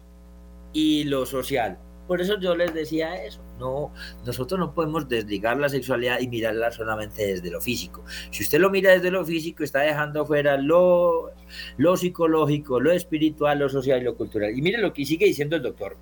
y 0.73 1.05
lo 1.05 1.27
social. 1.27 1.79
Por 2.07 2.21
eso 2.21 2.39
yo 2.39 2.55
les 2.55 2.75
decía 2.75 3.25
eso. 3.25 3.41
No, 3.59 3.93
nosotros 4.27 4.59
no 4.59 4.75
podemos 4.75 5.09
desligar 5.09 5.57
la 5.59 5.69
sexualidad 5.69 6.21
y 6.21 6.29
mirarla 6.29 6.73
solamente 6.73 7.25
desde 7.25 7.51
lo 7.51 7.61
físico. 7.61 8.05
Si 8.31 8.43
usted 8.43 8.59
lo 8.59 8.69
mira 8.69 8.91
desde 8.91 9.11
lo 9.11 9.25
físico, 9.25 9.63
está 9.63 9.81
dejando 9.81 10.27
fuera 10.27 10.57
lo, 10.57 11.31
lo 11.77 11.97
psicológico, 11.97 12.81
lo 12.81 12.93
espiritual, 12.93 13.61
lo 13.61 13.69
social 13.69 14.01
y 14.01 14.05
lo 14.05 14.17
cultural. 14.17 14.57
Y 14.57 14.61
mire 14.61 14.79
lo 14.79 14.93
que 14.93 15.07
sigue 15.07 15.27
diciendo 15.27 15.57
el 15.57 15.63
doctor. 15.63 15.97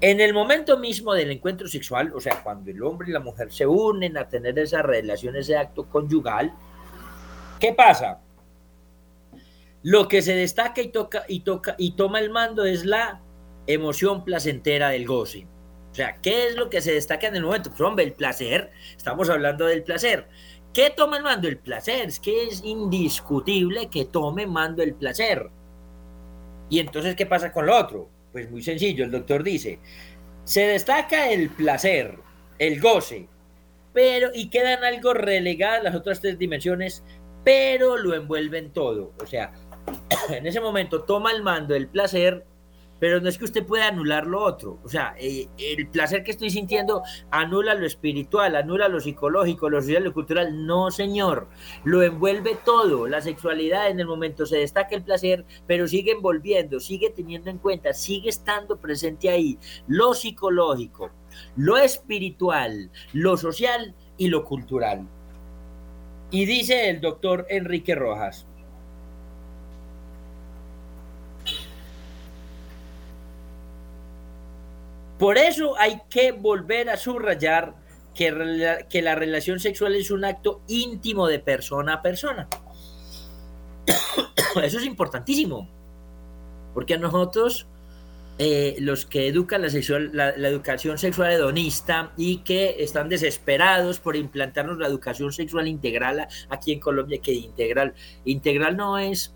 En 0.00 0.20
el 0.20 0.32
momento 0.32 0.78
mismo 0.78 1.14
del 1.14 1.30
encuentro 1.30 1.66
sexual, 1.66 2.12
o 2.14 2.20
sea, 2.20 2.42
cuando 2.42 2.70
el 2.70 2.82
hombre 2.82 3.08
y 3.08 3.12
la 3.12 3.20
mujer 3.20 3.50
se 3.52 3.66
unen 3.66 4.16
a 4.16 4.28
tener 4.28 4.58
esa 4.58 4.82
relación, 4.82 5.36
ese 5.36 5.56
acto 5.56 5.88
conyugal, 5.88 6.52
¿qué 7.58 7.72
pasa? 7.72 8.20
Lo 9.82 10.08
que 10.08 10.22
se 10.22 10.34
destaca 10.34 10.80
y 10.80 10.88
toca 10.88 11.24
y 11.28 11.40
toca 11.40 11.74
y 11.78 11.92
toma 11.92 12.20
el 12.20 12.30
mando 12.30 12.64
es 12.64 12.84
la 12.84 13.20
emoción 13.66 14.24
placentera 14.24 14.90
del 14.90 15.06
goce. 15.06 15.46
O 15.90 15.94
sea, 15.94 16.20
¿qué 16.20 16.48
es 16.48 16.56
lo 16.56 16.70
que 16.70 16.80
se 16.80 16.92
destaca 16.92 17.28
en 17.28 17.36
el 17.36 17.44
momento? 17.44 17.70
Pues 17.70 17.80
hombre, 17.80 18.04
el 18.04 18.12
placer, 18.12 18.72
estamos 18.96 19.30
hablando 19.30 19.66
del 19.66 19.84
placer. 19.84 20.28
¿Qué 20.72 20.90
toma 20.90 21.18
el 21.18 21.22
mando? 21.22 21.46
El 21.46 21.58
placer, 21.58 22.08
es 22.08 22.18
que 22.18 22.48
es 22.48 22.64
indiscutible 22.64 23.88
que 23.88 24.06
tome 24.06 24.46
mando 24.46 24.82
el 24.82 24.94
placer. 24.94 25.50
Y 26.68 26.80
entonces, 26.80 27.14
¿qué 27.14 27.26
pasa 27.26 27.52
con 27.52 27.66
lo 27.66 27.78
otro? 27.78 28.10
Pues 28.34 28.50
muy 28.50 28.64
sencillo, 28.64 29.04
el 29.04 29.12
doctor 29.12 29.44
dice, 29.44 29.78
se 30.42 30.66
destaca 30.66 31.30
el 31.30 31.50
placer, 31.50 32.16
el 32.58 32.80
goce, 32.80 33.28
pero 33.92 34.30
y 34.34 34.50
quedan 34.50 34.82
algo 34.82 35.14
relegadas 35.14 35.84
las 35.84 35.94
otras 35.94 36.20
tres 36.20 36.36
dimensiones, 36.36 37.04
pero 37.44 37.96
lo 37.96 38.12
envuelven 38.12 38.72
todo. 38.72 39.12
O 39.22 39.26
sea, 39.26 39.52
en 40.30 40.48
ese 40.48 40.60
momento 40.60 41.04
toma 41.04 41.30
el 41.30 41.44
mando 41.44 41.76
el 41.76 41.86
placer, 41.86 42.44
pero 43.04 43.20
no 43.20 43.28
es 43.28 43.36
que 43.36 43.44
usted 43.44 43.66
pueda 43.66 43.88
anular 43.88 44.26
lo 44.26 44.42
otro. 44.42 44.78
O 44.82 44.88
sea, 44.88 45.14
eh, 45.18 45.46
el 45.58 45.88
placer 45.88 46.24
que 46.24 46.30
estoy 46.30 46.48
sintiendo 46.48 47.02
anula 47.30 47.74
lo 47.74 47.84
espiritual, 47.84 48.56
anula 48.56 48.88
lo 48.88 48.98
psicológico, 48.98 49.68
lo 49.68 49.82
social, 49.82 50.04
lo 50.04 50.14
cultural. 50.14 50.64
No, 50.64 50.90
señor, 50.90 51.46
lo 51.84 52.02
envuelve 52.02 52.56
todo. 52.64 53.06
La 53.06 53.20
sexualidad 53.20 53.90
en 53.90 54.00
el 54.00 54.06
momento 54.06 54.46
se 54.46 54.56
destaca 54.56 54.96
el 54.96 55.02
placer, 55.02 55.44
pero 55.66 55.86
sigue 55.86 56.12
envolviendo, 56.12 56.80
sigue 56.80 57.10
teniendo 57.10 57.50
en 57.50 57.58
cuenta, 57.58 57.92
sigue 57.92 58.30
estando 58.30 58.78
presente 58.78 59.28
ahí 59.28 59.58
lo 59.86 60.14
psicológico, 60.14 61.10
lo 61.56 61.76
espiritual, 61.76 62.90
lo 63.12 63.36
social 63.36 63.94
y 64.16 64.28
lo 64.28 64.46
cultural. 64.46 65.06
Y 66.30 66.46
dice 66.46 66.88
el 66.88 67.02
doctor 67.02 67.44
Enrique 67.50 67.94
Rojas, 67.94 68.46
Por 75.24 75.38
eso 75.38 75.74
hay 75.78 76.02
que 76.10 76.32
volver 76.32 76.90
a 76.90 76.98
subrayar 76.98 77.74
que, 78.14 78.84
que 78.90 79.00
la 79.00 79.14
relación 79.14 79.58
sexual 79.58 79.94
es 79.94 80.10
un 80.10 80.22
acto 80.22 80.60
íntimo 80.68 81.26
de 81.28 81.38
persona 81.38 81.94
a 81.94 82.02
persona. 82.02 82.46
Eso 84.62 84.78
es 84.78 84.84
importantísimo, 84.84 85.66
porque 86.74 86.92
a 86.92 86.98
nosotros, 86.98 87.66
eh, 88.36 88.76
los 88.80 89.06
que 89.06 89.26
educan 89.28 89.62
la, 89.62 89.70
sexual, 89.70 90.10
la, 90.12 90.28
educación 90.28 90.98
sexual 90.98 91.32
hedonista 91.32 92.12
y 92.18 92.40
que 92.40 92.76
están 92.80 93.08
desesperados 93.08 94.00
por 94.00 94.16
implantarnos 94.16 94.76
la 94.76 94.88
educación 94.88 95.32
sexual 95.32 95.68
integral 95.68 96.28
aquí 96.50 96.70
en 96.70 96.80
Colombia, 96.80 97.18
que 97.22 97.32
integral, 97.32 97.94
integral 98.26 98.76
no 98.76 98.98
es 98.98 99.34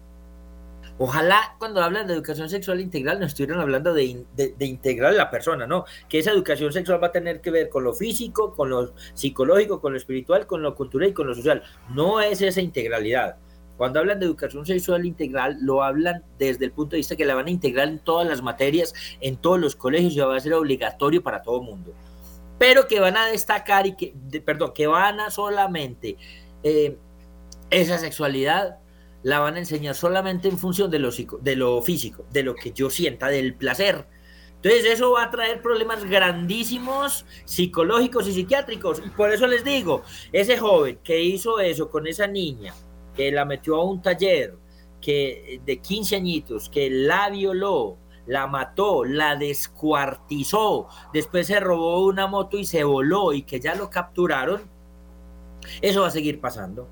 Ojalá 1.01 1.55
cuando 1.59 1.81
hablan 1.81 2.09
de 2.09 2.15
educación 2.15 2.49
sexual 2.51 2.81
integral 2.81 3.21
no 3.21 3.27
estuvieran 3.27 3.61
hablando 3.61 3.95
de, 3.95 4.25
de, 4.35 4.67
integrar 4.67 5.13
a 5.13 5.17
la 5.17 5.31
persona, 5.31 5.65
¿no? 5.65 5.85
Que 6.09 6.19
esa 6.19 6.33
educación 6.33 6.73
sexual 6.73 7.01
va 7.01 7.09
a 7.09 7.13
tener 7.13 7.41
que 7.41 7.53
ver 7.53 7.69
con 7.69 7.85
lo 7.85 7.93
físico, 7.93 8.53
con 8.53 8.71
lo 8.71 8.95
psicológico, 9.15 9.81
con 9.81 9.93
lo 9.93 9.99
espiritual, 9.99 10.49
con 10.49 10.61
lo 10.61 10.75
cultural 10.75 11.11
y 11.11 11.13
con 11.13 11.29
lo 11.29 11.37
social. 11.37 11.63
No 11.95 12.21
es 12.21 12.43
esa 12.43 12.61
integralidad. 12.61 13.37
Cuando 13.77 14.01
hablan 14.01 14.19
de 14.19 14.27
educación 14.27 14.67
sexual 14.67 15.07
integral, 15.07 15.57
lo 15.61 15.85
hablan 15.85 16.25
desde 16.37 16.65
el 16.65 16.73
punto 16.73 16.93
de 16.93 16.97
vista 16.97 17.15
que 17.15 17.25
la 17.25 17.37
van 17.37 17.47
a 17.47 17.51
integrar 17.51 17.87
en 17.87 18.01
todas 18.01 18.27
las 18.27 18.43
materias, 18.43 18.93
en 19.21 19.37
todos 19.37 19.61
los 19.61 19.77
colegios 19.77 20.15
y 20.15 20.19
va 20.19 20.37
a 20.37 20.41
ser 20.41 20.55
obligatorio 20.55 21.23
para 21.23 21.43
todo 21.43 21.63
mundo. 21.63 21.95
Pero 22.59 22.89
que 22.89 22.99
van 22.99 23.17
a 23.17 23.27
destacar 23.27 23.87
y 23.87 23.95
que, 23.95 24.13
perdón, 24.45 24.73
que 24.75 24.89
van 24.89 25.21
a 25.21 25.31
solamente 25.31 26.17
eh, 26.65 26.97
esa 27.71 27.99
sexualidad 27.99 28.79
la 29.23 29.41
van 29.41 29.57
a 29.57 29.59
enseñar 29.59 29.95
solamente 29.95 30.49
en 30.49 30.59
función 30.59 30.91
de 30.91 30.99
lo, 30.99 31.11
de 31.11 31.57
lo 31.57 31.83
físico, 31.83 32.25
de 32.31 32.43
lo 32.43 32.55
que 32.55 32.73
yo 32.73 32.91
sienta, 32.91 33.29
del 33.29 33.55
placer. 33.55 34.07
Entonces 34.57 34.87
eso 34.87 35.13
va 35.13 35.25
a 35.25 35.31
traer 35.31 35.63
problemas 35.63 36.05
grandísimos 36.05 37.25
psicológicos 37.45 38.27
y 38.27 38.33
psiquiátricos. 38.33 39.01
Y 39.05 39.09
por 39.11 39.33
eso 39.33 39.47
les 39.47 39.65
digo, 39.65 40.03
ese 40.33 40.59
joven 40.59 40.99
que 41.05 41.23
hizo 41.23 41.61
eso 41.61 41.91
con 41.91 42.07
esa 42.07 42.27
niña, 42.27 42.75
que 43.15 43.31
la 43.31 43.45
metió 43.45 43.77
a 43.77 43.85
un 43.85 44.03
taller 44.03 44.57
que 45.01 45.61
de 45.65 45.79
15 45.79 46.17
añitos, 46.17 46.69
que 46.69 46.91
la 46.91 47.31
violó, 47.31 47.99
la 48.27 48.47
mató, 48.49 49.05
la 49.05 49.37
descuartizó, 49.37 50.89
después 51.13 51.47
se 51.47 51.61
robó 51.61 52.05
una 52.05 52.27
moto 52.27 52.59
y 52.59 52.65
se 52.65 52.83
voló 52.83 53.33
y 53.33 53.43
que 53.43 53.61
ya 53.61 53.77
lo 53.77 53.89
capturaron, 53.91 54.63
eso 55.81 56.03
va 56.03 56.09
a 56.09 56.11
seguir 56.11 56.41
pasando. 56.41 56.89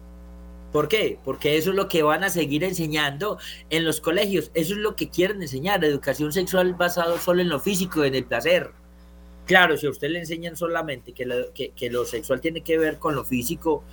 ¿Por 0.77 0.89
qué? 0.89 1.19
Porque 1.25 1.57
eso 1.57 1.71
es 1.71 1.77
lo 1.77 1.89
que 1.89 2.03
van 2.03 2.23
a 2.23 2.29
seguir 2.29 2.63
enseñando 2.63 3.39
en 3.71 3.87
los 3.87 4.03
colegios. 4.03 4.51
Eso 4.53 4.75
es 4.75 4.79
lo 4.81 4.95
que 4.95 5.09
quieren 5.09 5.41
enseñar, 5.41 5.83
educación 5.83 6.35
sexual 6.35 6.75
basado 6.75 7.17
solo 7.17 7.41
en 7.41 7.49
lo 7.49 7.59
físico, 7.59 8.05
en 8.05 8.15
el 8.15 8.27
placer. 8.27 8.73
Claro, 9.47 9.79
si 9.79 9.87
a 9.87 9.91
usted 9.91 10.11
le 10.11 10.19
enseñan 10.19 10.55
solamente 10.55 11.15
que 11.15 11.25
lo, 11.25 11.51
que, 11.55 11.73
lo 11.91 12.05
sexual 12.05 12.43
tiene 12.43 12.61
que 12.61 12.77
ver 12.77 12.99
con 12.99 13.15
lo 13.15 13.25
físico, 13.25 13.85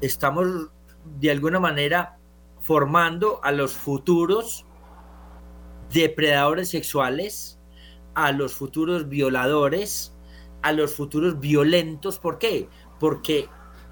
estamos 0.00 0.46
de 1.18 1.32
alguna 1.32 1.58
manera 1.58 2.18
formando 2.60 3.40
a 3.42 3.50
los 3.50 3.72
futuros 3.72 4.64
depredadores 5.92 6.70
sexuales, 6.70 7.58
a 8.14 8.30
los 8.30 8.54
futuros 8.54 9.08
violadores, 9.08 10.14
a 10.62 10.70
los 10.70 10.94
futuros 10.94 11.40
violentos. 11.40 12.20
¿Por 12.20 12.38
qué? 12.38 12.68
Porque 13.00 13.48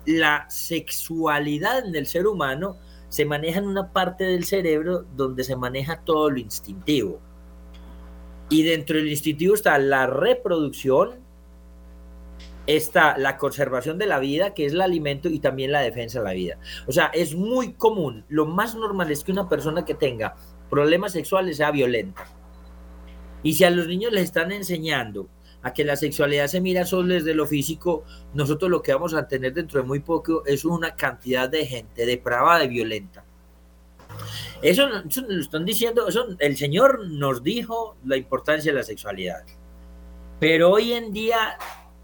la 0.06 0.46
sexualidad 0.48 1.86
en 1.86 1.94
el 1.94 2.06
ser 2.06 2.26
humano 2.26 2.76
se 3.08 3.24
maneja 3.24 3.58
en 3.58 3.66
una 3.66 3.92
parte 3.92 4.24
del 4.24 4.44
cerebro 4.44 5.04
donde 5.16 5.44
se 5.44 5.56
maneja 5.56 6.00
todo 6.04 6.30
lo 6.30 6.38
instintivo. 6.38 7.20
Y 8.48 8.62
dentro 8.62 8.96
del 8.96 9.08
instintivo 9.08 9.54
está 9.54 9.78
la 9.78 10.06
reproducción, 10.06 11.20
está 12.66 13.18
la 13.18 13.36
conservación 13.36 13.98
de 13.98 14.06
la 14.06 14.18
vida, 14.18 14.54
que 14.54 14.66
es 14.66 14.72
el 14.72 14.80
alimento, 14.80 15.28
y 15.28 15.40
también 15.40 15.72
la 15.72 15.80
defensa 15.80 16.20
de 16.20 16.24
la 16.24 16.32
vida. 16.32 16.58
O 16.86 16.92
sea, 16.92 17.06
es 17.06 17.34
muy 17.34 17.74
común. 17.74 18.24
Lo 18.28 18.46
más 18.46 18.74
normal 18.74 19.10
es 19.10 19.24
que 19.24 19.32
una 19.32 19.48
persona 19.48 19.84
que 19.84 19.94
tenga 19.94 20.34
problemas 20.68 21.12
sexuales 21.12 21.56
sea 21.56 21.70
violenta. 21.70 22.26
Y 23.42 23.54
si 23.54 23.64
a 23.64 23.70
los 23.70 23.86
niños 23.86 24.12
les 24.12 24.24
están 24.24 24.52
enseñando 24.52 25.28
a 25.62 25.72
que 25.72 25.84
la 25.84 25.96
sexualidad 25.96 26.46
se 26.46 26.60
mira 26.60 26.84
solo 26.86 27.14
desde 27.14 27.34
lo 27.34 27.46
físico, 27.46 28.04
nosotros 28.34 28.70
lo 28.70 28.82
que 28.82 28.94
vamos 28.94 29.14
a 29.14 29.28
tener 29.28 29.52
dentro 29.52 29.80
de 29.80 29.86
muy 29.86 30.00
poco 30.00 30.44
es 30.46 30.64
una 30.64 30.94
cantidad 30.94 31.48
de 31.48 31.66
gente 31.66 32.06
depravada 32.06 32.64
y 32.64 32.68
violenta. 32.68 33.24
Eso, 34.62 34.88
eso 35.08 35.22
lo 35.26 35.40
están 35.40 35.64
diciendo, 35.64 36.08
eso, 36.08 36.26
el 36.38 36.56
Señor 36.56 37.08
nos 37.08 37.42
dijo 37.42 37.96
la 38.04 38.16
importancia 38.16 38.72
de 38.72 38.78
la 38.78 38.84
sexualidad. 38.84 39.44
Pero 40.38 40.70
hoy 40.70 40.92
en 40.92 41.12
día 41.12 41.58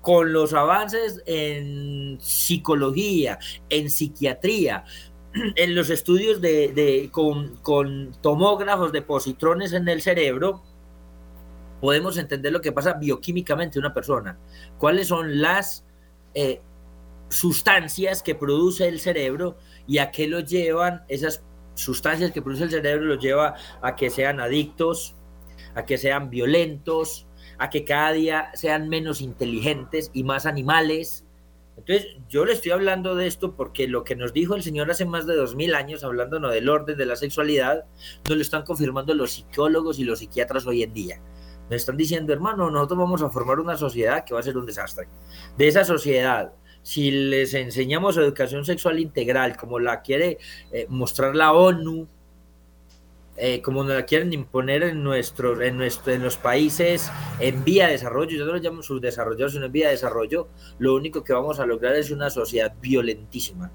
con 0.06 0.32
los 0.32 0.54
avances 0.54 1.20
en 1.26 2.16
psicología, 2.20 3.40
en 3.68 3.90
psiquiatría, 3.90 4.84
en 5.56 5.74
los 5.74 5.90
estudios 5.90 6.40
de, 6.40 7.08
con, 7.10 8.12
tomógrafos 8.22 8.92
de 8.92 9.02
positrones 9.02 9.72
en 9.72 9.88
el 9.88 10.00
cerebro, 10.02 10.62
podemos 11.80 12.16
entender 12.18 12.52
lo 12.52 12.60
que 12.60 12.72
pasa 12.72 12.94
bioquímicamente 12.94 13.78
en 13.78 13.84
una 13.84 13.94
persona. 13.94 14.38
¿Cuáles 14.78 15.08
son 15.08 15.40
las 15.40 15.84
eh, 16.34 16.60
sustancias 17.28 18.22
que 18.22 18.34
produce 18.34 18.88
el 18.88 19.00
cerebro 19.00 19.56
y 19.86 19.98
a 19.98 20.10
qué 20.10 20.26
lo 20.26 20.40
llevan 20.40 21.04
esas 21.08 21.44
sustancias 21.74 22.32
que 22.32 22.42
produce 22.42 22.64
el 22.64 22.70
cerebro? 22.70 23.06
Los 23.06 23.22
lleva 23.22 23.54
a 23.82 23.96
que 23.96 24.10
sean 24.10 24.40
adictos, 24.40 25.14
a 25.74 25.84
que 25.84 25.98
sean 25.98 26.30
violentos, 26.30 27.26
a 27.58 27.70
que 27.70 27.84
cada 27.84 28.12
día 28.12 28.50
sean 28.54 28.88
menos 28.88 29.20
inteligentes 29.20 30.10
y 30.12 30.24
más 30.24 30.46
animales. 30.46 31.24
Entonces, 31.76 32.16
yo 32.28 32.46
le 32.46 32.54
estoy 32.54 32.72
hablando 32.72 33.14
de 33.14 33.26
esto 33.26 33.54
porque 33.54 33.86
lo 33.86 34.02
que 34.02 34.16
nos 34.16 34.32
dijo 34.32 34.54
el 34.54 34.62
Señor 34.62 34.90
hace 34.90 35.04
más 35.04 35.26
de 35.26 35.36
dos 35.36 35.54
mil 35.54 35.74
años, 35.74 36.04
hablándonos 36.04 36.52
del 36.52 36.70
orden 36.70 36.96
de 36.96 37.04
la 37.04 37.16
sexualidad, 37.16 37.84
nos 38.26 38.36
lo 38.36 38.42
están 38.42 38.62
confirmando 38.62 39.14
los 39.14 39.32
psicólogos 39.32 39.98
y 39.98 40.04
los 40.04 40.20
psiquiatras 40.20 40.66
hoy 40.66 40.82
en 40.82 40.94
día. 40.94 41.20
Nos 41.70 41.76
están 41.76 41.96
diciendo, 41.96 42.32
hermano, 42.32 42.70
nosotros 42.70 42.98
vamos 42.98 43.22
a 43.22 43.28
formar 43.28 43.60
una 43.60 43.76
sociedad 43.76 44.24
que 44.24 44.34
va 44.34 44.40
a 44.40 44.42
ser 44.42 44.56
un 44.56 44.66
desastre. 44.66 45.08
De 45.56 45.68
esa 45.68 45.84
sociedad, 45.84 46.52
si 46.82 47.10
les 47.10 47.52
enseñamos 47.54 48.16
educación 48.16 48.64
sexual 48.64 49.00
integral, 49.00 49.56
como 49.56 49.80
la 49.80 50.02
quiere 50.02 50.38
eh, 50.70 50.86
mostrar 50.88 51.34
la 51.34 51.52
ONU, 51.52 52.06
eh, 53.38 53.60
como 53.60 53.84
nos 53.84 53.94
la 53.94 54.06
quieren 54.06 54.32
imponer 54.32 54.82
en, 54.84 55.02
nuestro, 55.02 55.60
en, 55.60 55.76
nuestro, 55.76 56.12
en 56.12 56.22
los 56.22 56.38
países 56.38 57.10
en 57.38 57.64
vía 57.64 57.86
de 57.86 57.92
desarrollo, 57.92 58.38
yo 58.38 58.46
no 58.46 58.52
lo 58.52 58.58
llamo 58.58 58.82
subdesarrollados, 58.82 59.52
sino 59.52 59.66
en 59.66 59.72
vía 59.72 59.86
de 59.86 59.92
desarrollo, 59.92 60.48
lo 60.78 60.94
único 60.94 61.22
que 61.22 61.34
vamos 61.34 61.60
a 61.60 61.66
lograr 61.66 61.96
es 61.96 62.10
una 62.10 62.30
sociedad 62.30 62.72
violentísima. 62.80 63.70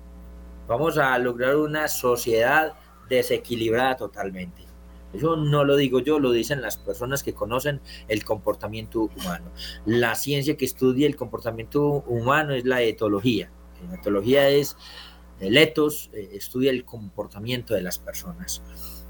Vamos 0.68 0.98
a 0.98 1.16
lograr 1.20 1.58
una 1.58 1.88
sociedad 1.90 2.74
desequilibrada 3.10 3.98
totalmente. 3.98 4.71
Eso 5.14 5.36
no 5.36 5.64
lo 5.64 5.76
digo 5.76 6.00
yo, 6.00 6.20
lo 6.20 6.32
dicen 6.32 6.62
las 6.62 6.78
personas 6.78 7.24
que 7.24 7.34
conocen 7.34 7.82
el 8.08 8.24
comportamiento 8.24 9.02
humano. 9.02 9.52
La 9.86 10.16
ciencia 10.16 10.58
que 10.58 10.66
estudia 10.66 11.08
el 11.08 11.16
comportamiento 11.16 12.04
humano 12.08 12.54
es 12.54 12.66
la 12.66 12.82
etología. 12.82 13.52
La 13.90 13.96
etología 13.96 14.50
es 14.50 14.78
el 15.40 15.58
etos, 15.58 16.10
eh, 16.14 16.30
estudia 16.34 16.72
el 16.72 16.86
comportamiento 16.86 17.74
de 17.74 17.82
las 17.82 17.98
personas. 17.98 18.62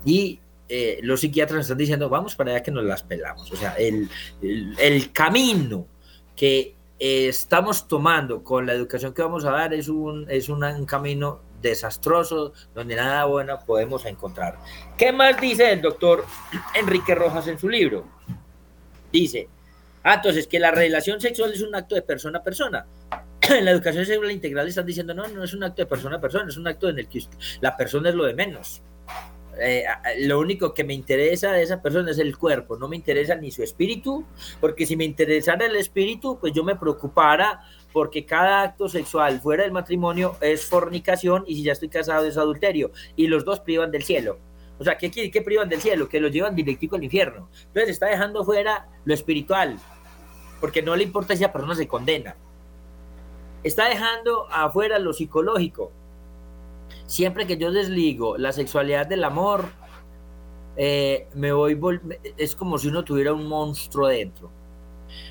Y 0.05 0.39
eh, 0.69 0.99
los 1.03 1.19
psiquiatras 1.19 1.61
están 1.61 1.77
diciendo, 1.77 2.09
vamos 2.09 2.35
para 2.35 2.51
allá 2.51 2.63
que 2.63 2.71
nos 2.71 2.85
las 2.85 3.03
pelamos. 3.03 3.51
O 3.51 3.55
sea, 3.55 3.73
el, 3.73 4.09
el, 4.41 5.11
camino 5.11 5.87
que 6.35 6.75
estamos 6.97 7.87
tomando 7.87 8.43
con 8.43 8.65
la 8.65 8.73
educación 8.73 9.13
que 9.13 9.21
vamos 9.21 9.43
a 9.43 9.51
dar 9.51 9.73
es 9.73 9.89
un, 9.89 10.25
es 10.29 10.49
un 10.49 10.85
camino 10.85 11.41
desastroso 11.61 12.53
donde 12.73 12.95
nada 12.95 13.25
bueno 13.25 13.59
podemos 13.65 14.05
encontrar. 14.05 14.57
¿Qué 14.97 15.11
más 15.11 15.39
dice 15.39 15.71
el 15.71 15.81
doctor 15.81 16.25
Enrique 16.75 17.15
Rojas 17.15 17.47
en 17.47 17.59
su 17.59 17.69
libro? 17.69 18.05
Dice, 19.11 19.49
ah, 20.03 20.15
entonces 20.15 20.47
que 20.47 20.59
la 20.59 20.71
relación 20.71 21.19
sexual 21.19 21.53
es 21.53 21.61
un 21.61 21.75
acto 21.75 21.95
de 21.95 22.01
persona 22.01 22.39
a 22.39 22.43
persona. 22.43 22.85
En 23.49 23.65
la 23.65 23.71
educación 23.71 24.05
sexual 24.05 24.31
integral 24.31 24.67
están 24.67 24.85
diciendo, 24.85 25.13
no, 25.13 25.27
no 25.27 25.43
es 25.43 25.53
un 25.53 25.63
acto 25.63 25.81
de 25.81 25.85
persona 25.87 26.17
a 26.17 26.21
persona, 26.21 26.47
es 26.47 26.57
un 26.57 26.67
acto 26.67 26.87
en 26.87 26.99
el 26.99 27.07
que 27.07 27.23
la 27.59 27.75
persona 27.75 28.09
es 28.09 28.15
lo 28.15 28.23
de 28.23 28.33
menos. 28.33 28.81
Eh, 29.59 29.83
lo 30.19 30.39
único 30.39 30.73
que 30.73 30.83
me 30.83 30.93
interesa 30.93 31.51
de 31.51 31.61
esa 31.61 31.81
persona 31.81 32.11
es 32.11 32.19
el 32.19 32.37
cuerpo, 32.37 32.77
no 32.77 32.87
me 32.87 32.95
interesa 32.95 33.35
ni 33.35 33.51
su 33.51 33.63
espíritu, 33.63 34.25
porque 34.59 34.85
si 34.85 34.95
me 34.95 35.03
interesara 35.03 35.65
el 35.65 35.75
espíritu, 35.75 36.39
pues 36.39 36.53
yo 36.53 36.63
me 36.63 36.75
preocupara 36.75 37.61
porque 37.93 38.25
cada 38.25 38.63
acto 38.63 38.87
sexual 38.89 39.39
fuera 39.39 39.63
del 39.63 39.71
matrimonio 39.71 40.37
es 40.41 40.65
fornicación 40.65 41.43
y 41.47 41.55
si 41.55 41.63
ya 41.63 41.73
estoy 41.73 41.89
casado 41.89 42.25
es 42.25 42.37
adulterio 42.37 42.91
y 43.15 43.27
los 43.27 43.45
dos 43.45 43.59
privan 43.59 43.91
del 43.91 44.03
cielo. 44.03 44.39
O 44.79 44.83
sea, 44.83 44.97
¿qué, 44.97 45.41
privan 45.45 45.69
del 45.69 45.79
cielo? 45.79 46.09
Que 46.09 46.19
los 46.19 46.31
llevan 46.31 46.55
directico 46.55 46.95
al 46.95 47.03
infierno. 47.03 47.49
Entonces 47.67 47.89
está 47.89 48.07
dejando 48.07 48.43
fuera 48.43 48.89
lo 49.05 49.13
espiritual, 49.13 49.77
porque 50.59 50.81
no 50.81 50.95
le 50.95 51.03
importa 51.03 51.35
si 51.35 51.43
la 51.43 51.53
persona 51.53 51.75
se 51.75 51.87
condena. 51.87 52.35
Está 53.63 53.87
dejando 53.89 54.47
afuera 54.49 54.97
lo 54.97 55.13
psicológico, 55.13 55.91
siempre 57.05 57.45
que 57.45 57.57
yo 57.57 57.71
desligo 57.71 58.37
la 58.37 58.51
sexualidad 58.51 59.05
del 59.05 59.23
amor, 59.23 59.65
eh, 60.77 61.27
me 61.35 61.51
voy 61.51 61.79
es 62.37 62.55
como 62.55 62.77
si 62.77 62.87
uno 62.87 63.03
tuviera 63.03 63.33
un 63.33 63.47
monstruo 63.47 64.07
dentro. 64.07 64.49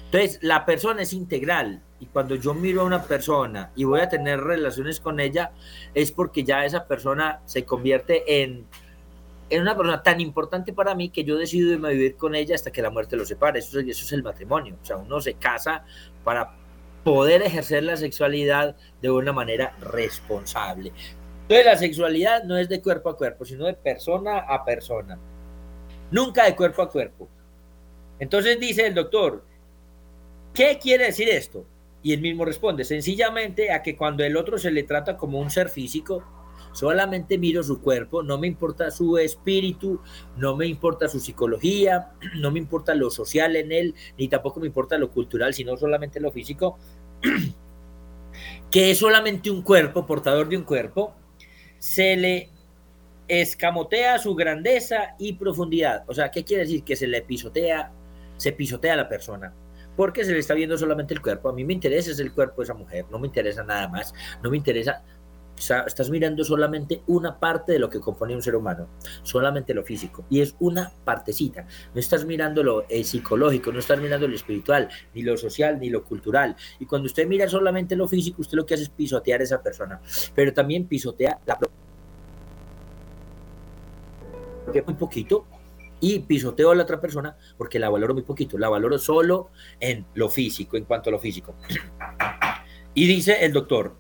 Entonces, 0.06 0.38
la 0.42 0.64
persona 0.64 1.02
es 1.02 1.12
integral 1.12 1.82
y 2.00 2.06
cuando 2.06 2.34
yo 2.34 2.54
miro 2.54 2.80
a 2.80 2.84
una 2.84 3.02
persona 3.02 3.70
y 3.76 3.84
voy 3.84 4.00
a 4.00 4.08
tener 4.08 4.40
relaciones 4.40 5.00
con 5.00 5.20
ella, 5.20 5.52
es 5.94 6.12
porque 6.12 6.44
ya 6.44 6.64
esa 6.64 6.86
persona 6.86 7.40
se 7.44 7.64
convierte 7.64 8.42
en, 8.42 8.66
en 9.50 9.62
una 9.62 9.76
persona 9.76 10.02
tan 10.02 10.20
importante 10.20 10.72
para 10.72 10.94
mí 10.94 11.10
que 11.10 11.24
yo 11.24 11.36
decido 11.36 11.72
irme 11.72 11.88
a 11.88 11.92
vivir 11.92 12.16
con 12.16 12.34
ella 12.34 12.54
hasta 12.54 12.70
que 12.70 12.82
la 12.82 12.90
muerte 12.90 13.16
lo 13.16 13.24
separe. 13.24 13.58
Eso, 13.58 13.78
eso 13.80 14.04
es 14.04 14.12
el 14.12 14.22
matrimonio. 14.22 14.76
O 14.82 14.84
sea, 14.84 14.96
uno 14.96 15.20
se 15.20 15.34
casa 15.34 15.84
para 16.24 16.52
poder 17.04 17.42
ejercer 17.42 17.82
la 17.82 17.96
sexualidad 17.96 18.76
de 19.00 19.10
una 19.10 19.32
manera 19.32 19.74
responsable. 19.80 20.92
Entonces 21.42 21.66
la 21.66 21.76
sexualidad 21.76 22.44
no 22.44 22.56
es 22.56 22.68
de 22.68 22.80
cuerpo 22.80 23.10
a 23.10 23.16
cuerpo, 23.16 23.44
sino 23.44 23.66
de 23.66 23.74
persona 23.74 24.38
a 24.38 24.64
persona. 24.64 25.18
Nunca 26.10 26.44
de 26.44 26.54
cuerpo 26.54 26.82
a 26.82 26.88
cuerpo. 26.88 27.28
Entonces 28.18 28.60
dice 28.60 28.86
el 28.86 28.94
doctor, 28.94 29.44
¿qué 30.54 30.78
quiere 30.80 31.06
decir 31.06 31.28
esto? 31.28 31.64
Y 32.02 32.12
él 32.12 32.20
mismo 32.20 32.44
responde, 32.44 32.84
sencillamente 32.84 33.72
a 33.72 33.82
que 33.82 33.96
cuando 33.96 34.24
el 34.24 34.36
otro 34.36 34.58
se 34.58 34.70
le 34.70 34.84
trata 34.84 35.16
como 35.16 35.38
un 35.38 35.50
ser 35.50 35.68
físico, 35.68 36.24
solamente 36.72 37.36
miro 37.36 37.62
su 37.62 37.80
cuerpo, 37.80 38.22
no 38.22 38.38
me 38.38 38.46
importa 38.46 38.90
su 38.90 39.18
espíritu, 39.18 40.00
no 40.36 40.56
me 40.56 40.66
importa 40.66 41.08
su 41.08 41.20
psicología, 41.20 42.12
no 42.36 42.50
me 42.50 42.58
importa 42.58 42.94
lo 42.94 43.10
social 43.10 43.56
en 43.56 43.72
él, 43.72 43.94
ni 44.16 44.28
tampoco 44.28 44.60
me 44.60 44.66
importa 44.66 44.96
lo 44.98 45.10
cultural, 45.10 45.52
sino 45.52 45.76
solamente 45.76 46.20
lo 46.20 46.32
físico, 46.32 46.78
que 48.70 48.90
es 48.90 48.98
solamente 48.98 49.50
un 49.50 49.62
cuerpo, 49.62 50.06
portador 50.06 50.48
de 50.48 50.56
un 50.56 50.64
cuerpo, 50.64 51.14
se 51.78 52.16
le 52.16 52.48
escamotea 53.28 54.18
su 54.18 54.34
grandeza 54.34 55.14
y 55.18 55.34
profundidad. 55.34 56.04
O 56.08 56.14
sea, 56.14 56.30
¿qué 56.30 56.44
quiere 56.44 56.64
decir? 56.64 56.82
Que 56.82 56.96
se 56.96 57.06
le 57.06 57.22
pisotea, 57.22 57.92
se 58.36 58.52
pisotea 58.52 58.94
a 58.94 58.96
la 58.96 59.08
persona 59.08 59.54
porque 60.00 60.24
se 60.24 60.32
le 60.32 60.38
está 60.38 60.54
viendo 60.54 60.78
solamente 60.78 61.12
el 61.12 61.20
cuerpo. 61.20 61.50
A 61.50 61.52
mí 61.52 61.62
me 61.62 61.74
interesa 61.74 62.10
es 62.10 62.20
el 62.20 62.32
cuerpo 62.32 62.62
de 62.62 62.64
esa 62.64 62.72
mujer, 62.72 63.04
no 63.10 63.18
me 63.18 63.26
interesa 63.26 63.62
nada 63.62 63.86
más, 63.86 64.14
no 64.42 64.48
me 64.50 64.56
interesa 64.56 65.04
estás 65.58 66.08
mirando 66.08 66.42
solamente 66.42 67.02
una 67.06 67.38
parte 67.38 67.72
de 67.72 67.78
lo 67.78 67.90
que 67.90 68.00
compone 68.00 68.34
un 68.34 68.40
ser 68.40 68.56
humano, 68.56 68.88
solamente 69.22 69.74
lo 69.74 69.84
físico, 69.84 70.24
y 70.30 70.40
es 70.40 70.56
una 70.58 70.90
partecita. 71.04 71.66
No 71.92 72.00
estás 72.00 72.24
mirando 72.24 72.62
lo 72.62 72.86
psicológico, 73.04 73.72
no 73.72 73.78
estás 73.78 74.00
mirando 74.00 74.26
lo 74.26 74.34
espiritual, 74.34 74.88
ni 75.14 75.20
lo 75.20 75.36
social, 75.36 75.78
ni 75.78 75.90
lo 75.90 76.02
cultural. 76.02 76.56
Y 76.78 76.86
cuando 76.86 77.04
usted 77.04 77.26
mira 77.26 77.46
solamente 77.46 77.94
lo 77.94 78.08
físico, 78.08 78.40
usted 78.40 78.56
lo 78.56 78.64
que 78.64 78.72
hace 78.72 78.84
es 78.84 78.88
pisotear 78.88 79.42
a 79.42 79.44
esa 79.44 79.62
persona, 79.62 80.00
pero 80.34 80.54
también 80.54 80.86
pisotea 80.86 81.38
la 81.44 81.58
muy 84.86 84.94
poquito 84.94 85.44
y 86.00 86.20
pisoteo 86.20 86.70
a 86.70 86.74
la 86.74 86.82
otra 86.82 87.00
persona 87.00 87.36
porque 87.56 87.78
la 87.78 87.90
valoro 87.90 88.14
muy 88.14 88.22
poquito, 88.22 88.58
la 88.58 88.68
valoro 88.68 88.98
solo 88.98 89.50
en 89.78 90.06
lo 90.14 90.28
físico, 90.28 90.76
en 90.76 90.84
cuanto 90.84 91.10
a 91.10 91.12
lo 91.12 91.18
físico. 91.18 91.54
Y 92.94 93.06
dice 93.06 93.44
el 93.44 93.52
doctor, 93.52 93.96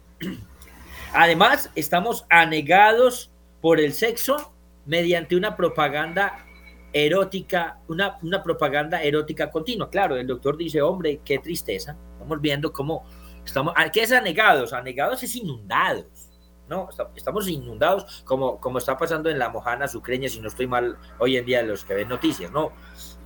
además 1.12 1.70
estamos 1.74 2.24
anegados 2.28 3.30
por 3.60 3.78
el 3.78 3.92
sexo 3.92 4.52
mediante 4.86 5.36
una 5.36 5.56
propaganda 5.56 6.46
erótica, 6.92 7.78
una, 7.86 8.18
una 8.22 8.42
propaganda 8.42 9.02
erótica 9.02 9.50
continua. 9.50 9.90
Claro, 9.90 10.16
el 10.16 10.26
doctor 10.26 10.56
dice, 10.56 10.82
hombre, 10.82 11.20
qué 11.24 11.38
tristeza. 11.38 11.96
Estamos 12.12 12.40
viendo 12.40 12.72
cómo 12.72 13.04
estamos, 13.44 13.74
¿qué 13.92 14.02
es 14.02 14.12
anegados? 14.12 14.72
Anegados 14.72 15.22
es 15.22 15.36
inundados 15.36 16.29
¿no? 16.70 16.88
Estamos 17.16 17.48
inundados 17.48 18.22
como, 18.24 18.58
como 18.60 18.78
está 18.78 18.96
pasando 18.96 19.28
en 19.28 19.38
la 19.38 19.50
Mojana 19.50 19.88
Sucreña, 19.88 20.28
si 20.28 20.40
no 20.40 20.48
estoy 20.48 20.68
mal 20.68 20.96
hoy 21.18 21.36
en 21.36 21.44
día 21.44 21.62
los 21.62 21.84
que 21.84 21.94
ven 21.94 22.08
noticias, 22.08 22.50
¿no? 22.52 22.72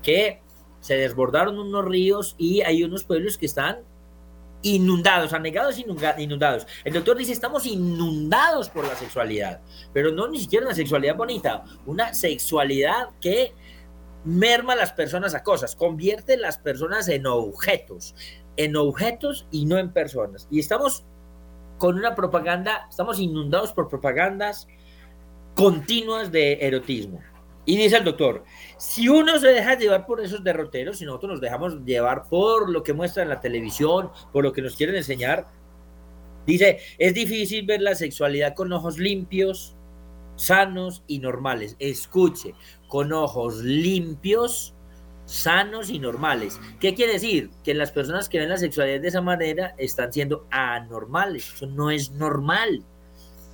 Que 0.03 0.40
se 0.80 0.97
desbordaron 0.97 1.59
unos 1.59 1.84
ríos 1.84 2.34
y 2.38 2.62
hay 2.62 2.82
unos 2.82 3.05
pueblos 3.05 3.38
que 3.38 3.47
están 3.47 3.78
inundados, 4.62 5.34
anegados 5.34 5.78
inundados. 5.78 6.66
El 6.84 6.95
doctor 6.95 7.18
dice, 7.18 7.32
estamos 7.32 7.66
inundados 7.66 8.70
por 8.70 8.86
la 8.86 8.97
sexualidad, 8.97 9.61
pero 9.92 10.11
no 10.11 10.26
ni 10.26 10.40
siquiera 10.40 10.64
una 10.64 10.74
sexualidad 10.74 11.14
bonita, 11.14 11.64
una 11.84 12.14
sexualidad 12.14 13.11
que 13.20 13.53
merma 14.24 14.74
las 14.74 14.92
personas 14.92 15.34
a 15.34 15.42
cosas, 15.42 15.76
convierte 15.76 16.38
las 16.38 16.57
personas 16.57 17.09
en 17.09 17.26
objetos, 17.26 18.14
en 18.57 18.74
objetos 18.76 19.47
y 19.51 19.66
no 19.66 19.76
en 19.76 19.92
personas. 19.92 20.49
Y 20.51 20.61
estamos 20.61 21.05
con 21.78 21.96
una 21.96 22.14
propaganda, 22.14 22.86
estamos 22.88 23.18
inundados 23.18 23.72
por 23.72 23.88
propagandas 23.88 24.66
continuas 25.54 26.32
de 26.32 26.54
erotismo. 26.60 27.20
Y 27.66 27.76
dice 27.76 27.96
el 27.96 28.04
doctor, 28.04 28.44
si 28.76 29.08
uno 29.08 29.38
se 29.38 29.48
deja 29.48 29.78
llevar 29.78 30.06
por 30.06 30.20
esos 30.20 30.44
derroteros, 30.44 30.98
si 30.98 31.06
nosotros 31.06 31.32
nos 31.32 31.40
dejamos 31.40 31.82
llevar 31.84 32.28
por 32.28 32.68
lo 32.68 32.82
que 32.82 32.92
muestra 32.92 33.22
en 33.22 33.30
la 33.30 33.40
televisión, 33.40 34.10
por 34.32 34.44
lo 34.44 34.52
que 34.52 34.60
nos 34.60 34.76
quieren 34.76 34.96
enseñar, 34.96 35.46
dice, 36.46 36.80
es 36.98 37.14
difícil 37.14 37.64
ver 37.64 37.80
la 37.80 37.94
sexualidad 37.94 38.54
con 38.54 38.70
ojos 38.72 38.98
limpios, 38.98 39.76
sanos 40.36 41.04
y 41.06 41.20
normales. 41.20 41.76
Escuche, 41.78 42.54
con 42.86 43.12
ojos 43.14 43.56
limpios, 43.56 44.73
sanos 45.26 45.90
y 45.90 45.98
normales. 45.98 46.60
¿Qué 46.80 46.94
quiere 46.94 47.14
decir? 47.14 47.50
Que 47.62 47.74
las 47.74 47.92
personas 47.92 48.28
que 48.28 48.38
ven 48.38 48.48
la 48.48 48.56
sexualidad 48.56 49.00
de 49.00 49.08
esa 49.08 49.20
manera 49.20 49.74
están 49.78 50.12
siendo 50.12 50.46
anormales. 50.50 51.52
Eso 51.54 51.66
no 51.66 51.90
es 51.90 52.12
normal. 52.12 52.84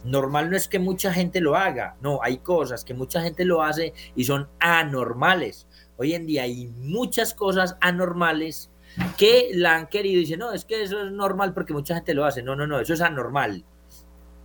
Normal 0.04 0.50
no 0.50 0.56
es 0.56 0.68
que 0.68 0.78
mucha 0.78 1.12
gente 1.12 1.40
lo 1.40 1.56
haga. 1.56 1.96
No, 2.00 2.20
hay 2.22 2.38
cosas 2.38 2.84
que 2.84 2.94
mucha 2.94 3.20
gente 3.20 3.44
lo 3.44 3.62
hace 3.62 3.92
y 4.16 4.24
son 4.24 4.48
anormales. 4.58 5.66
Hoy 5.96 6.14
en 6.14 6.26
día 6.26 6.44
hay 6.44 6.68
muchas 6.68 7.34
cosas 7.34 7.76
anormales 7.80 8.70
que 9.16 9.50
la 9.52 9.76
han 9.76 9.86
querido 9.88 10.16
y 10.16 10.20
dicen, 10.20 10.40
no, 10.40 10.52
es 10.52 10.64
que 10.64 10.82
eso 10.82 11.04
es 11.04 11.12
normal 11.12 11.52
porque 11.52 11.72
mucha 11.72 11.94
gente 11.94 12.14
lo 12.14 12.24
hace. 12.24 12.42
No, 12.42 12.56
no, 12.56 12.66
no, 12.66 12.80
eso 12.80 12.94
es 12.94 13.00
anormal. 13.00 13.64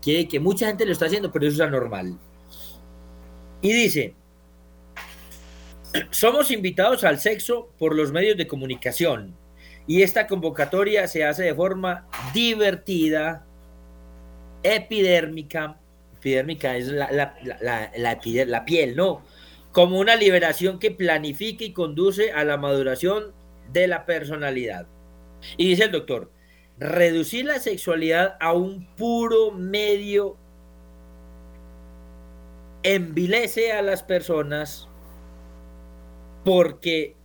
Que, 0.01 0.28
que 0.28 0.39
mucha 0.39 0.67
gente 0.67 0.86
lo 0.86 0.91
está 0.91 1.05
haciendo, 1.05 1.32
pero 1.32 1.47
eso 1.47 1.55
es 1.55 1.67
anormal. 1.67 2.19
Y 3.61 3.71
dice, 3.73 4.13
somos 6.10 6.52
invitados 6.52 7.04
al 7.04 7.20
sexo 7.20 7.70
por 7.78 7.96
los 7.96 8.12
medios 8.12 8.38
de 8.38 8.48
comunicación 8.48 9.36
y 9.88 10.02
esta 10.02 10.28
convocatoria 10.28 11.08
se 11.08 11.24
hace 11.24 11.43
de 11.43 11.54
forma 11.54 12.08
divertida, 12.34 13.46
epidérmica, 14.64 15.78
epidérmica 16.18 16.76
es 16.76 16.88
la, 16.88 17.12
la, 17.12 18.66
piel, 18.66 18.96
¿no? 18.96 19.22
Como 19.72 20.00
una 20.00 20.16
liberación 20.16 20.80
que 20.80 20.91
planifica 20.91 21.64
y 21.64 21.72
conduce 21.72 22.32
a 22.32 22.43
la 22.43 22.58
maduración 22.58 23.34
de 23.72 23.88
la 23.88 24.06
personalidad. 24.06 24.88
Y 25.58 25.70
dice 25.70 25.84
el 25.84 25.91
doctor, 25.91 26.32
reducir 26.80 27.46
la 27.46 27.60
sexualidad 27.60 28.38
a 28.39 28.54
un 28.54 28.88
puro 28.96 29.52
medio 29.52 30.38
envilece 32.82 33.72
a 33.72 33.82
las 33.82 34.02
personas 34.02 34.88
porque 36.46 37.16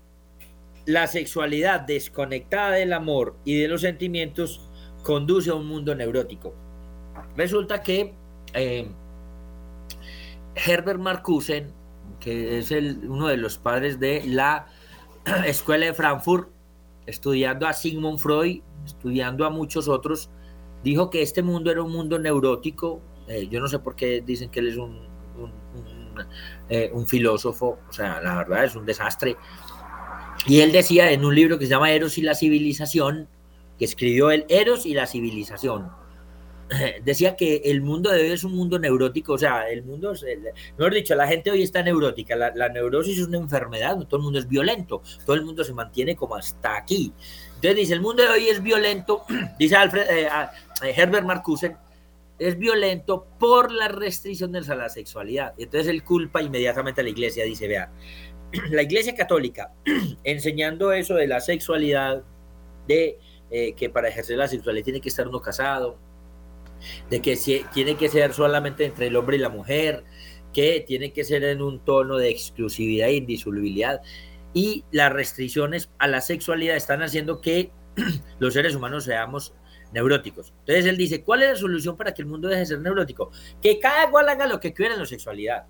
la 0.86 1.06
sexualidad 1.06 1.82
desconectada 1.82 2.72
del 2.72 2.94
amor 2.94 3.36
y 3.44 3.60
de 3.60 3.68
los 3.68 3.82
sentimientos 3.82 4.68
conduce 5.04 5.50
a 5.50 5.54
un 5.54 5.66
mundo 5.66 5.94
neurótico. 5.94 6.54
Resulta 7.36 7.82
que 7.82 8.14
eh, 8.54 8.88
Herbert 10.54 10.98
Marcusen, 10.98 11.72
que 12.18 12.58
es 12.58 12.70
uno 12.70 13.28
de 13.28 13.36
los 13.36 13.58
padres 13.58 14.00
de 14.00 14.24
la 14.26 14.66
Escuela 15.46 15.86
de 15.86 15.94
Frankfurt, 15.94 16.48
estudiando 17.06 17.66
a 17.66 17.74
Sigmund 17.74 18.18
Freud, 18.18 18.62
estudiando 18.86 19.44
a 19.44 19.50
muchos 19.50 19.86
otros, 19.86 20.30
dijo 20.82 21.10
que 21.10 21.20
este 21.20 21.42
mundo 21.42 21.70
era 21.70 21.82
un 21.82 21.92
mundo 21.92 22.18
neurótico. 22.18 23.02
Eh, 23.28 23.48
yo 23.48 23.60
no 23.60 23.68
sé 23.68 23.78
por 23.78 23.96
qué 23.96 24.22
dicen 24.24 24.50
que 24.50 24.60
él 24.60 24.68
es 24.68 24.76
un 24.76 25.09
eh, 26.68 26.90
un 26.92 27.06
filósofo, 27.06 27.78
o 27.88 27.92
sea, 27.92 28.20
la 28.20 28.36
verdad 28.36 28.64
es 28.64 28.74
un 28.76 28.86
desastre. 28.86 29.36
Y 30.46 30.60
él 30.60 30.72
decía 30.72 31.10
en 31.12 31.24
un 31.24 31.34
libro 31.34 31.58
que 31.58 31.66
se 31.66 31.70
llama 31.70 31.92
Eros 31.92 32.18
y 32.18 32.22
la 32.22 32.34
civilización, 32.34 33.28
que 33.78 33.84
escribió 33.84 34.30
el 34.30 34.46
Eros 34.48 34.86
y 34.86 34.94
la 34.94 35.06
civilización, 35.06 35.90
decía 37.04 37.36
que 37.36 37.62
el 37.64 37.82
mundo 37.82 38.10
de 38.10 38.22
hoy 38.22 38.32
es 38.32 38.44
un 38.44 38.54
mundo 38.54 38.78
neurótico, 38.78 39.34
o 39.34 39.38
sea, 39.38 39.68
el 39.68 39.82
mundo, 39.82 40.12
es, 40.12 40.24
mejor 40.76 40.94
dicho, 40.94 41.14
la 41.14 41.26
gente 41.26 41.50
hoy 41.50 41.62
está 41.62 41.82
neurótica, 41.82 42.36
la, 42.36 42.68
neurosis 42.68 43.18
es 43.18 43.26
una 43.26 43.38
enfermedad, 43.38 43.98
todo 44.06 44.18
el 44.18 44.24
mundo 44.24 44.38
es 44.38 44.48
violento, 44.48 45.02
todo 45.24 45.36
el 45.36 45.42
mundo 45.42 45.64
se 45.64 45.72
mantiene 45.72 46.16
como 46.16 46.36
hasta 46.36 46.76
aquí. 46.76 47.12
Entonces 47.56 47.76
dice, 47.76 47.94
el 47.94 48.00
mundo 48.00 48.22
de 48.22 48.28
hoy 48.28 48.48
es 48.48 48.62
violento, 48.62 49.24
dice 49.58 49.76
Alfred, 49.76 50.08
eh, 50.10 50.28
eh, 50.82 50.94
Herbert 50.96 51.26
Marcuse, 51.26 51.76
es 52.40 52.58
violento 52.58 53.26
por 53.38 53.70
la 53.70 53.88
restricción 53.88 54.50
de 54.50 54.62
la 54.62 54.88
sexualidad. 54.88 55.52
Entonces 55.58 55.88
él 55.88 56.02
culpa 56.02 56.42
inmediatamente 56.42 57.02
a 57.02 57.04
la 57.04 57.10
iglesia, 57.10 57.44
dice, 57.44 57.68
vea, 57.68 57.92
la 58.70 58.82
iglesia 58.82 59.14
católica 59.14 59.74
enseñando 60.24 60.92
eso 60.92 61.14
de 61.14 61.26
la 61.26 61.40
sexualidad, 61.40 62.24
de 62.88 63.18
eh, 63.50 63.74
que 63.74 63.90
para 63.90 64.08
ejercer 64.08 64.38
la 64.38 64.48
sexualidad 64.48 64.84
tiene 64.84 65.00
que 65.02 65.10
estar 65.10 65.28
uno 65.28 65.40
casado, 65.40 65.98
de 67.10 67.20
que 67.20 67.36
tiene 67.74 67.96
que 67.96 68.08
ser 68.08 68.32
solamente 68.32 68.86
entre 68.86 69.08
el 69.08 69.16
hombre 69.16 69.36
y 69.36 69.40
la 69.40 69.50
mujer, 69.50 70.02
que 70.54 70.82
tiene 70.86 71.12
que 71.12 71.24
ser 71.24 71.44
en 71.44 71.60
un 71.60 71.84
tono 71.84 72.16
de 72.16 72.30
exclusividad 72.30 73.08
e 73.08 73.16
indisolubilidad. 73.16 74.00
Y 74.54 74.84
las 74.90 75.12
restricciones 75.12 75.90
a 75.98 76.08
la 76.08 76.22
sexualidad 76.22 76.74
están 76.74 77.02
haciendo 77.02 77.42
que 77.42 77.70
los 78.38 78.54
seres 78.54 78.74
humanos 78.74 79.04
seamos 79.04 79.54
neuróticos. 79.92 80.52
Entonces 80.60 80.86
él 80.86 80.96
dice, 80.96 81.22
¿cuál 81.24 81.42
es 81.42 81.50
la 81.50 81.56
solución 81.56 81.96
para 81.96 82.12
que 82.14 82.22
el 82.22 82.28
mundo 82.28 82.48
deje 82.48 82.60
de 82.60 82.66
ser 82.66 82.80
neurótico? 82.80 83.30
Que 83.60 83.78
cada 83.78 84.10
cual 84.10 84.28
haga 84.28 84.46
lo 84.46 84.60
que 84.60 84.72
quiera 84.72 84.94
en 84.94 85.00
la 85.00 85.06
sexualidad. 85.06 85.66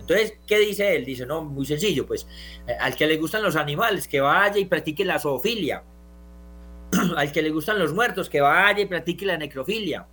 Entonces, 0.00 0.34
¿qué 0.46 0.58
dice 0.58 0.96
él? 0.96 1.04
Dice, 1.04 1.24
no, 1.26 1.42
muy 1.42 1.64
sencillo, 1.64 2.06
pues 2.06 2.26
eh, 2.66 2.74
al 2.80 2.96
que 2.96 3.06
le 3.06 3.16
gustan 3.18 3.42
los 3.42 3.54
animales, 3.54 4.08
que 4.08 4.20
vaya 4.20 4.58
y 4.58 4.64
practique 4.64 5.04
la 5.04 5.18
zoofilia. 5.18 5.84
al 7.16 7.32
que 7.32 7.42
le 7.42 7.50
gustan 7.50 7.78
los 7.78 7.92
muertos, 7.92 8.28
que 8.28 8.40
vaya 8.40 8.80
y 8.80 8.86
practique 8.86 9.24
la 9.24 9.36
necrofilia. 9.36 10.06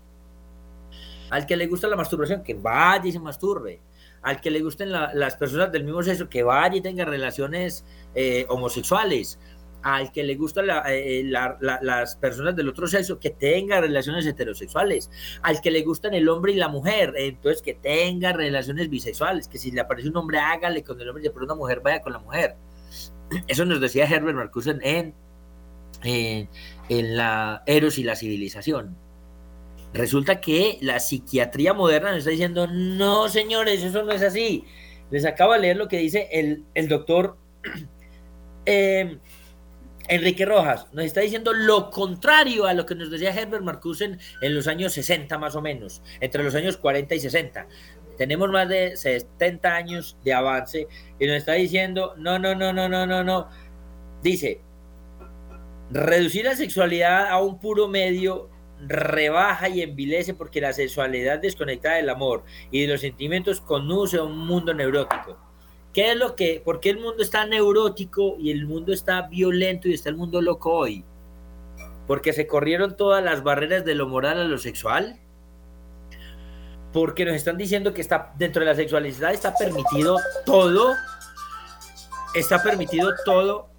Al 1.30 1.46
que 1.46 1.58
le 1.58 1.68
gusta 1.68 1.88
la 1.88 1.96
masturbación, 1.96 2.44
que 2.44 2.54
vaya 2.54 3.06
y 3.06 3.12
se 3.12 3.20
masturbe. 3.20 3.82
Al 4.22 4.42
que 4.42 4.52
le 4.52 4.62
gusten 4.62 4.92
las 4.92 5.36
personas 5.38 5.72
del 5.72 5.86
mismo 5.86 6.04
sexo, 6.04 6.30
que 6.30 6.44
vaya 6.44 6.76
y 6.76 6.82
tenga 6.82 7.06
relaciones 7.06 7.86
eh, 8.16 8.46
homosexuales 8.50 9.40
al 9.82 10.12
que 10.12 10.24
le 10.24 10.36
gustan 10.36 10.66
eh, 10.88 11.24
las 11.26 12.16
personas 12.18 12.56
del 12.56 12.70
otro 12.70 12.88
sexo, 12.88 13.20
que 13.20 13.30
tenga 13.30 13.82
relaciones 13.82 14.26
heterosexuales, 14.26 15.10
al 15.42 15.62
que 15.62 15.72
le 15.72 15.84
gustan 15.84 16.14
el 16.14 16.28
hombre 16.30 16.54
y 16.54 16.56
la 16.56 16.68
mujer, 16.68 17.14
entonces 17.18 17.62
que 17.62 17.74
tenga 17.74 18.34
relaciones 18.34 18.90
bisexuales, 18.90 19.48
que 19.48 19.58
si 19.58 19.72
le 19.72 19.82
aparece 19.82 20.10
un 20.10 20.18
hombre, 20.18 20.40
hágale 20.40 20.84
con 20.84 21.00
el 21.00 21.10
hombre, 21.10 21.26
y 21.26 21.30
por 21.30 21.44
una 21.44 21.56
mujer, 21.56 21.82
vaya 21.82 22.02
con 22.02 22.14
la 22.14 22.20
mujer. 22.20 22.56
Eso 23.48 23.66
nos 23.66 23.80
decía 23.80 24.06
Herbert 24.06 24.36
Marcuse 24.36 24.72
en, 24.82 25.14
en, 26.04 26.50
en 26.90 27.18
la 27.18 27.64
Eros 27.66 27.98
y 27.98 28.04
la 28.04 28.16
civilización. 28.16 28.98
Resulta 29.94 30.40
que 30.40 30.78
la 30.82 31.00
psiquiatría 31.00 31.74
moderna 31.74 32.10
nos 32.10 32.20
está 32.20 32.30
diciendo, 32.30 32.68
no 32.68 33.28
señores, 33.28 33.84
eso 33.84 34.04
no 34.04 34.12
es 34.12 34.22
así. 34.22 34.64
Les 35.10 35.26
acabo 35.26 35.54
de 35.54 35.60
leer 35.60 35.78
lo 35.78 35.88
que 35.88 35.98
dice 35.98 36.30
el, 36.32 36.64
el 36.76 36.88
doctor 36.88 37.38
eh, 38.68 39.18
Enrique 40.10 40.46
Rojas. 40.46 40.88
Nos 40.92 41.06
está 41.06 41.22
diciendo 41.22 41.54
lo 41.54 41.92
contrario 41.92 42.66
a 42.66 42.74
lo 42.74 42.86
que 42.86 42.96
nos 42.96 43.12
decía 43.12 43.34
Herbert 43.34 43.64
Marcuse 43.64 44.18
en 44.42 44.56
los 44.56 44.68
años 44.68 44.94
60 44.94 45.38
más 45.38 45.56
o 45.56 45.62
menos, 45.62 46.02
entre 46.20 46.44
los 46.44 46.56
años 46.56 46.78
40 46.78 47.16
y 47.16 47.20
60. 47.20 47.68
Tenemos 48.18 48.50
más 48.50 48.68
de 48.68 48.98
70 48.98 49.76
años 49.76 50.18
de 50.26 50.34
avance 50.34 50.88
y 51.20 51.28
nos 51.28 51.38
está 51.38 51.54
diciendo, 51.54 52.16
no, 52.18 52.38
no, 52.38 52.54
no, 52.56 52.74
no, 52.74 52.90
no, 52.90 53.06
no, 53.06 53.24
no. 53.24 53.48
Dice, 54.22 54.62
reducir 55.92 56.46
la 56.46 56.56
sexualidad 56.56 57.30
a 57.30 57.40
un 57.42 57.60
puro 57.60 57.88
medio 57.88 58.50
rebaja 58.82 59.70
y 59.70 59.82
envilece 59.82 60.34
porque 60.34 60.60
la 60.60 60.74
sexualidad 60.74 61.40
desconectada 61.40 61.98
del 61.98 62.10
amor 62.10 62.44
y 62.72 62.82
de 62.82 62.88
los 62.88 63.02
sentimientos 63.02 63.62
conduce 63.62 64.18
a 64.18 64.24
un 64.24 64.38
mundo 64.38 64.74
neurótico. 64.74 65.49
¿Qué 65.94 66.12
es 66.12 66.18
lo 66.18 66.36
que, 66.36 66.62
por 66.64 66.80
qué 66.80 66.92
el 66.92 67.00
mundo 67.00 67.24
está 67.24 67.46
neurótico 67.46 68.36
y 68.38 68.52
el 68.52 68.68
mundo 68.68 68.94
está 68.94 69.24
violento 69.24 69.88
y 69.88 69.94
está 69.94 70.10
el 70.10 70.16
mundo 70.16 70.42
loco 70.42 70.72
hoy? 70.72 71.04
Porque 72.06 72.32
se 72.34 72.48
corrieron 72.48 72.96
todas 72.96 73.24
las 73.24 73.44
barreras 73.44 73.86
de 73.86 73.96
lo 73.96 74.08
moral 74.08 74.40
a 74.40 74.44
lo 74.44 74.58
sexual. 74.58 75.20
Porque 76.94 77.26
nos 77.26 77.36
están 77.36 77.58
diciendo 77.58 77.94
que 77.94 78.02
está 78.02 78.34
dentro 78.38 78.62
de 78.62 78.68
la 78.68 78.76
sexualidad 78.76 79.34
está 79.34 79.54
permitido 79.56 80.18
todo. 80.46 80.96
Está 82.36 82.62
permitido 82.62 83.12
todo. 83.26 83.70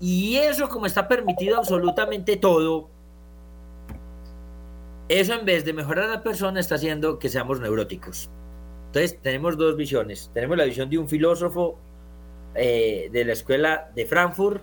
Y 0.00 0.36
eso 0.36 0.68
como 0.68 0.86
está 0.86 1.08
permitido 1.08 1.56
absolutamente 1.56 2.36
todo, 2.36 2.90
eso 5.08 5.34
en 5.34 5.44
vez 5.44 5.64
de 5.64 5.72
mejorar 5.72 6.06
a 6.06 6.08
la 6.08 6.22
persona 6.22 6.60
está 6.60 6.76
haciendo 6.76 7.18
que 7.18 7.28
seamos 7.28 7.60
neuróticos. 7.60 8.30
Entonces 8.94 9.18
tenemos 9.20 9.56
dos 9.56 9.76
visiones. 9.76 10.30
Tenemos 10.32 10.56
la 10.56 10.66
visión 10.66 10.88
de 10.88 10.98
un 10.98 11.08
filósofo 11.08 11.76
eh, 12.54 13.08
de 13.10 13.24
la 13.24 13.32
escuela 13.32 13.90
de 13.92 14.06
Frankfurt 14.06 14.62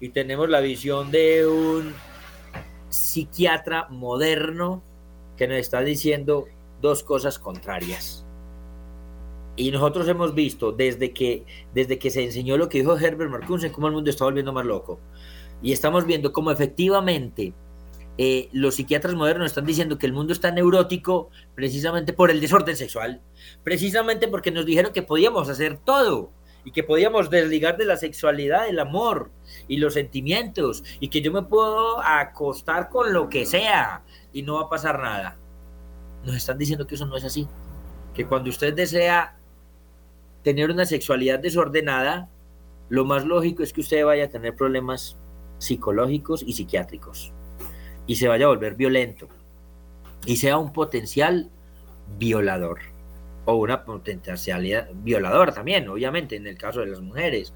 y 0.00 0.08
tenemos 0.08 0.48
la 0.48 0.58
visión 0.58 1.12
de 1.12 1.46
un 1.46 1.94
psiquiatra 2.88 3.86
moderno 3.88 4.82
que 5.36 5.46
nos 5.46 5.58
está 5.58 5.80
diciendo 5.80 6.46
dos 6.80 7.04
cosas 7.04 7.38
contrarias. 7.38 8.26
Y 9.54 9.70
nosotros 9.70 10.08
hemos 10.08 10.34
visto 10.34 10.72
desde 10.72 11.12
que, 11.12 11.46
desde 11.72 12.00
que 12.00 12.10
se 12.10 12.24
enseñó 12.24 12.56
lo 12.56 12.68
que 12.68 12.78
dijo 12.78 12.98
Herbert 12.98 13.30
Marcuse, 13.30 13.70
cómo 13.70 13.86
el 13.86 13.92
mundo 13.92 14.10
está 14.10 14.24
volviendo 14.24 14.52
más 14.52 14.66
loco. 14.66 14.98
Y 15.62 15.70
estamos 15.70 16.04
viendo 16.04 16.32
cómo 16.32 16.50
efectivamente 16.50 17.54
eh, 18.18 18.50
los 18.52 18.74
psiquiatras 18.74 19.14
modernos 19.14 19.46
están 19.46 19.64
diciendo 19.64 19.96
que 19.96 20.06
el 20.06 20.12
mundo 20.12 20.34
está 20.34 20.50
neurótico 20.50 21.30
precisamente 21.54 22.12
por 22.12 22.30
el 22.30 22.40
desorden 22.40 22.76
sexual, 22.76 23.22
precisamente 23.64 24.28
porque 24.28 24.50
nos 24.50 24.66
dijeron 24.66 24.92
que 24.92 25.02
podíamos 25.02 25.48
hacer 25.48 25.78
todo 25.78 26.30
y 26.64 26.72
que 26.72 26.84
podíamos 26.84 27.30
desligar 27.30 27.78
de 27.78 27.86
la 27.86 27.96
sexualidad 27.96 28.68
el 28.68 28.78
amor 28.78 29.30
y 29.66 29.78
los 29.78 29.94
sentimientos 29.94 30.84
y 31.00 31.08
que 31.08 31.22
yo 31.22 31.32
me 31.32 31.42
puedo 31.42 32.00
acostar 32.00 32.90
con 32.90 33.14
lo 33.14 33.30
que 33.30 33.46
sea 33.46 34.02
y 34.32 34.42
no 34.42 34.54
va 34.56 34.62
a 34.62 34.68
pasar 34.68 35.00
nada. 35.00 35.38
Nos 36.24 36.36
están 36.36 36.58
diciendo 36.58 36.86
que 36.86 36.96
eso 36.96 37.06
no 37.06 37.16
es 37.16 37.24
así, 37.24 37.48
que 38.14 38.26
cuando 38.26 38.50
usted 38.50 38.74
desea 38.74 39.38
tener 40.44 40.70
una 40.70 40.84
sexualidad 40.84 41.38
desordenada, 41.38 42.28
lo 42.90 43.06
más 43.06 43.24
lógico 43.24 43.62
es 43.62 43.72
que 43.72 43.80
usted 43.80 44.04
vaya 44.04 44.26
a 44.26 44.28
tener 44.28 44.54
problemas 44.54 45.16
psicológicos 45.58 46.42
y 46.42 46.52
psiquiátricos 46.52 47.32
y 48.06 48.16
se 48.16 48.28
vaya 48.28 48.46
a 48.46 48.48
volver 48.48 48.74
violento 48.74 49.28
y 50.26 50.36
sea 50.36 50.58
un 50.58 50.72
potencial 50.72 51.50
violador 52.18 52.80
o 53.44 53.54
una 53.56 53.84
potencialidad 53.84 54.88
violadora 54.94 55.52
también, 55.52 55.88
obviamente, 55.88 56.36
en 56.36 56.46
el 56.46 56.56
caso 56.56 56.80
de 56.80 56.86
las 56.86 57.00
mujeres. 57.00 57.52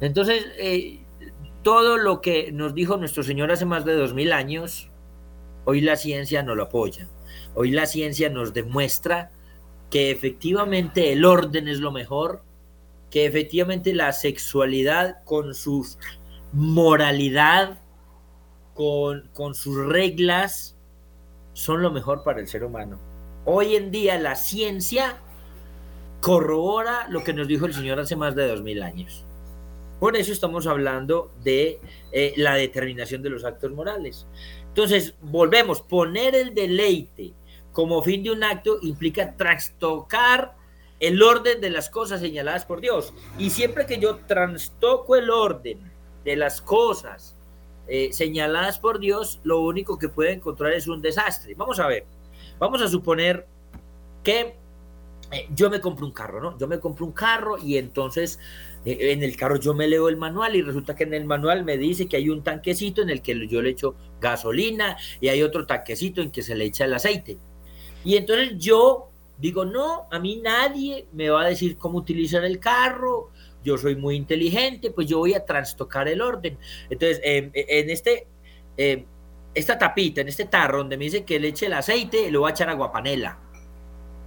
Entonces, 0.00 0.46
eh, 0.58 1.00
todo 1.62 1.98
lo 1.98 2.20
que 2.20 2.52
nos 2.52 2.74
dijo 2.74 2.96
nuestro 2.96 3.22
Señor 3.22 3.50
hace 3.50 3.64
más 3.64 3.84
de 3.84 3.94
dos 3.94 4.14
mil 4.14 4.32
años, 4.32 4.88
hoy 5.64 5.80
la 5.80 5.96
ciencia 5.96 6.42
no 6.42 6.54
lo 6.54 6.64
apoya. 6.64 7.08
Hoy 7.54 7.70
la 7.70 7.86
ciencia 7.86 8.30
nos 8.30 8.54
demuestra 8.54 9.30
que 9.90 10.10
efectivamente 10.10 11.12
el 11.12 11.24
orden 11.24 11.66
es 11.68 11.80
lo 11.80 11.90
mejor, 11.90 12.42
que 13.10 13.26
efectivamente 13.26 13.92
la 13.92 14.12
sexualidad 14.12 15.24
con 15.24 15.54
su 15.54 15.86
moralidad 16.52 17.80
con, 19.34 19.54
sus 19.54 19.76
reglas, 19.76 20.74
son 21.52 21.82
lo 21.82 21.90
mejor 21.90 22.22
para 22.24 22.40
el 22.40 22.48
ser 22.48 22.64
humano. 22.64 22.98
Hoy 23.44 23.76
en 23.76 23.90
día 23.90 24.18
la 24.18 24.36
ciencia 24.36 25.18
corrobora 26.22 27.06
lo 27.10 27.22
que 27.22 27.34
nos 27.34 27.46
dijo 27.46 27.66
el 27.66 27.74
Señor 27.74 28.00
hace 28.00 28.16
más 28.16 28.34
de 28.34 28.48
dos 28.48 28.62
mil 28.62 28.82
años. 28.82 29.26
Por 29.98 30.16
eso 30.16 30.32
estamos 30.32 30.66
hablando 30.66 31.30
de 31.44 31.78
eh, 32.12 32.32
la 32.38 32.54
determinación 32.54 33.20
de 33.20 33.28
los 33.28 33.44
actos 33.44 33.70
morales. 33.70 34.26
Entonces, 34.68 35.14
volvemos, 35.20 35.82
poner 35.82 36.34
el 36.34 36.54
deleite 36.54 37.34
como 37.72 38.02
fin 38.02 38.22
de 38.22 38.30
un 38.30 38.42
acto 38.42 38.78
implica 38.80 39.36
trastocar 39.36 40.54
el 41.00 41.22
orden 41.22 41.60
de 41.60 41.68
las 41.68 41.90
cosas 41.90 42.20
señaladas 42.20 42.64
por 42.64 42.80
Dios. 42.80 43.12
Y 43.38 43.50
siempre 43.50 43.84
que 43.84 43.98
yo 43.98 44.16
trastoco 44.26 45.16
el 45.16 45.28
orden 45.28 45.92
de 46.24 46.36
las 46.36 46.62
cosas 46.62 47.36
eh, 47.90 48.12
señaladas 48.12 48.78
por 48.78 49.00
Dios, 49.00 49.40
lo 49.42 49.60
único 49.60 49.98
que 49.98 50.08
puede 50.08 50.32
encontrar 50.32 50.72
es 50.72 50.86
un 50.86 51.02
desastre. 51.02 51.54
Vamos 51.56 51.80
a 51.80 51.88
ver, 51.88 52.06
vamos 52.60 52.80
a 52.80 52.86
suponer 52.86 53.48
que 54.22 54.54
eh, 55.32 55.48
yo 55.54 55.68
me 55.70 55.80
compro 55.80 56.06
un 56.06 56.12
carro, 56.12 56.40
¿no? 56.40 56.56
Yo 56.56 56.68
me 56.68 56.78
compro 56.78 57.04
un 57.04 57.10
carro 57.10 57.58
y 57.58 57.78
entonces 57.78 58.38
eh, 58.84 59.12
en 59.12 59.24
el 59.24 59.36
carro 59.36 59.56
yo 59.56 59.74
me 59.74 59.88
leo 59.88 60.08
el 60.08 60.16
manual 60.16 60.54
y 60.54 60.62
resulta 60.62 60.94
que 60.94 61.02
en 61.02 61.14
el 61.14 61.24
manual 61.24 61.64
me 61.64 61.78
dice 61.78 62.06
que 62.06 62.16
hay 62.16 62.28
un 62.28 62.44
tanquecito 62.44 63.02
en 63.02 63.10
el 63.10 63.22
que 63.22 63.48
yo 63.48 63.60
le 63.60 63.70
echo 63.70 63.96
gasolina 64.20 64.96
y 65.20 65.26
hay 65.26 65.42
otro 65.42 65.66
tanquecito 65.66 66.22
en 66.22 66.30
que 66.30 66.42
se 66.42 66.54
le 66.54 66.66
echa 66.66 66.84
el 66.84 66.94
aceite. 66.94 67.38
Y 68.04 68.16
entonces 68.16 68.56
yo 68.56 69.08
digo, 69.38 69.64
no, 69.64 70.06
a 70.12 70.18
mí 70.20 70.40
nadie 70.42 71.06
me 71.12 71.28
va 71.30 71.42
a 71.42 71.48
decir 71.48 71.76
cómo 71.76 71.98
utilizar 71.98 72.44
el 72.44 72.60
carro, 72.60 73.30
yo 73.64 73.78
soy 73.78 73.96
muy 73.96 74.16
inteligente, 74.16 74.90
pues 74.90 75.06
yo 75.06 75.18
voy 75.18 75.34
a 75.34 75.44
trastocar 75.44 76.08
el 76.08 76.20
orden. 76.20 76.58
Entonces, 76.88 77.20
em, 77.22 77.50
e, 77.54 77.66
en 77.80 77.90
este, 77.90 78.26
em, 78.76 79.04
esta 79.54 79.78
tapita, 79.78 80.20
en 80.20 80.28
este 80.28 80.46
tarro 80.46 80.78
donde 80.78 80.96
me 80.96 81.04
dice 81.04 81.24
que 81.24 81.40
le 81.40 81.48
eche 81.48 81.66
el 81.66 81.74
aceite, 81.74 82.30
le 82.30 82.38
voy 82.38 82.50
a 82.50 82.52
echar 82.52 82.68
agua 82.68 82.92
panela, 82.92 83.38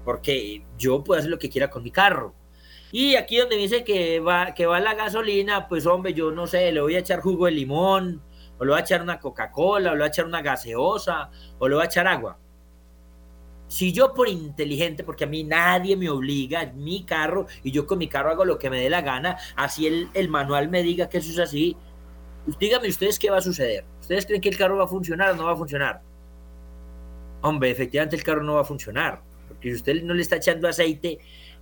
porque 0.06 0.64
yo 0.78 1.04
puedo 1.04 1.20
hacer 1.20 1.32
lo 1.32 1.40
que 1.40 1.50
quiera 1.50 1.70
con 1.70 1.84
mi 1.84 1.92
carro. 1.92 2.34
Y 2.92 3.16
aquí 3.16 3.38
donde 3.38 3.56
me 3.56 3.64
dice 3.64 3.84
que 3.84 4.20
va, 4.20 4.54
que 4.54 4.68
va 4.68 4.80
la 4.80 4.94
gasolina, 4.94 5.68
pues 5.68 5.86
hombre, 5.88 6.14
yo 6.14 6.32
no 6.32 6.46
sé, 6.46 6.72
le 6.72 6.82
voy 6.82 6.96
a 6.96 7.00
echar 7.00 7.22
jugo 7.22 7.46
de 7.46 7.52
limón, 7.54 8.22
o 8.60 8.66
le 8.66 8.72
voy 8.72 8.80
a 8.80 8.84
echar 8.84 9.02
una 9.02 9.20
Coca-Cola, 9.20 9.92
o 9.92 9.94
le 9.94 10.00
voy 10.00 10.06
a 10.06 10.10
echar 10.10 10.26
una 10.26 10.42
gaseosa, 10.42 11.32
o 11.58 11.68
le 11.68 11.76
voy 11.76 11.84
a 11.84 11.88
echar 11.88 12.08
agua. 12.08 12.38
Si 13.74 13.92
yo 13.92 14.14
por 14.14 14.30
inteligente, 14.30 15.04
porque 15.04 15.24
a 15.24 15.28
mí 15.28 15.44
nadie 15.44 15.98
me 15.98 16.08
obliga, 16.08 16.72
mi 16.76 17.06
carro 17.06 17.48
y 17.64 17.72
yo 17.72 17.88
con 17.88 17.98
mi 17.98 18.08
carro 18.08 18.30
hago 18.30 18.46
lo 18.46 18.60
que 18.60 18.70
me 18.70 18.80
dé 18.80 18.88
la 18.88 19.02
gana, 19.02 19.36
así 19.56 19.88
el, 19.88 20.10
el 20.14 20.30
manual 20.30 20.70
me 20.70 20.84
diga 20.84 21.10
que 21.10 21.18
eso 21.18 21.32
es 21.32 21.40
así, 21.40 21.76
díganme 22.60 22.88
ustedes 22.88 23.18
qué 23.18 23.32
va 23.32 23.38
a 23.38 23.42
suceder. 23.42 23.84
¿Ustedes 24.00 24.28
creen 24.28 24.42
que 24.42 24.50
el 24.50 24.58
carro 24.60 24.78
va 24.78 24.84
a 24.84 24.88
funcionar 24.88 25.32
o 25.32 25.36
no 25.36 25.46
va 25.46 25.54
a 25.54 25.56
funcionar? 25.56 26.02
Hombre, 27.42 27.72
efectivamente 27.72 28.16
el 28.16 28.22
carro 28.22 28.44
no 28.44 28.54
va 28.54 28.62
a 28.62 28.64
funcionar, 28.64 29.24
porque 29.48 29.70
si 29.70 29.76
usted 29.78 30.04
no 30.04 30.14
le 30.14 30.22
está 30.22 30.36
echando 30.36 30.68
aceite 30.68 31.18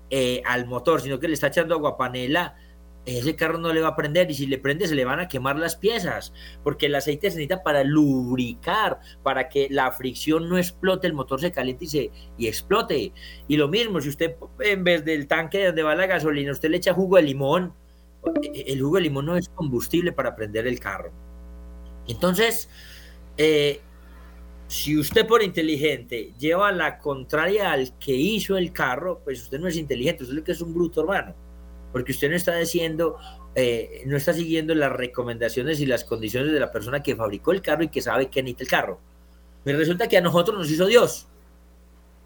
eh, 0.09 0.43
al 0.45 0.66
motor, 0.66 0.99
sino 0.99 1.18
que 1.18 1.30
le 1.30 1.36
está 1.36 1.47
echando 1.47 1.76
agua 1.76 1.95
panela, 1.95 2.57
ese 3.06 3.36
carro 3.36 3.58
no 3.58 3.74
le 3.74 3.82
va 3.82 3.89
a 3.89 3.95
prender 3.95 4.30
y 4.30 4.36
si 4.36 4.45
le 4.45 4.60
prende 4.60 4.88
se 4.88 4.95
le 4.95 5.06
van 5.06 5.20
a 5.20 5.28
quemar 5.28 5.58
las 5.58 5.76
piezas, 5.76 6.34
porque 6.64 6.86
el 6.86 6.95
aceite 6.95 7.32
se 7.32 7.38
necesita 7.38 7.64
para 7.64 7.84
lubricar, 7.84 8.99
para 9.24 9.49
que 9.49 9.68
la 9.72 9.91
fricción 9.91 10.47
no 10.47 10.58
explote, 10.58 11.08
el 11.08 11.14
motor 11.14 11.41
se 11.41 11.52
caliente 11.52 11.86
y, 11.86 11.88
se, 11.88 12.12
y 12.38 12.47
explote. 12.47 13.12
Y 13.47 13.58
lo 13.58 13.68
mismo, 13.68 13.99
si 14.02 14.10
usted 14.10 14.36
en 14.60 14.84
vez 14.84 15.04
del 15.04 15.28
tanque 15.28 15.66
donde 15.66 15.84
va 15.84 15.95
la 15.95 16.06
gasolina, 16.06 16.52
usted 16.52 16.70
le 16.70 16.78
echa 16.78 16.93
jugo 16.93 17.18
de 17.18 17.24
limón, 17.24 17.74
el 18.54 18.82
jugo 18.82 18.97
de 18.97 19.02
limón 19.02 19.26
no 19.26 19.36
es 19.36 19.49
combustible 19.49 20.12
para 20.12 20.36
prender 20.36 20.68
el 20.68 20.80
carro. 20.80 21.12
Entonces, 22.08 22.70
eh, 23.38 23.82
si 24.68 24.97
usted 24.97 25.26
por 25.26 25.41
inteligente 25.41 26.34
lleva 26.38 26.72
la 26.72 26.99
contraria 26.99 27.72
al 27.72 27.97
que 27.97 28.14
hizo 28.14 28.58
el 28.58 28.72
carro, 28.72 29.22
pues 29.24 29.41
usted 29.41 29.60
no 29.60 29.68
es 29.68 29.76
inteligente, 29.76 30.24
usted 30.24 30.38
es 30.38 30.43
que 30.43 30.52
es 30.52 30.62
un 30.62 30.74
bruto 30.74 31.02
hermano 31.02 31.36
porque 31.92 32.12
usted 32.12 32.30
no 32.30 32.36
está 32.36 32.56
diciendo, 32.56 33.18
eh, 33.56 34.04
no 34.06 34.18
está 34.18 34.34
siguiendo 34.34 34.74
las 34.76 34.92
recomendaciones 34.92 35.80
y 35.80 35.86
las 35.86 36.04
condiciones 36.04 36.54
de 36.54 36.60
la 36.60 36.72
persona 36.72 37.04
que 37.04 37.16
fabricó 37.16 37.52
el 37.52 37.62
carro 37.62 37.84
y 37.84 37.89
que 37.89 38.02
sabe 38.02 38.30
que 38.30 38.42
necesita 38.42 38.64
el 38.64 38.70
carro. 38.70 39.00
Pero 39.64 39.78
resulta 39.78 40.08
que 40.08 40.18
a 40.18 40.22
nosotros 40.22 40.58
nos 40.58 40.72
hizo 40.72 40.86
Dios. 40.88 41.28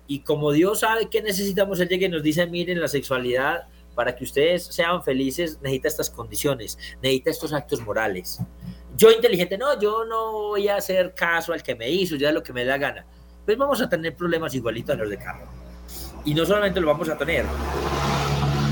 Y 0.08 0.20
como 0.20 0.52
Dios 0.52 0.82
sabe 0.82 1.10
que 1.10 1.22
necesitamos, 1.22 1.80
Él 1.80 1.90
llega 1.90 2.06
y 2.06 2.10
nos 2.10 2.24
dice, 2.24 2.46
miren, 2.46 2.80
la 2.80 2.88
sexualidad, 2.88 3.68
para 3.96 4.16
que 4.16 4.24
ustedes 4.24 4.66
sean 4.66 5.04
felices, 5.04 5.60
necesita 5.62 5.88
estas 5.88 6.10
condiciones, 6.10 6.78
necesita 7.02 7.32
estos 7.32 7.54
actos 7.54 7.82
morales. 7.82 8.40
Yo 8.96 9.12
inteligente, 9.12 9.58
no, 9.58 9.80
yo 9.80 10.06
no 10.06 10.32
voy 10.32 10.68
a 10.68 10.78
hacer 10.78 11.14
caso 11.14 11.54
al 11.54 11.64
que 11.64 11.76
me 11.76 11.90
hizo, 11.90 12.16
ya 12.16 12.32
lo 12.32 12.44
que 12.44 12.54
me 12.54 12.66
da 12.66 12.78
gana. 12.78 13.06
Pues 13.46 13.58
vamos 13.58 13.82
a 13.82 13.90
tener 13.90 14.16
problemas 14.16 14.54
igualitos 14.54 14.96
a 14.96 15.00
los 15.00 15.10
de 15.10 15.18
carro. 15.18 15.48
Y 16.24 16.34
no 16.34 16.46
solamente 16.46 16.80
lo 16.80 16.88
vamos 16.88 17.10
a 17.10 17.18
tener, 17.18 17.46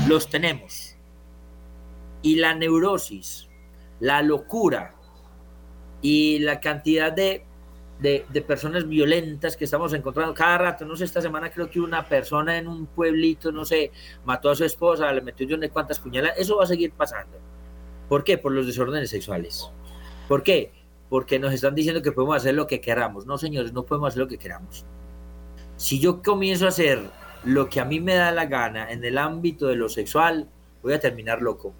los 0.06 0.28
tenemos. 0.28 0.96
Y 2.22 2.36
la 2.36 2.54
neurosis, 2.54 3.48
la 4.00 4.22
locura 4.22 4.94
y 6.00 6.38
la 6.38 6.60
cantidad 6.60 7.12
de, 7.12 7.44
de, 8.00 8.42
personas 8.42 8.86
violentas 8.86 9.56
que 9.56 9.64
estamos 9.64 9.92
encontrando 9.92 10.34
cada 10.34 10.58
rato. 10.58 10.84
No 10.84 10.96
sé, 10.96 11.04
esta 11.04 11.20
semana 11.20 11.50
creo 11.50 11.70
que 11.70 11.80
una 11.80 12.06
persona 12.06 12.58
en 12.58 12.68
un 12.68 12.86
pueblito, 12.86 13.52
no 13.52 13.64
sé, 13.64 13.92
mató 14.24 14.50
a 14.50 14.54
su 14.54 14.64
esposa, 14.64 15.12
le 15.12 15.20
metió 15.20 15.46
yo 15.46 15.56
no 15.56 15.62
sé 15.62 15.70
cuántas 15.70 15.98
puñaladas. 15.98 16.38
Eso 16.38 16.56
va 16.56 16.64
a 16.64 16.66
seguir 16.66 16.92
pasando. 16.92 17.38
¿Por 18.08 18.24
qué? 18.24 18.38
Por 18.38 18.52
los 18.52 18.66
desórdenes 18.66 19.10
sexuales. 19.10 19.70
¿Por 20.28 20.42
qué? 20.42 20.72
Porque 21.08 21.38
nos 21.38 21.52
están 21.52 21.74
diciendo 21.74 22.02
que 22.02 22.12
podemos 22.12 22.36
hacer 22.36 22.54
lo 22.54 22.66
que 22.66 22.80
queramos. 22.80 23.26
No, 23.26 23.38
señores, 23.38 23.72
no 23.72 23.84
podemos 23.84 24.08
hacer 24.08 24.20
lo 24.20 24.28
que 24.28 24.38
queramos. 24.38 24.84
Si 25.76 25.98
yo 25.98 26.22
comienzo 26.22 26.66
a 26.66 26.68
hacer 26.68 27.00
lo 27.44 27.68
que 27.68 27.80
a 27.80 27.84
mí 27.84 28.00
me 28.00 28.14
da 28.14 28.30
la 28.32 28.46
gana 28.46 28.90
en 28.90 29.04
el 29.04 29.18
ámbito 29.18 29.66
de 29.66 29.76
lo 29.76 29.88
sexual, 29.88 30.48
voy 30.82 30.94
a 30.94 31.00
terminar 31.00 31.42
loco. 31.42 31.74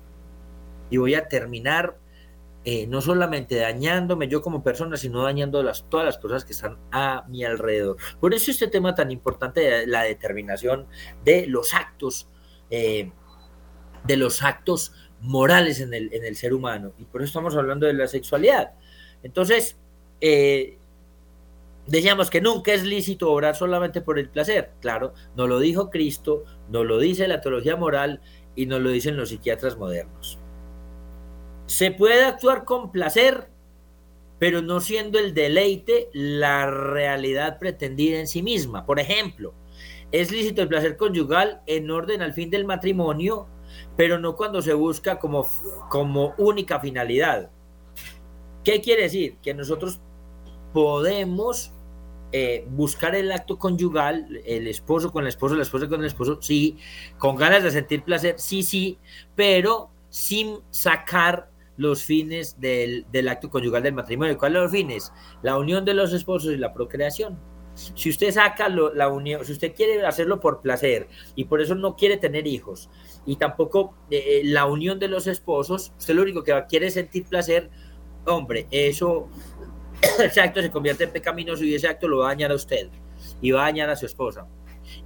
Y 0.90 0.98
voy 0.98 1.14
a 1.14 1.28
terminar 1.28 1.96
eh, 2.66 2.86
no 2.86 3.02
solamente 3.02 3.56
dañándome 3.56 4.26
yo 4.26 4.40
como 4.40 4.62
persona, 4.62 4.96
sino 4.96 5.22
dañando 5.22 5.62
las, 5.62 5.84
todas 5.90 6.06
las 6.06 6.16
cosas 6.16 6.46
que 6.46 6.52
están 6.52 6.78
a 6.90 7.24
mi 7.28 7.44
alrededor. 7.44 7.96
Por 8.20 8.32
eso 8.32 8.50
este 8.50 8.68
tema 8.68 8.94
tan 8.94 9.10
importante 9.10 9.86
la 9.86 10.02
determinación 10.02 10.86
de 11.24 11.46
los 11.46 11.74
actos, 11.74 12.28
eh, 12.70 13.10
de 14.04 14.16
los 14.16 14.42
actos 14.42 14.92
morales 15.20 15.80
en 15.80 15.92
el, 15.92 16.12
en 16.14 16.24
el 16.24 16.36
ser 16.36 16.54
humano. 16.54 16.92
Y 16.98 17.04
por 17.04 17.20
eso 17.20 17.28
estamos 17.28 17.54
hablando 17.54 17.86
de 17.86 17.92
la 17.92 18.06
sexualidad. 18.06 18.72
Entonces, 19.22 19.76
eh, 20.22 20.78
Decíamos 21.86 22.30
que 22.30 22.40
nunca 22.40 22.72
es 22.72 22.84
lícito 22.84 23.30
obrar 23.30 23.56
solamente 23.56 24.00
por 24.00 24.18
el 24.18 24.30
placer. 24.30 24.72
Claro, 24.80 25.12
no 25.36 25.46
lo 25.46 25.58
dijo 25.58 25.90
Cristo, 25.90 26.44
no 26.70 26.82
lo 26.82 26.98
dice 26.98 27.28
la 27.28 27.40
teología 27.40 27.76
moral 27.76 28.22
y 28.56 28.66
no 28.66 28.78
lo 28.78 28.90
dicen 28.90 29.16
los 29.16 29.28
psiquiatras 29.28 29.76
modernos. 29.76 30.38
Se 31.66 31.90
puede 31.90 32.24
actuar 32.24 32.64
con 32.64 32.90
placer, 32.90 33.48
pero 34.38 34.62
no 34.62 34.80
siendo 34.80 35.18
el 35.18 35.34
deleite 35.34 36.08
la 36.12 36.70
realidad 36.70 37.58
pretendida 37.58 38.18
en 38.18 38.28
sí 38.28 38.42
misma. 38.42 38.86
Por 38.86 38.98
ejemplo, 38.98 39.52
es 40.10 40.30
lícito 40.30 40.62
el 40.62 40.68
placer 40.68 40.96
conyugal 40.96 41.60
en 41.66 41.90
orden 41.90 42.22
al 42.22 42.32
fin 42.32 42.48
del 42.48 42.64
matrimonio, 42.64 43.46
pero 43.96 44.18
no 44.18 44.36
cuando 44.36 44.62
se 44.62 44.72
busca 44.72 45.18
como, 45.18 45.46
como 45.90 46.34
única 46.38 46.80
finalidad. 46.80 47.50
¿Qué 48.62 48.80
quiere 48.80 49.02
decir? 49.02 49.36
Que 49.42 49.52
nosotros 49.52 50.00
podemos 50.72 51.73
eh, 52.36 52.66
buscar 52.68 53.14
el 53.14 53.30
acto 53.30 53.60
conyugal, 53.60 54.26
el 54.44 54.66
esposo 54.66 55.12
con 55.12 55.22
la 55.22 55.28
esposa, 55.28 55.54
la 55.54 55.62
esposa 55.62 55.86
con 55.86 56.00
el 56.00 56.06
esposo, 56.06 56.42
sí, 56.42 56.76
con 57.16 57.36
ganas 57.36 57.62
de 57.62 57.70
sentir 57.70 58.02
placer, 58.02 58.40
sí, 58.40 58.64
sí, 58.64 58.98
pero 59.36 59.90
sin 60.08 60.58
sacar 60.70 61.48
los 61.76 62.02
fines 62.02 62.58
del, 62.58 63.06
acto 63.28 63.48
conyugal 63.50 63.84
del 63.84 63.94
matrimonio. 63.94 64.36
¿Cuáles 64.36 64.56
son 64.56 64.62
los 64.64 64.72
fines? 64.72 65.12
La 65.42 65.56
unión 65.56 65.84
de 65.84 65.94
los 65.94 66.12
esposos 66.12 66.52
y 66.52 66.56
la 66.56 66.74
procreación. 66.74 67.38
Si 67.76 68.10
usted 68.10 68.32
saca 68.32 68.68
la 68.68 69.06
unión, 69.06 69.44
si 69.44 69.52
usted 69.52 69.72
quiere 69.72 70.04
hacerlo 70.04 70.40
por 70.40 70.60
placer 70.60 71.06
y 71.36 71.44
por 71.44 71.60
eso 71.60 71.76
no 71.76 71.94
quiere 71.94 72.16
tener 72.16 72.48
hijos 72.48 72.90
y 73.26 73.36
tampoco 73.36 73.94
eh, 74.10 74.24
eh, 74.26 74.42
la 74.42 74.66
unión 74.66 74.98
de 74.98 75.06
los 75.06 75.28
esposos, 75.28 75.92
usted 75.96 76.14
lo 76.14 76.22
único 76.22 76.42
que 76.42 76.64
quiere 76.68 76.88
es 76.88 76.94
sentir 76.94 77.26
placer, 77.26 77.70
hombre, 78.26 78.66
eso 78.72 79.28
ese 80.22 80.40
acto 80.40 80.62
se 80.62 80.70
convierte 80.70 81.04
en 81.04 81.10
pecaminoso 81.10 81.64
y 81.64 81.74
ese 81.74 81.88
acto 81.88 82.08
lo 82.08 82.18
va 82.18 82.26
a 82.26 82.28
dañar 82.30 82.52
a 82.52 82.54
usted 82.54 82.88
y 83.40 83.50
va 83.50 83.62
a 83.62 83.64
dañar 83.66 83.90
a 83.90 83.96
su 83.96 84.06
esposa 84.06 84.46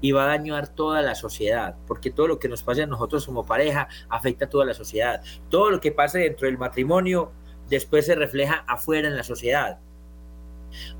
y 0.01 0.13
va 0.13 0.25
a 0.25 0.29
dañar 0.29 0.69
toda 0.69 1.03
la 1.03 1.15
sociedad, 1.15 1.77
porque 1.87 2.11
todo 2.11 2.29
lo 2.29 2.39
que 2.39 2.49
nos 2.49 2.63
pase 2.63 2.83
a 2.83 2.87
nosotros 2.87 3.25
como 3.27 3.47
pareja 3.47 3.89
afecta 4.09 4.47
a 4.47 4.49
toda 4.49 4.65
la 4.65 4.75
sociedad. 4.75 5.23
Todo 5.49 5.71
lo 5.71 5.81
que 5.81 5.93
pase 5.93 6.19
dentro 6.19 6.47
del 6.47 6.59
matrimonio 6.59 7.33
después 7.69 8.07
se 8.07 8.15
refleja 8.15 8.65
afuera 8.67 9.09
en 9.09 9.17
la 9.17 9.23
sociedad. 9.23 9.79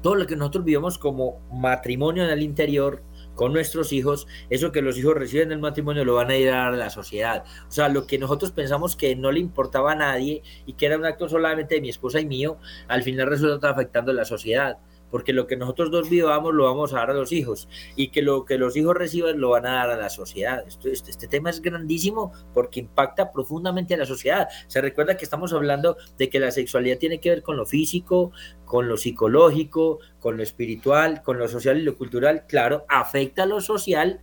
Todo 0.03 0.15
lo 0.15 0.27
que 0.27 0.37
nosotros 0.37 0.65
vivimos 0.65 0.99
como 0.99 1.41
matrimonio 1.53 2.25
en 2.25 2.31
el 2.31 2.43
interior 2.43 3.03
con 3.39 3.53
nuestros 3.53 3.93
hijos, 3.93 4.27
eso 4.51 4.73
que 4.73 4.83
los 4.83 4.99
hijos 4.99 5.15
reciben 5.15 5.51
del 5.51 5.61
matrimonio 5.61 6.05
lo 6.05 6.17
van 6.17 6.29
a 6.29 6.37
ir 6.37 6.49
a 6.49 6.57
dar 6.57 6.75
a 6.75 6.77
la 6.77 6.91
sociedad. 6.91 7.45
O 7.69 7.71
sea, 7.71 7.89
lo 7.89 8.05
que 8.05 8.19
nosotros 8.19 8.51
pensamos 8.51 8.97
que 8.97 9.15
no 9.15 9.31
le 9.31 9.39
importaba 9.39 9.93
a 9.93 9.95
nadie 9.95 10.43
y 10.67 10.73
que 10.73 10.87
era 10.87 10.99
un 10.99 11.05
acto 11.05 11.29
solamente 11.29 11.77
de 11.77 11.81
mi 11.81 11.89
esposa 11.89 12.19
y 12.19 12.27
mío, 12.27 12.59
al 12.89 13.05
final 13.05 13.29
resulta 13.29 13.71
afectando 13.71 14.11
a 14.11 14.15
la 14.15 14.25
sociedad 14.25 14.79
porque 15.11 15.33
lo 15.33 15.47
que 15.47 15.57
nosotros 15.57 15.91
dos 15.91 16.11
vivamos 16.11 16.55
lo 16.55 16.65
vamos 16.65 16.93
a 16.93 16.99
dar 16.99 17.11
a 17.11 17.15
los 17.15 17.33
hijos 17.33 17.69
y 17.97 18.09
que 18.09 18.23
lo 18.23 18.45
que 18.45 18.59
los 18.59 18.77
hijos 18.77 18.97
reciban 18.97 19.41
lo 19.41 19.51
van 19.51 19.67
a 19.67 19.75
dar 19.75 19.91
a 19.91 19.97
la 19.97 20.11
sociedad. 20.11 20.65
Este, 20.67 20.93
este, 20.93 21.29
tema 21.29 21.51
es 21.51 21.61
grandísimo 21.61 22.33
porque 22.55 22.81
impacta 22.81 23.33
profundamente 23.33 23.95
a 23.95 23.99
la 23.99 24.07
sociedad. 24.07 24.49
Se 24.67 24.81
recuerda 24.81 25.17
que 25.17 25.25
estamos 25.25 25.53
hablando 25.53 25.97
de 26.17 26.29
que 26.29 26.41
la 26.41 26.51
sexualidad 26.51 26.99
tiene 26.99 27.21
que 27.21 27.31
ver 27.31 27.43
con 27.43 27.57
lo 27.57 27.67
físico, 27.67 28.33
con 28.65 28.89
lo 28.89 28.97
psicológico, 28.97 29.99
con 30.21 30.37
lo 30.37 30.43
espiritual, 30.43 31.23
con 31.23 31.39
lo 31.39 31.49
social 31.49 31.79
y 31.79 31.83
lo 31.83 31.97
cultural. 31.97 32.45
Claro, 32.47 32.85
afecta 32.89 33.45
a 33.45 33.47
lo 33.47 33.61
social 33.61 34.21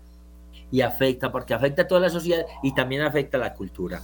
y 0.72 0.82
afecta 0.82 1.32
porque 1.32 1.54
afecta 1.54 1.84
a 1.84 1.88
toda 1.88 2.02
la 2.02 2.10
sociedad 2.10 2.46
y 2.64 2.74
también 2.74 3.02
afecta 3.02 3.38
a 3.38 3.42
la 3.42 3.54
cultura. 3.54 4.02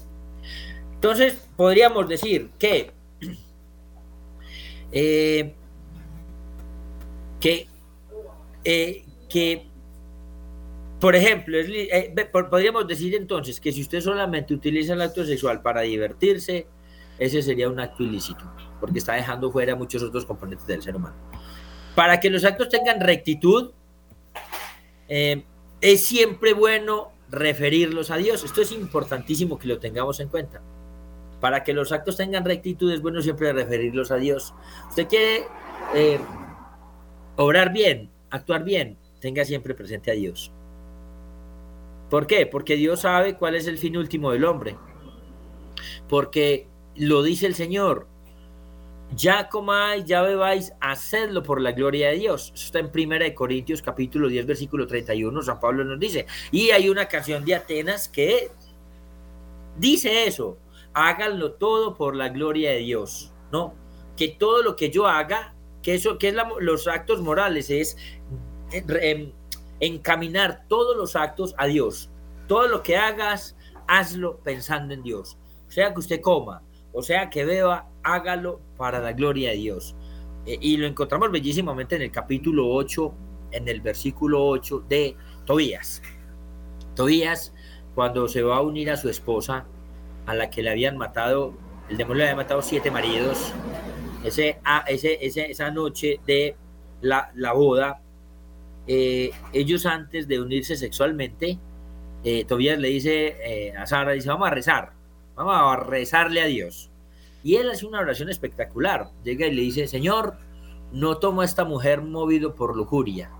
Entonces, 0.94 1.34
podríamos 1.56 2.08
decir 2.08 2.52
que 2.60 2.92
eh, 4.92 5.56
que, 7.42 7.68
eh, 8.64 9.04
que 9.28 9.72
por 11.02 11.16
ejemplo, 11.16 11.58
eh, 11.58 12.14
podríamos 12.32 12.88
decir 12.88 13.16
entonces 13.16 13.60
que 13.60 13.72
si 13.72 13.82
usted 13.82 14.02
solamente 14.02 14.54
utiliza 14.54 14.94
el 14.94 15.02
acto 15.02 15.26
sexual 15.26 15.62
para 15.64 15.82
divertirse, 15.82 16.68
ese 17.18 17.42
sería 17.42 17.70
un 17.70 17.80
acto 17.80 18.04
ilícito, 18.04 18.44
porque 18.80 19.00
está 19.00 19.14
dejando 19.14 19.52
fuera 19.52 19.76
muchos 19.76 20.04
otros 20.04 20.26
componentes 20.26 20.68
del 20.68 20.84
ser 20.84 20.96
humano. 20.96 21.16
Para 21.96 22.20
que 22.20 22.30
los 22.30 22.46
actos 22.46 22.70
tengan 22.70 23.02
rectitud, 23.02 23.72
eh, 25.10 25.44
es 25.82 26.06
siempre 26.06 26.54
bueno 26.54 27.12
referirlos 27.32 28.12
a 28.12 28.18
Dios. 28.18 28.44
Esto 28.44 28.62
es 28.62 28.72
importantísimo 28.72 29.58
que 29.58 29.68
lo 29.68 29.80
tengamos 29.80 30.20
en 30.20 30.30
cuenta. 30.30 30.62
Para 31.40 31.64
que 31.64 31.74
los 31.74 31.92
actos 31.92 32.16
tengan 32.16 32.46
rectitud, 32.46 32.92
es 32.94 33.02
bueno 33.02 33.24
siempre 33.24 33.52
referirlos 33.52 34.12
a 34.12 34.18
Dios. 34.18 34.54
Usted 34.90 35.08
quiere 35.08 35.46
obrar 37.36 37.72
bien, 37.72 38.10
actuar 38.30 38.64
bien, 38.64 38.98
tenga 39.20 39.46
siempre 39.46 39.74
presente 39.74 40.12
a 40.12 40.16
Dios. 40.16 40.52
¿Por 42.10 42.28
qué? 42.28 42.46
Porque 42.46 42.76
Dios 42.76 43.02
sabe 43.02 43.38
cuál 43.38 43.56
es 43.56 43.68
el 43.68 43.78
fin 43.78 43.96
último 43.96 44.32
del 44.32 44.44
hombre. 44.44 44.76
Porque 46.10 46.68
lo 46.96 47.24
dice 47.24 47.48
el 47.48 47.56
Señor. 47.56 48.08
Ya 49.16 49.50
comáis, 49.50 50.06
ya 50.06 50.22
bebáis, 50.22 50.74
hacedlo 50.80 51.44
por 51.44 51.62
la 51.62 51.72
gloria 51.72 52.10
de 52.10 52.18
Dios. 52.18 52.52
Eso 52.54 52.66
está 52.66 52.80
en 52.80 52.92
1 52.94 53.34
Corintios 53.36 53.82
capítulo 53.82 54.28
10, 54.28 54.46
versículo 54.46 54.88
31. 54.88 55.42
San 55.42 55.60
Pablo 55.60 55.86
nos 55.86 56.00
dice. 56.00 56.26
Y 56.52 56.72
hay 56.72 56.90
una 56.90 57.08
canción 57.08 57.46
de 57.46 57.56
Atenas 57.56 58.10
que 58.10 58.50
dice 59.78 60.26
eso. 60.26 60.58
Háganlo 60.94 61.54
todo 61.54 61.96
por 61.96 62.16
la 62.16 62.30
gloria 62.30 62.72
de 62.72 62.80
Dios. 62.80 63.32
¿No? 63.52 63.74
Que 64.18 64.30
todo 64.30 64.64
lo 64.64 64.76
que 64.76 64.90
yo 64.90 65.08
haga 65.08 65.54
que 65.82 65.96
eso, 65.96 66.18
que 66.18 66.30
es 66.30 66.36
los 66.60 66.88
actos 66.88 67.22
morales, 67.22 67.70
es 67.70 67.98
eh, 68.72 68.84
em, 69.02 69.32
encaminar 69.80 70.66
todos 70.68 70.96
los 70.96 71.16
actos 71.16 71.54
a 71.58 71.68
Dios. 71.68 72.10
Todo 72.48 72.68
lo 72.68 72.84
que 72.84 72.98
hagas, 72.98 73.56
hazlo 73.88 74.38
pensando 74.38 74.94
en 74.94 75.04
Dios. 75.04 75.38
O 75.68 75.72
sea 75.72 75.94
que 75.94 76.00
usted 76.00 76.22
coma, 76.22 76.62
o 76.94 77.02
sea 77.02 77.30
que 77.30 77.46
beba, 77.46 77.90
hágalo 78.04 78.60
para 78.78 79.00
la 79.00 79.14
gloria 79.14 79.52
de 79.52 79.58
Dios. 79.58 79.96
Eh, 80.46 80.58
y 80.60 80.78
lo 80.78 80.88
encontramos 80.88 81.32
bellísimamente 81.32 81.96
en 81.96 82.04
el 82.04 82.12
capítulo 82.12 82.70
8, 82.70 83.14
en 83.52 83.68
el 83.68 83.82
versículo 83.82 84.46
8 84.48 84.86
de 84.90 85.16
Tobías. 85.46 86.02
Tobías, 86.96 87.54
cuando 87.96 88.28
se 88.28 88.42
va 88.42 88.58
a 88.58 88.62
unir 88.62 88.92
a 88.92 88.98
su 88.98 89.10
esposa, 89.10 89.66
a 90.26 90.36
la 90.36 90.50
que 90.50 90.62
le 90.62 90.70
habían 90.70 90.98
matado, 90.98 91.54
el 91.90 91.98
demonio 91.98 92.24
le 92.24 92.30
había 92.30 92.44
matado 92.44 92.62
siete 92.62 92.92
maridos, 92.92 93.54
ese, 94.24 94.60
ah, 94.64 94.84
ese, 94.88 95.18
esa 95.22 95.72
noche 95.72 96.20
de 96.26 96.56
la, 97.02 97.54
boda, 97.54 98.02
eh, 98.88 99.32
ellos 99.54 99.86
antes 99.86 100.28
de 100.28 100.40
unirse 100.40 100.76
sexualmente 100.76 101.60
eh, 102.24 102.46
Tobías 102.46 102.78
le 102.78 102.90
dice 102.90 103.36
eh, 103.44 103.74
a 103.76 103.86
Sara, 103.88 104.12
dice, 104.12 104.30
vamos 104.30 104.48
a 104.48 104.52
rezar, 104.52 104.94
vamos 105.36 105.56
a 105.56 105.76
rezarle 105.84 106.42
a 106.42 106.46
Dios. 106.46 106.92
Y 107.44 107.56
él 107.56 107.72
hace 107.72 107.86
una 107.86 108.00
oración 108.00 108.30
espectacular. 108.30 109.10
Llega 109.24 109.48
y 109.48 109.56
le 109.56 109.64
dice, 109.64 109.88
Señor, 109.88 110.38
no 110.92 111.18
tomo 111.18 111.42
a 111.42 111.46
esta 111.46 111.66
mujer 111.66 112.02
movido 112.02 112.54
por 112.54 112.76
lujuria, 112.76 113.32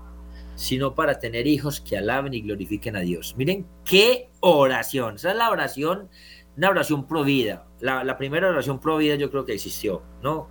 sino 0.56 0.96
para 0.96 1.20
tener 1.20 1.46
hijos 1.46 1.80
que 1.80 1.96
alaben 1.96 2.34
y 2.34 2.42
glorifiquen 2.42 2.96
a 2.96 3.00
Dios. 3.00 3.34
Miren 3.36 3.66
qué 3.84 4.30
oración. 4.40 5.14
Esa 5.14 5.30
es 5.30 5.36
la 5.36 5.50
oración, 5.50 6.08
una 6.56 6.70
oración 6.70 7.06
provida. 7.06 7.66
La, 7.78 8.02
la 8.02 8.18
primera 8.18 8.48
oración 8.48 8.80
provida 8.80 9.14
yo 9.14 9.30
creo 9.30 9.44
que 9.44 9.54
existió, 9.54 10.02
¿no? 10.22 10.48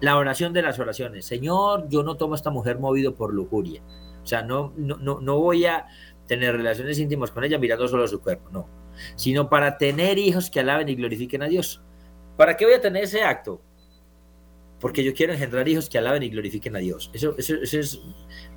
La 0.00 0.16
oración 0.16 0.52
de 0.52 0.62
las 0.62 0.78
oraciones. 0.78 1.24
Señor, 1.24 1.88
yo 1.88 2.02
no 2.02 2.16
tomo 2.16 2.34
a 2.34 2.36
esta 2.36 2.50
mujer 2.50 2.78
movido 2.78 3.14
por 3.14 3.34
lujuria. 3.34 3.82
O 4.22 4.26
sea, 4.26 4.42
no, 4.42 4.72
no, 4.76 4.96
no, 4.96 5.20
no 5.20 5.38
voy 5.38 5.64
a 5.64 5.86
tener 6.26 6.54
relaciones 6.54 6.98
íntimas 6.98 7.30
con 7.30 7.42
ella 7.42 7.58
mirando 7.58 7.88
solo 7.88 8.06
su 8.06 8.20
cuerpo, 8.20 8.50
no. 8.50 8.68
Sino 9.16 9.48
para 9.48 9.78
tener 9.78 10.18
hijos 10.18 10.50
que 10.50 10.60
alaben 10.60 10.88
y 10.88 10.94
glorifiquen 10.94 11.42
a 11.42 11.48
Dios. 11.48 11.82
¿Para 12.36 12.56
qué 12.56 12.64
voy 12.64 12.74
a 12.74 12.80
tener 12.80 13.04
ese 13.04 13.22
acto? 13.22 13.60
Porque 14.80 15.02
yo 15.02 15.12
quiero 15.14 15.32
engendrar 15.32 15.66
hijos 15.66 15.88
que 15.88 15.98
alaben 15.98 16.22
y 16.22 16.28
glorifiquen 16.28 16.76
a 16.76 16.78
Dios. 16.78 17.10
Eso, 17.12 17.34
eso, 17.36 17.56
es, 17.62 18.00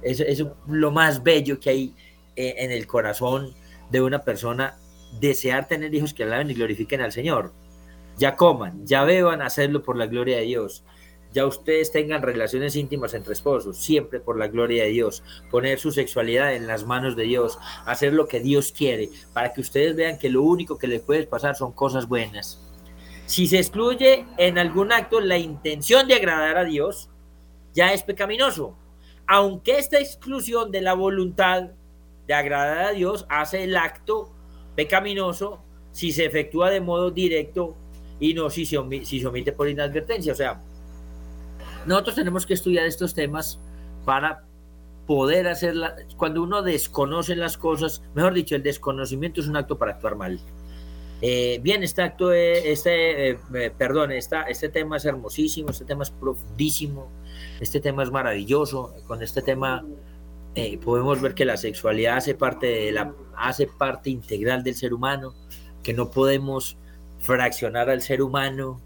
eso, 0.03 0.57
lo 0.67 0.91
más 0.91 1.23
bello 1.23 1.59
que 1.59 1.71
hay 1.71 1.95
eh, 2.35 2.55
en 2.57 2.71
el 2.71 2.85
corazón 2.85 3.55
de 3.89 4.01
una 4.01 4.23
persona, 4.23 4.77
desear 5.19 5.67
tener 5.67 5.93
hijos 5.95 6.13
que 6.13 6.23
alaben 6.23 6.51
y 6.51 6.53
glorifiquen 6.53 7.01
al 7.01 7.11
Señor. 7.11 7.53
Ya 8.17 8.35
coman, 8.35 8.85
ya 8.85 9.03
beban, 9.03 9.41
hacerlo 9.41 9.81
por 9.81 9.97
la 9.97 10.05
gloria 10.05 10.37
de 10.37 10.43
Dios 10.43 10.83
ya 11.33 11.45
ustedes 11.45 11.91
tengan 11.91 12.21
relaciones 12.21 12.75
íntimas 12.75 13.13
entre 13.13 13.33
esposos, 13.33 13.77
siempre 13.77 14.19
por 14.19 14.37
la 14.37 14.47
gloria 14.47 14.83
de 14.83 14.89
Dios, 14.89 15.23
poner 15.49 15.79
su 15.79 15.91
sexualidad 15.91 16.53
en 16.55 16.67
las 16.67 16.85
manos 16.85 17.15
de 17.15 17.23
Dios, 17.23 17.57
hacer 17.85 18.13
lo 18.13 18.27
que 18.27 18.39
Dios 18.39 18.71
quiere, 18.71 19.09
para 19.33 19.53
que 19.53 19.61
ustedes 19.61 19.95
vean 19.95 20.17
que 20.17 20.29
lo 20.29 20.41
único 20.41 20.77
que 20.77 20.87
les 20.87 21.01
puede 21.01 21.27
pasar 21.27 21.55
son 21.55 21.71
cosas 21.71 22.07
buenas. 22.07 22.61
Si 23.25 23.47
se 23.47 23.59
excluye 23.59 24.25
en 24.37 24.57
algún 24.57 24.91
acto 24.91 25.21
la 25.21 25.37
intención 25.37 26.07
de 26.07 26.15
agradar 26.15 26.57
a 26.57 26.65
Dios, 26.65 27.09
ya 27.73 27.93
es 27.93 28.03
pecaminoso. 28.03 28.75
Aunque 29.25 29.77
esta 29.77 29.99
exclusión 29.99 30.71
de 30.71 30.81
la 30.81 30.93
voluntad 30.93 31.69
de 32.27 32.33
agradar 32.33 32.79
a 32.79 32.91
Dios 32.91 33.25
hace 33.29 33.63
el 33.63 33.77
acto 33.77 34.33
pecaminoso 34.75 35.63
si 35.91 36.11
se 36.11 36.25
efectúa 36.25 36.69
de 36.69 36.81
modo 36.81 37.11
directo 37.11 37.77
y 38.19 38.33
no 38.33 38.49
si 38.49 38.65
se, 38.65 38.77
omite, 38.77 39.51
por 39.51 39.69
inadvertencia. 39.69 40.33
O 40.33 40.35
sea, 40.35 40.61
nosotros 41.85 42.15
tenemos 42.15 42.45
que 42.45 42.53
estudiar 42.53 42.85
estos 42.85 43.13
temas 43.13 43.59
para 44.05 44.43
poder 45.07 45.47
hacerla. 45.47 45.95
Cuando 46.17 46.43
uno 46.43 46.61
desconoce 46.61 47.35
las 47.35 47.57
cosas, 47.57 48.01
mejor 48.13 48.33
dicho, 48.33 48.55
el 48.55 48.63
desconocimiento 48.63 49.41
es 49.41 49.47
un 49.47 49.57
acto 49.57 49.77
para 49.77 49.93
actuar 49.93 50.15
mal. 50.15 50.39
Eh, 51.21 51.59
bien, 51.61 51.83
este 51.83 52.01
acto, 52.01 52.33
este, 52.33 53.31
eh, 53.31 53.39
eh, 53.53 53.71
perdón, 53.77 54.11
esta, 54.11 54.43
este 54.43 54.69
tema 54.69 54.97
es 54.97 55.05
hermosísimo, 55.05 55.69
este 55.69 55.85
tema 55.85 56.03
es 56.03 56.09
profundísimo, 56.09 57.11
este 57.59 57.79
tema 57.79 58.03
es 58.03 58.11
maravilloso. 58.11 58.93
Con 59.05 59.21
este 59.21 59.41
tema 59.41 59.85
podemos 60.83 61.21
ver 61.21 61.33
que 61.33 61.45
la 61.45 61.55
sexualidad 61.55 62.17
hace 62.17 62.35
parte, 62.35 62.67
de 62.67 62.91
la, 62.91 63.13
hace 63.37 63.67
parte 63.67 64.09
integral 64.09 64.63
del 64.63 64.75
ser 64.75 64.93
humano, 64.93 65.33
que 65.83 65.93
no 65.93 66.09
podemos 66.09 66.77
fraccionar 67.19 67.89
al 67.89 68.01
ser 68.01 68.21
humano, 68.21 68.81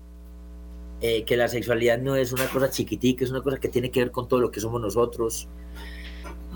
que 1.26 1.38
la 1.38 1.48
sexualidad 1.48 2.00
no 2.00 2.16
es 2.16 2.32
una 2.32 2.48
cosa 2.48 2.70
chiquitica, 2.70 3.24
es 3.24 3.32
una 3.32 3.42
cosa 3.42 3.58
que 3.58 3.70
tiene 3.70 3.92
que 3.92 4.00
ver 4.00 4.12
con 4.12 4.28
todo 4.28 4.40
lo 4.40 4.52
que 4.52 4.60
somos 4.60 4.82
nosotros. 4.82 5.48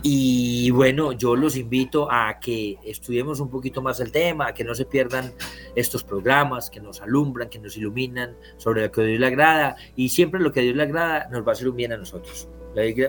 Y 0.02 0.72
bueno, 0.72 1.12
yo 1.12 1.36
los 1.36 1.58
invito 1.58 2.10
a 2.10 2.40
que 2.40 2.78
estudiemos 2.86 3.42
un 3.42 3.50
poquito 3.50 3.82
más 3.82 4.00
el 4.00 4.12
tema, 4.12 4.48
a 4.48 4.54
que 4.54 4.64
no 4.64 4.74
se 4.74 4.86
pierdan 4.86 5.34
estos 5.76 6.04
programas 6.04 6.70
que 6.70 6.80
nos 6.80 7.02
alumbran, 7.02 7.50
que 7.50 7.60
nos 7.60 7.76
iluminan 7.76 8.38
sobre 8.58 8.84
lo 8.84 8.92
que 8.92 9.02
a 9.02 9.04
Dios 9.04 9.20
le 9.20 9.28
agrada. 9.28 9.76
Y 9.96 10.10
siempre 10.10 10.40
lo 10.40 10.54
que 10.54 10.62
a 10.62 10.64
Dios 10.64 10.76
le 10.76 10.84
agrada 10.84 11.28
nos 11.30 11.46
va 11.46 11.50
a 11.50 11.52
hacer 11.52 11.68
un 11.68 11.76
bien 11.76 11.92
a 11.92 11.98
nosotros. 11.98 12.48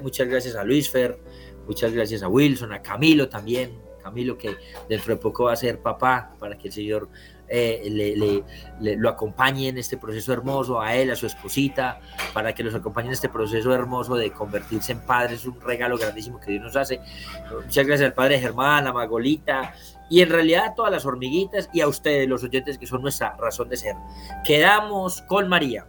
Muchas 0.03 0.27
gracias 0.27 0.57
a 0.57 0.65
Luis 0.65 0.91
Fer, 0.91 1.21
muchas 1.67 1.93
gracias 1.93 2.25
a 2.25 2.29
Wilson, 2.29 2.73
a 2.73 2.83
Camilo 2.83 3.29
también. 3.29 3.79
Camilo 4.03 4.37
que 4.37 4.57
dentro 4.89 5.15
de 5.15 5.21
poco 5.21 5.45
va 5.45 5.53
a 5.53 5.57
ser 5.57 5.81
papá 5.81 6.35
para 6.41 6.57
que 6.59 6.69
el 6.69 6.75
Señor 6.75 7.09
eh, 7.51 8.45
le, 8.79 8.97
lo 8.97 9.09
acompañe 9.09 9.69
en 9.69 9.79
este 9.79 9.97
proceso 9.97 10.33
hermoso, 10.33 10.81
a 10.81 10.95
él, 10.95 11.11
a 11.11 11.17
su 11.17 11.27
esposita, 11.27 12.01
para 12.33 12.55
que 12.55 12.63
los 12.63 12.75
acompañe 12.75 13.09
en 13.09 13.15
este 13.15 13.29
proceso 13.29 13.75
hermoso 13.75 14.15
de 14.15 14.31
convertirse 14.31 14.93
en 14.93 15.01
padres, 15.01 15.41
es 15.41 15.47
un 15.47 15.61
regalo 15.61 15.99
grandísimo 15.99 16.39
que 16.39 16.53
Dios 16.53 16.63
nos 16.63 16.77
hace. 16.77 17.01
Muchas 17.53 17.87
gracias 17.87 18.07
al 18.07 18.15
padre 18.15 18.39
Germán, 18.39 18.87
a 18.87 18.93
Magolita 18.93 19.75
y 20.09 20.21
en 20.23 20.31
realidad 20.31 20.67
a 20.67 20.75
todas 20.75 20.93
las 20.93 21.05
hormiguitas 21.05 21.69
y 21.73 21.81
a 21.81 21.89
ustedes, 21.89 22.29
los 22.29 22.45
oyentes 22.45 22.79
que 22.79 22.87
son 22.87 23.03
nuestra 23.03 23.37
razón 23.37 23.69
de 23.69 23.77
ser. 23.77 23.97
Quedamos 24.45 25.23
con 25.23 25.49
María. 25.49 25.87